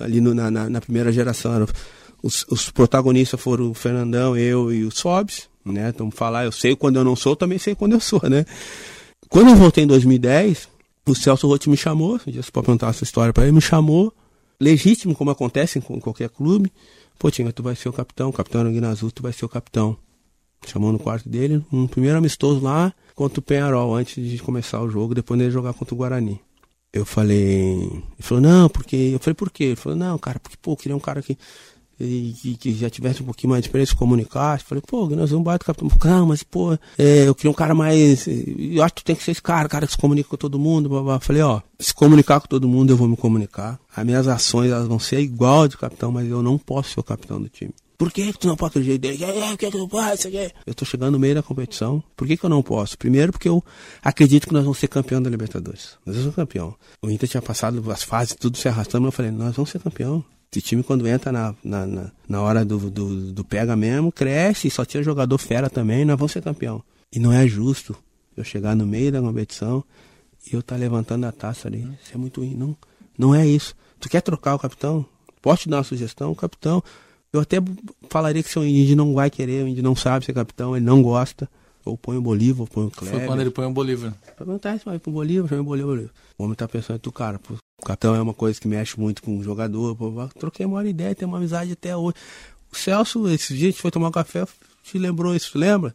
ali 0.00 0.20
no, 0.20 0.34
na, 0.34 0.50
na, 0.50 0.80
primeira 0.80 1.10
geração, 1.10 1.54
era, 1.54 1.66
os, 2.22 2.44
os, 2.48 2.70
protagonistas 2.70 3.40
foram 3.40 3.70
o 3.70 3.74
Fernandão, 3.74 4.36
eu 4.36 4.72
e 4.72 4.84
o 4.84 4.90
Sobs, 4.90 5.48
né? 5.64 5.88
Então 5.88 6.10
falar, 6.10 6.44
eu 6.44 6.52
sei 6.52 6.76
quando 6.76 6.96
eu 6.96 7.04
não 7.04 7.16
sou, 7.16 7.34
também 7.34 7.58
sei 7.58 7.74
quando 7.74 7.92
eu 7.92 8.00
sou, 8.00 8.20
né? 8.28 8.44
Quando 9.28 9.48
eu 9.48 9.56
voltei 9.56 9.84
em 9.84 9.86
2010, 9.86 10.68
o 11.06 11.14
Celso 11.14 11.48
Rotti 11.48 11.70
me 11.70 11.76
chamou, 11.76 12.18
se 12.18 12.30
você 12.30 12.50
pode 12.50 12.66
perguntar 12.66 12.90
essa 12.90 13.04
história 13.04 13.32
para 13.32 13.44
ele, 13.44 13.52
me 13.52 13.60
chamou, 13.60 14.12
legítimo 14.60 15.14
como 15.14 15.30
acontece 15.30 15.78
em 15.78 15.82
qualquer 15.82 16.28
clube. 16.28 16.70
Pô, 17.18 17.30
Tinga, 17.30 17.52
tu 17.52 17.62
vai 17.62 17.74
ser 17.74 17.88
o 17.88 17.92
capitão, 17.92 18.28
o 18.28 18.32
capitão 18.32 18.60
era 18.60 18.70
Guinazu, 18.70 19.10
tu 19.10 19.22
vai 19.22 19.32
ser 19.32 19.44
o 19.44 19.48
capitão. 19.48 19.96
Chamou 20.66 20.92
no 20.92 20.98
quarto 20.98 21.28
dele, 21.28 21.64
um 21.72 21.86
primeiro 21.86 22.18
amistoso 22.18 22.60
lá 22.60 22.92
contra 23.14 23.40
o 23.40 23.42
Penharol, 23.42 23.94
antes 23.94 24.24
de 24.24 24.38
começar 24.38 24.80
o 24.80 24.88
jogo, 24.88 25.14
depois 25.14 25.38
dele 25.38 25.50
jogar 25.50 25.72
contra 25.74 25.94
o 25.94 25.98
Guarani. 25.98 26.40
Eu 26.92 27.06
falei. 27.06 27.84
Ele 27.84 28.02
falou, 28.20 28.42
não, 28.42 28.68
porque. 28.68 28.96
Eu 28.96 29.18
falei, 29.18 29.34
por 29.34 29.50
quê? 29.50 29.64
Ele 29.64 29.76
falou, 29.76 29.98
não, 29.98 30.18
cara, 30.18 30.38
porque, 30.38 30.58
pô, 30.60 30.76
queria 30.76 30.94
um 30.94 31.00
cara 31.00 31.22
que, 31.22 31.38
que, 31.98 32.56
que 32.58 32.74
já 32.74 32.90
tivesse 32.90 33.22
um 33.22 33.24
pouquinho 33.24 33.50
mais 33.50 33.62
de 33.62 33.68
experiência, 33.68 33.96
comunicasse. 33.96 34.64
Falei, 34.64 34.82
pô, 34.86 35.08
nós 35.08 35.30
vamos 35.30 35.44
bater 35.44 35.64
capitão. 35.64 35.88
Não, 36.04 36.26
mas, 36.26 36.42
pô, 36.42 36.74
é, 36.98 37.26
eu 37.26 37.34
queria 37.34 37.50
um 37.50 37.54
cara 37.54 37.74
mais. 37.74 38.26
Eu 38.26 38.82
acho 38.82 38.94
que 38.94 39.02
tu 39.02 39.06
tem 39.06 39.16
que 39.16 39.22
ser 39.22 39.30
esse 39.30 39.40
cara, 39.40 39.68
cara 39.70 39.86
que 39.86 39.92
se 39.92 39.98
comunica 39.98 40.28
com 40.28 40.36
todo 40.36 40.58
mundo. 40.58 40.88
Blá, 40.90 41.02
blá. 41.02 41.20
Falei, 41.20 41.40
ó, 41.40 41.62
se 41.78 41.94
comunicar 41.94 42.40
com 42.40 42.48
todo 42.48 42.68
mundo, 42.68 42.90
eu 42.90 42.96
vou 42.96 43.08
me 43.08 43.16
comunicar. 43.16 43.80
As 43.96 44.04
minhas 44.04 44.28
ações, 44.28 44.70
elas 44.70 44.86
vão 44.86 44.98
ser 44.98 45.20
igual 45.20 45.66
de 45.66 45.78
capitão, 45.78 46.12
mas 46.12 46.28
eu 46.28 46.42
não 46.42 46.58
posso 46.58 46.90
ser 46.90 47.00
o 47.00 47.04
capitão 47.04 47.40
do 47.40 47.48
time. 47.48 47.72
Por 48.02 48.10
que, 48.10 48.32
tu 48.32 48.48
não 48.48 48.56
pode 48.56 48.70
acreditar 48.70 48.98
dele? 48.98 49.24
É, 49.24 49.56
que, 49.56 49.70
que 49.70 49.70
tu 49.70 49.86
pode, 49.86 50.28
eu 50.66 50.74
tô 50.74 50.84
chegando 50.84 51.12
no 51.12 51.20
meio 51.20 51.36
da 51.36 51.42
competição. 51.42 52.02
Por 52.16 52.26
que, 52.26 52.36
que 52.36 52.44
eu 52.44 52.50
não 52.50 52.60
posso? 52.60 52.98
Primeiro 52.98 53.30
porque 53.30 53.48
eu 53.48 53.62
acredito 54.02 54.48
que 54.48 54.52
nós 54.52 54.64
vamos 54.64 54.78
ser 54.78 54.88
campeão 54.88 55.22
da 55.22 55.30
Libertadores. 55.30 55.96
Nós 56.04 56.16
vamos 56.16 56.34
ser 56.34 56.34
campeão. 56.34 56.74
O 57.00 57.08
Inter 57.08 57.28
tinha 57.28 57.40
passado 57.40 57.92
as 57.92 58.02
fases, 58.02 58.34
tudo 58.34 58.58
se 58.58 58.66
arrastando, 58.66 59.04
mas 59.04 59.12
eu 59.12 59.16
falei, 59.16 59.30
nós 59.30 59.54
vamos 59.54 59.70
ser 59.70 59.78
campeão. 59.78 60.24
Esse 60.50 60.60
time, 60.60 60.82
quando 60.82 61.06
entra 61.06 61.30
na, 61.30 61.54
na, 61.62 61.86
na, 61.86 62.12
na 62.28 62.40
hora 62.42 62.64
do, 62.64 62.90
do, 62.90 63.32
do, 63.32 63.44
pega 63.44 63.76
mesmo, 63.76 64.10
cresce, 64.10 64.68
só 64.68 64.84
tinha 64.84 65.00
jogador 65.00 65.38
fera 65.38 65.70
também, 65.70 66.04
nós 66.04 66.18
vamos 66.18 66.32
ser 66.32 66.42
campeão. 66.42 66.82
E 67.12 67.20
não 67.20 67.32
é 67.32 67.46
justo 67.46 67.96
eu 68.36 68.42
chegar 68.42 68.74
no 68.74 68.84
meio 68.84 69.12
da 69.12 69.20
competição 69.20 69.84
e 70.44 70.54
eu 70.54 70.60
estar 70.60 70.74
tá 70.74 70.80
levantando 70.80 71.24
a 71.24 71.30
taça 71.30 71.68
ali. 71.68 71.88
Isso 72.02 72.12
é 72.12 72.18
muito 72.18 72.40
ruim. 72.40 72.56
Não, 72.56 72.76
não 73.16 73.32
é 73.32 73.46
isso. 73.46 73.76
Tu 74.00 74.08
quer 74.08 74.22
trocar 74.22 74.56
o 74.56 74.58
capitão? 74.58 75.06
Posso 75.40 75.62
te 75.62 75.68
dar 75.68 75.76
uma 75.76 75.84
sugestão? 75.84 76.32
O 76.32 76.36
capitão, 76.36 76.82
eu 77.32 77.40
até 77.40 77.56
falaria 78.10 78.42
que 78.42 78.50
se 78.50 78.58
o 78.58 78.64
Indy 78.64 78.94
não 78.94 79.14
vai 79.14 79.30
querer, 79.30 79.64
o 79.64 79.68
Indy 79.68 79.82
não 79.82 79.96
sabe 79.96 80.24
ser 80.24 80.32
capitão, 80.32 80.76
ele 80.76 80.84
não 80.84 81.02
gosta. 81.02 81.48
Ou 81.84 81.98
põe 81.98 82.16
o 82.16 82.22
Bolívar, 82.22 82.60
ou 82.60 82.66
põe 82.68 82.86
o 82.86 82.90
Kleber. 82.90 83.18
Foi 83.18 83.26
quando 83.26 83.40
ele 83.40 83.50
põe 83.50 83.66
o 83.66 83.72
Bolívar. 83.72 84.14
Perguntar 84.36 84.78
se 84.78 84.84
vai 84.84 84.98
pro 84.98 85.10
Bolívar, 85.10 85.48
põe 85.48 85.58
o 85.58 85.64
Bolívar. 85.64 86.10
O 86.38 86.44
homem 86.44 86.54
tá 86.54 86.68
pensando, 86.68 86.98
tu 86.98 87.10
cara, 87.10 87.40
pô, 87.40 87.54
o 87.54 87.84
capitão 87.84 88.14
é 88.14 88.22
uma 88.22 88.34
coisa 88.34 88.60
que 88.60 88.68
mexe 88.68 88.98
muito 89.00 89.22
com 89.22 89.36
o 89.36 89.42
jogador. 89.42 89.96
Pô, 89.96 90.12
troquei 90.38 90.64
uma 90.64 90.84
ideia, 90.88 91.14
tem 91.14 91.26
uma 91.26 91.38
amizade 91.38 91.72
até 91.72 91.96
hoje. 91.96 92.14
O 92.70 92.76
Celso, 92.76 93.28
esse 93.28 93.54
dia 93.54 93.68
a 93.68 93.70
gente 93.72 93.82
foi 93.82 93.90
tomar 93.90 94.08
um 94.08 94.12
café, 94.12 94.46
te 94.84 94.96
lembrou 94.96 95.34
isso, 95.34 95.58
lembra? 95.58 95.94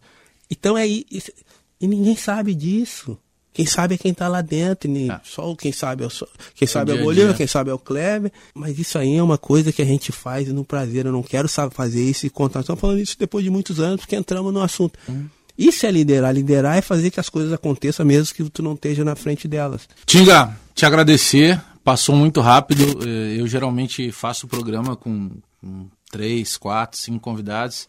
Então 0.52 0.78
é 0.78 0.86
isso. 0.86 1.32
E 1.80 1.88
ninguém 1.88 2.16
sabe 2.16 2.54
disso. 2.54 3.18
Quem 3.58 3.66
sabe 3.66 3.96
é 3.96 3.98
quem 3.98 4.12
está 4.12 4.28
lá 4.28 4.40
dentro, 4.40 4.88
nem 4.88 5.10
ah. 5.10 5.20
só 5.24 5.56
quem 5.56 5.72
sabe 5.72 6.04
é 6.04 6.06
o, 6.06 6.12
quem 6.54 6.68
sabe 6.68 6.92
é 6.92 6.94
o 6.94 7.04
Bolívar, 7.04 7.36
quem 7.36 7.48
sabe 7.48 7.72
é 7.72 7.74
o 7.74 7.80
Kleber. 7.80 8.32
Mas 8.54 8.78
isso 8.78 9.00
aí 9.00 9.16
é 9.16 9.24
uma 9.24 9.40
coisa 9.40 9.72
que 9.72 9.82
a 9.82 9.86
gente 9.86 10.12
faz 10.12 10.48
no 10.50 10.64
prazer. 10.64 11.08
Eu 11.08 11.12
não 11.12 11.24
quero 11.24 11.48
sabe, 11.48 11.74
fazer 11.74 12.08
isso 12.08 12.28
e 12.28 12.30
contar. 12.30 12.60
Estamos 12.60 12.80
falando 12.80 13.00
isso 13.00 13.18
depois 13.18 13.44
de 13.44 13.50
muitos 13.50 13.80
anos, 13.80 14.02
porque 14.02 14.16
entramos 14.16 14.54
no 14.54 14.62
assunto. 14.62 15.00
Hum. 15.10 15.26
Isso 15.58 15.88
é 15.88 15.92
liderar. 15.92 16.32
Liderar 16.36 16.78
é 16.78 16.82
fazer 16.82 17.10
que 17.10 17.20
as 17.20 17.30
coisas 17.30 17.52
aconteçam 17.52 18.06
mesmo 18.06 18.32
que 18.36 18.48
tu 18.48 18.62
não 18.62 18.76
esteja 18.76 19.04
na 19.04 19.16
frente 19.16 19.48
delas. 19.48 19.90
Tinga, 20.06 20.56
te 20.76 20.86
agradecer. 20.86 21.60
Passou 21.84 22.16
muito 22.16 22.40
rápido. 22.42 23.04
Eh, 23.04 23.42
eu 23.42 23.48
geralmente 23.48 24.12
faço 24.12 24.46
o 24.46 24.50
programa 24.50 24.96
com 24.96 25.32
três, 26.12 26.58
quatro, 26.58 27.00
cinco 27.00 27.22
convidados. 27.22 27.88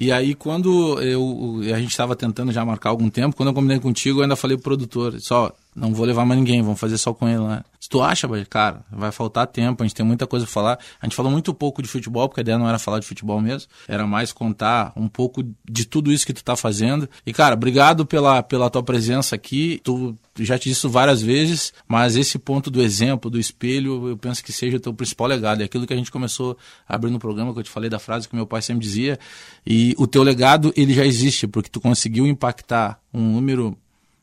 E 0.00 0.10
aí, 0.10 0.34
quando 0.34 0.98
eu, 1.02 1.60
a 1.74 1.78
gente 1.78 1.90
estava 1.90 2.16
tentando 2.16 2.50
já 2.50 2.64
marcar 2.64 2.88
algum 2.88 3.10
tempo, 3.10 3.36
quando 3.36 3.50
eu 3.50 3.54
combinei 3.54 3.78
contigo, 3.78 4.20
eu 4.20 4.22
ainda 4.22 4.34
falei 4.34 4.56
pro 4.56 4.64
produtor, 4.64 5.20
só, 5.20 5.52
não 5.74 5.94
vou 5.94 6.04
levar 6.04 6.24
mais 6.24 6.38
ninguém, 6.38 6.62
vamos 6.62 6.80
fazer 6.80 6.98
só 6.98 7.14
com 7.14 7.28
ele 7.28 7.38
lá. 7.38 7.64
Se 7.78 7.88
tu 7.88 8.02
acha, 8.02 8.28
cara, 8.44 8.84
vai 8.90 9.10
faltar 9.12 9.46
tempo, 9.46 9.82
a 9.82 9.86
gente 9.86 9.94
tem 9.94 10.04
muita 10.04 10.26
coisa 10.26 10.44
pra 10.44 10.52
falar. 10.52 10.78
A 11.00 11.06
gente 11.06 11.14
falou 11.14 11.30
muito 11.30 11.54
pouco 11.54 11.80
de 11.80 11.88
futebol, 11.88 12.28
porque 12.28 12.40
a 12.40 12.42
ideia 12.42 12.58
não 12.58 12.68
era 12.68 12.78
falar 12.78 12.98
de 12.98 13.06
futebol 13.06 13.40
mesmo, 13.40 13.68
era 13.88 14.06
mais 14.06 14.32
contar 14.32 14.92
um 14.96 15.08
pouco 15.08 15.42
de 15.68 15.86
tudo 15.86 16.12
isso 16.12 16.26
que 16.26 16.32
tu 16.32 16.44
tá 16.44 16.56
fazendo. 16.56 17.08
E, 17.24 17.32
cara, 17.32 17.54
obrigado 17.54 18.04
pela, 18.04 18.42
pela 18.42 18.68
tua 18.68 18.82
presença 18.82 19.34
aqui. 19.34 19.80
Tu 19.82 20.16
já 20.38 20.58
te 20.58 20.68
disse 20.68 20.86
várias 20.88 21.22
vezes, 21.22 21.72
mas 21.88 22.16
esse 22.16 22.38
ponto 22.38 22.70
do 22.70 22.82
exemplo, 22.82 23.30
do 23.30 23.38
espelho, 23.38 24.08
eu 24.08 24.16
penso 24.16 24.44
que 24.44 24.52
seja 24.52 24.76
o 24.76 24.80
teu 24.80 24.92
principal 24.92 25.28
legado. 25.28 25.62
É 25.62 25.64
aquilo 25.64 25.86
que 25.86 25.94
a 25.94 25.96
gente 25.96 26.10
começou 26.10 26.58
a 26.88 26.96
abrir 26.96 27.10
no 27.10 27.18
programa, 27.18 27.52
que 27.52 27.60
eu 27.60 27.64
te 27.64 27.70
falei 27.70 27.88
da 27.88 27.98
frase 27.98 28.28
que 28.28 28.34
meu 28.34 28.46
pai 28.46 28.60
sempre 28.60 28.82
dizia. 28.82 29.18
E 29.66 29.94
o 29.96 30.06
teu 30.06 30.22
legado, 30.22 30.72
ele 30.76 30.92
já 30.92 31.06
existe, 31.06 31.46
porque 31.46 31.70
tu 31.70 31.80
conseguiu 31.80 32.26
impactar 32.26 33.00
um 33.14 33.22
número 33.22 33.78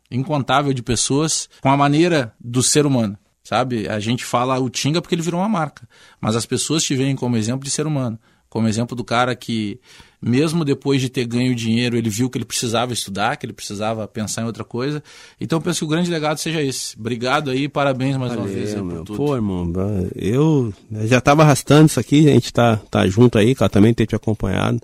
incontável 0.09 0.73
de 0.73 0.81
pessoas 0.81 1.49
com 1.61 1.69
a 1.69 1.77
maneira 1.77 2.33
do 2.39 2.63
ser 2.63 2.85
humano. 2.85 3.17
Sabe? 3.43 3.87
A 3.87 3.97
gente 3.97 4.25
fala 4.25 4.59
o 4.59 4.69
Tinga 4.69 5.01
porque 5.01 5.15
ele 5.15 5.21
virou 5.21 5.39
uma 5.39 5.47
marca, 5.47 5.87
mas 6.19 6.35
as 6.35 6.45
pessoas 6.45 6.83
te 6.83 6.93
veem 6.95 7.15
como 7.15 7.37
exemplo 7.37 7.63
de 7.63 7.71
ser 7.71 7.87
humano, 7.87 8.19
como 8.49 8.67
exemplo 8.67 8.93
do 8.93 9.05
cara 9.05 9.33
que, 9.37 9.79
mesmo 10.21 10.65
depois 10.65 10.99
de 10.99 11.07
ter 11.07 11.25
ganho 11.25 11.55
dinheiro, 11.55 11.95
ele 11.95 12.09
viu 12.09 12.29
que 12.29 12.37
ele 12.37 12.43
precisava 12.43 12.91
estudar, 12.91 13.37
que 13.37 13.45
ele 13.45 13.53
precisava 13.53 14.05
pensar 14.05 14.41
em 14.41 14.45
outra 14.45 14.65
coisa. 14.65 15.01
Então, 15.39 15.61
penso 15.61 15.79
que 15.79 15.85
o 15.85 15.87
grande 15.87 16.11
legado 16.11 16.39
seja 16.39 16.61
esse. 16.61 16.99
Obrigado 16.99 17.49
aí, 17.49 17.69
parabéns 17.69 18.17
mais 18.17 18.33
Valeu, 18.33 18.45
uma 18.45 18.53
vez. 18.53 18.75
Meu. 18.75 19.05
Pô, 19.05 19.33
irmão, 19.33 19.71
eu 20.13 20.73
já 21.05 21.19
estava 21.19 21.43
arrastando 21.43 21.85
isso 21.85 22.01
aqui, 22.01 22.27
a 22.27 22.33
gente 22.33 22.51
tá, 22.51 22.75
tá 22.91 23.07
junto 23.07 23.37
aí, 23.37 23.55
cara, 23.55 23.69
também 23.69 23.93
tem 23.93 24.05
te 24.05 24.15
acompanhado 24.15 24.81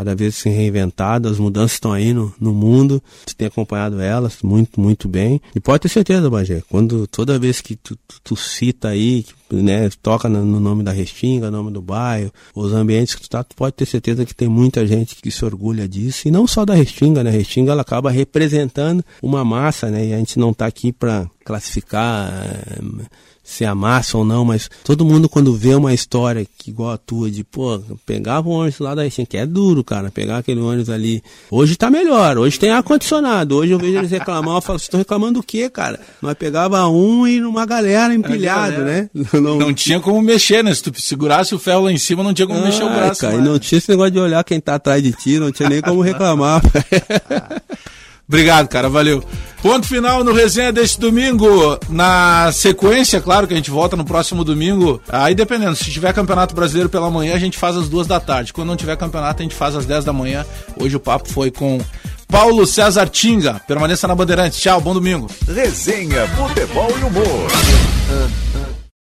cada 0.00 0.14
vez 0.14 0.34
se 0.34 0.48
reinventado, 0.48 1.28
as 1.28 1.38
mudanças 1.38 1.72
estão 1.72 1.92
aí 1.92 2.14
no, 2.14 2.32
no 2.40 2.54
mundo, 2.54 3.02
você 3.26 3.34
tem 3.34 3.48
acompanhado 3.48 4.00
elas 4.00 4.38
muito, 4.42 4.80
muito 4.80 5.06
bem. 5.06 5.42
E 5.54 5.60
pode 5.60 5.82
ter 5.82 5.90
certeza, 5.90 6.30
Bagé, 6.30 6.62
quando 6.70 7.06
toda 7.06 7.38
vez 7.38 7.60
que 7.60 7.76
tu, 7.76 7.94
tu, 8.08 8.20
tu 8.24 8.36
cita 8.36 8.88
aí, 8.88 9.26
né, 9.52 9.90
toca 10.02 10.26
no, 10.26 10.42
no, 10.42 10.58
nome 10.58 10.82
da 10.82 10.90
Restinga, 10.90 11.50
nome 11.50 11.70
do 11.70 11.82
bairro, 11.82 12.32
os 12.54 12.72
ambientes 12.72 13.14
que 13.14 13.20
tu 13.20 13.28
tá, 13.28 13.44
tu 13.44 13.54
pode 13.54 13.76
ter 13.76 13.84
certeza 13.84 14.24
que 14.24 14.34
tem 14.34 14.48
muita 14.48 14.86
gente 14.86 15.16
que 15.16 15.30
se 15.30 15.44
orgulha 15.44 15.86
disso, 15.86 16.26
e 16.26 16.30
não 16.30 16.46
só 16.46 16.64
da 16.64 16.74
Restinga, 16.74 17.22
né, 17.22 17.28
a 17.28 17.34
Restinga 17.34 17.72
ela 17.72 17.82
acaba 17.82 18.10
representando 18.10 19.04
uma 19.22 19.44
massa, 19.44 19.90
né, 19.90 20.06
e 20.06 20.14
a 20.14 20.18
gente 20.18 20.38
não 20.38 20.54
tá 20.54 20.64
aqui 20.64 20.92
para 20.92 21.28
classificar 21.44 22.32
se 23.50 23.64
é 23.64 23.74
massa 23.74 24.16
ou 24.16 24.24
não, 24.24 24.44
mas 24.44 24.70
todo 24.84 25.04
mundo 25.04 25.28
quando 25.28 25.52
vê 25.52 25.74
uma 25.74 25.92
história 25.92 26.46
que 26.56 26.70
igual 26.70 26.92
a 26.92 26.96
tua, 26.96 27.28
de, 27.28 27.42
pô, 27.42 27.80
pegava 28.06 28.48
o 28.48 28.52
ônibus 28.52 28.78
lá 28.78 28.94
da 28.94 29.02
Recém, 29.02 29.26
que 29.26 29.36
é 29.36 29.44
duro, 29.44 29.82
cara, 29.82 30.08
pegar 30.08 30.38
aquele 30.38 30.60
ônibus 30.60 30.88
ali. 30.88 31.20
Hoje 31.50 31.74
tá 31.74 31.90
melhor, 31.90 32.38
hoje 32.38 32.60
tem 32.60 32.70
ar-condicionado. 32.70 33.56
Hoje 33.56 33.72
eu 33.72 33.78
vejo 33.78 33.98
eles 33.98 34.10
reclamar, 34.12 34.54
eu 34.54 34.60
falo, 34.60 34.78
vocês 34.78 34.86
estão 34.86 34.98
reclamando 34.98 35.40
do 35.40 35.42
quê, 35.42 35.68
cara? 35.68 35.98
Nós 36.22 36.34
pegava 36.34 36.86
um 36.86 37.26
e 37.26 37.40
numa 37.40 37.66
galera 37.66 38.14
empilhado, 38.14 38.76
galera. 38.76 39.10
né? 39.12 39.30
Não... 39.34 39.58
não... 39.58 39.74
tinha 39.74 39.98
como 39.98 40.22
mexer, 40.22 40.62
né? 40.62 40.72
Se 40.72 40.84
tu 40.84 40.92
segurasse 41.00 41.52
o 41.52 41.58
ferro 41.58 41.82
lá 41.82 41.92
em 41.92 41.98
cima, 41.98 42.22
não 42.22 42.32
tinha 42.32 42.46
como 42.46 42.62
mexer 42.62 42.84
o 42.84 42.88
braço. 42.88 43.20
Cara, 43.20 43.34
e 43.34 43.40
não 43.40 43.58
tinha 43.58 43.78
esse 43.78 43.90
negócio 43.90 44.12
de 44.12 44.20
olhar 44.20 44.44
quem 44.44 44.60
tá 44.60 44.76
atrás 44.76 45.02
de 45.02 45.10
ti, 45.10 45.40
não 45.40 45.50
tinha 45.50 45.68
nem 45.68 45.82
como 45.82 46.02
reclamar. 46.02 46.62
Obrigado, 48.30 48.68
cara, 48.68 48.88
valeu. 48.88 49.24
Ponto 49.60 49.88
final 49.88 50.22
no 50.22 50.32
resenha 50.32 50.72
deste 50.72 51.00
domingo. 51.00 51.76
Na 51.88 52.52
sequência, 52.52 53.20
claro 53.20 53.48
que 53.48 53.52
a 53.52 53.56
gente 53.56 53.72
volta 53.72 53.96
no 53.96 54.04
próximo 54.04 54.44
domingo. 54.44 55.02
Aí 55.08 55.34
dependendo, 55.34 55.74
se 55.74 55.90
tiver 55.90 56.14
campeonato 56.14 56.54
brasileiro 56.54 56.88
pela 56.88 57.10
manhã, 57.10 57.34
a 57.34 57.38
gente 57.40 57.58
faz 57.58 57.76
às 57.76 57.88
duas 57.88 58.06
da 58.06 58.20
tarde. 58.20 58.52
Quando 58.52 58.68
não 58.68 58.76
tiver 58.76 58.96
campeonato, 58.96 59.40
a 59.40 59.42
gente 59.42 59.56
faz 59.56 59.74
às 59.74 59.84
dez 59.84 60.04
da 60.04 60.12
manhã. 60.12 60.46
Hoje 60.78 60.94
o 60.94 61.00
papo 61.00 61.28
foi 61.28 61.50
com 61.50 61.80
Paulo 62.28 62.64
César 62.68 63.08
Tinga. 63.08 63.60
Permaneça 63.66 64.06
na 64.06 64.14
Bandeirantes. 64.14 64.60
Tchau, 64.60 64.80
bom 64.80 64.94
domingo. 64.94 65.28
Resenha, 65.52 66.28
futebol 66.28 66.88
e 67.00 67.02
humor. 67.02 67.50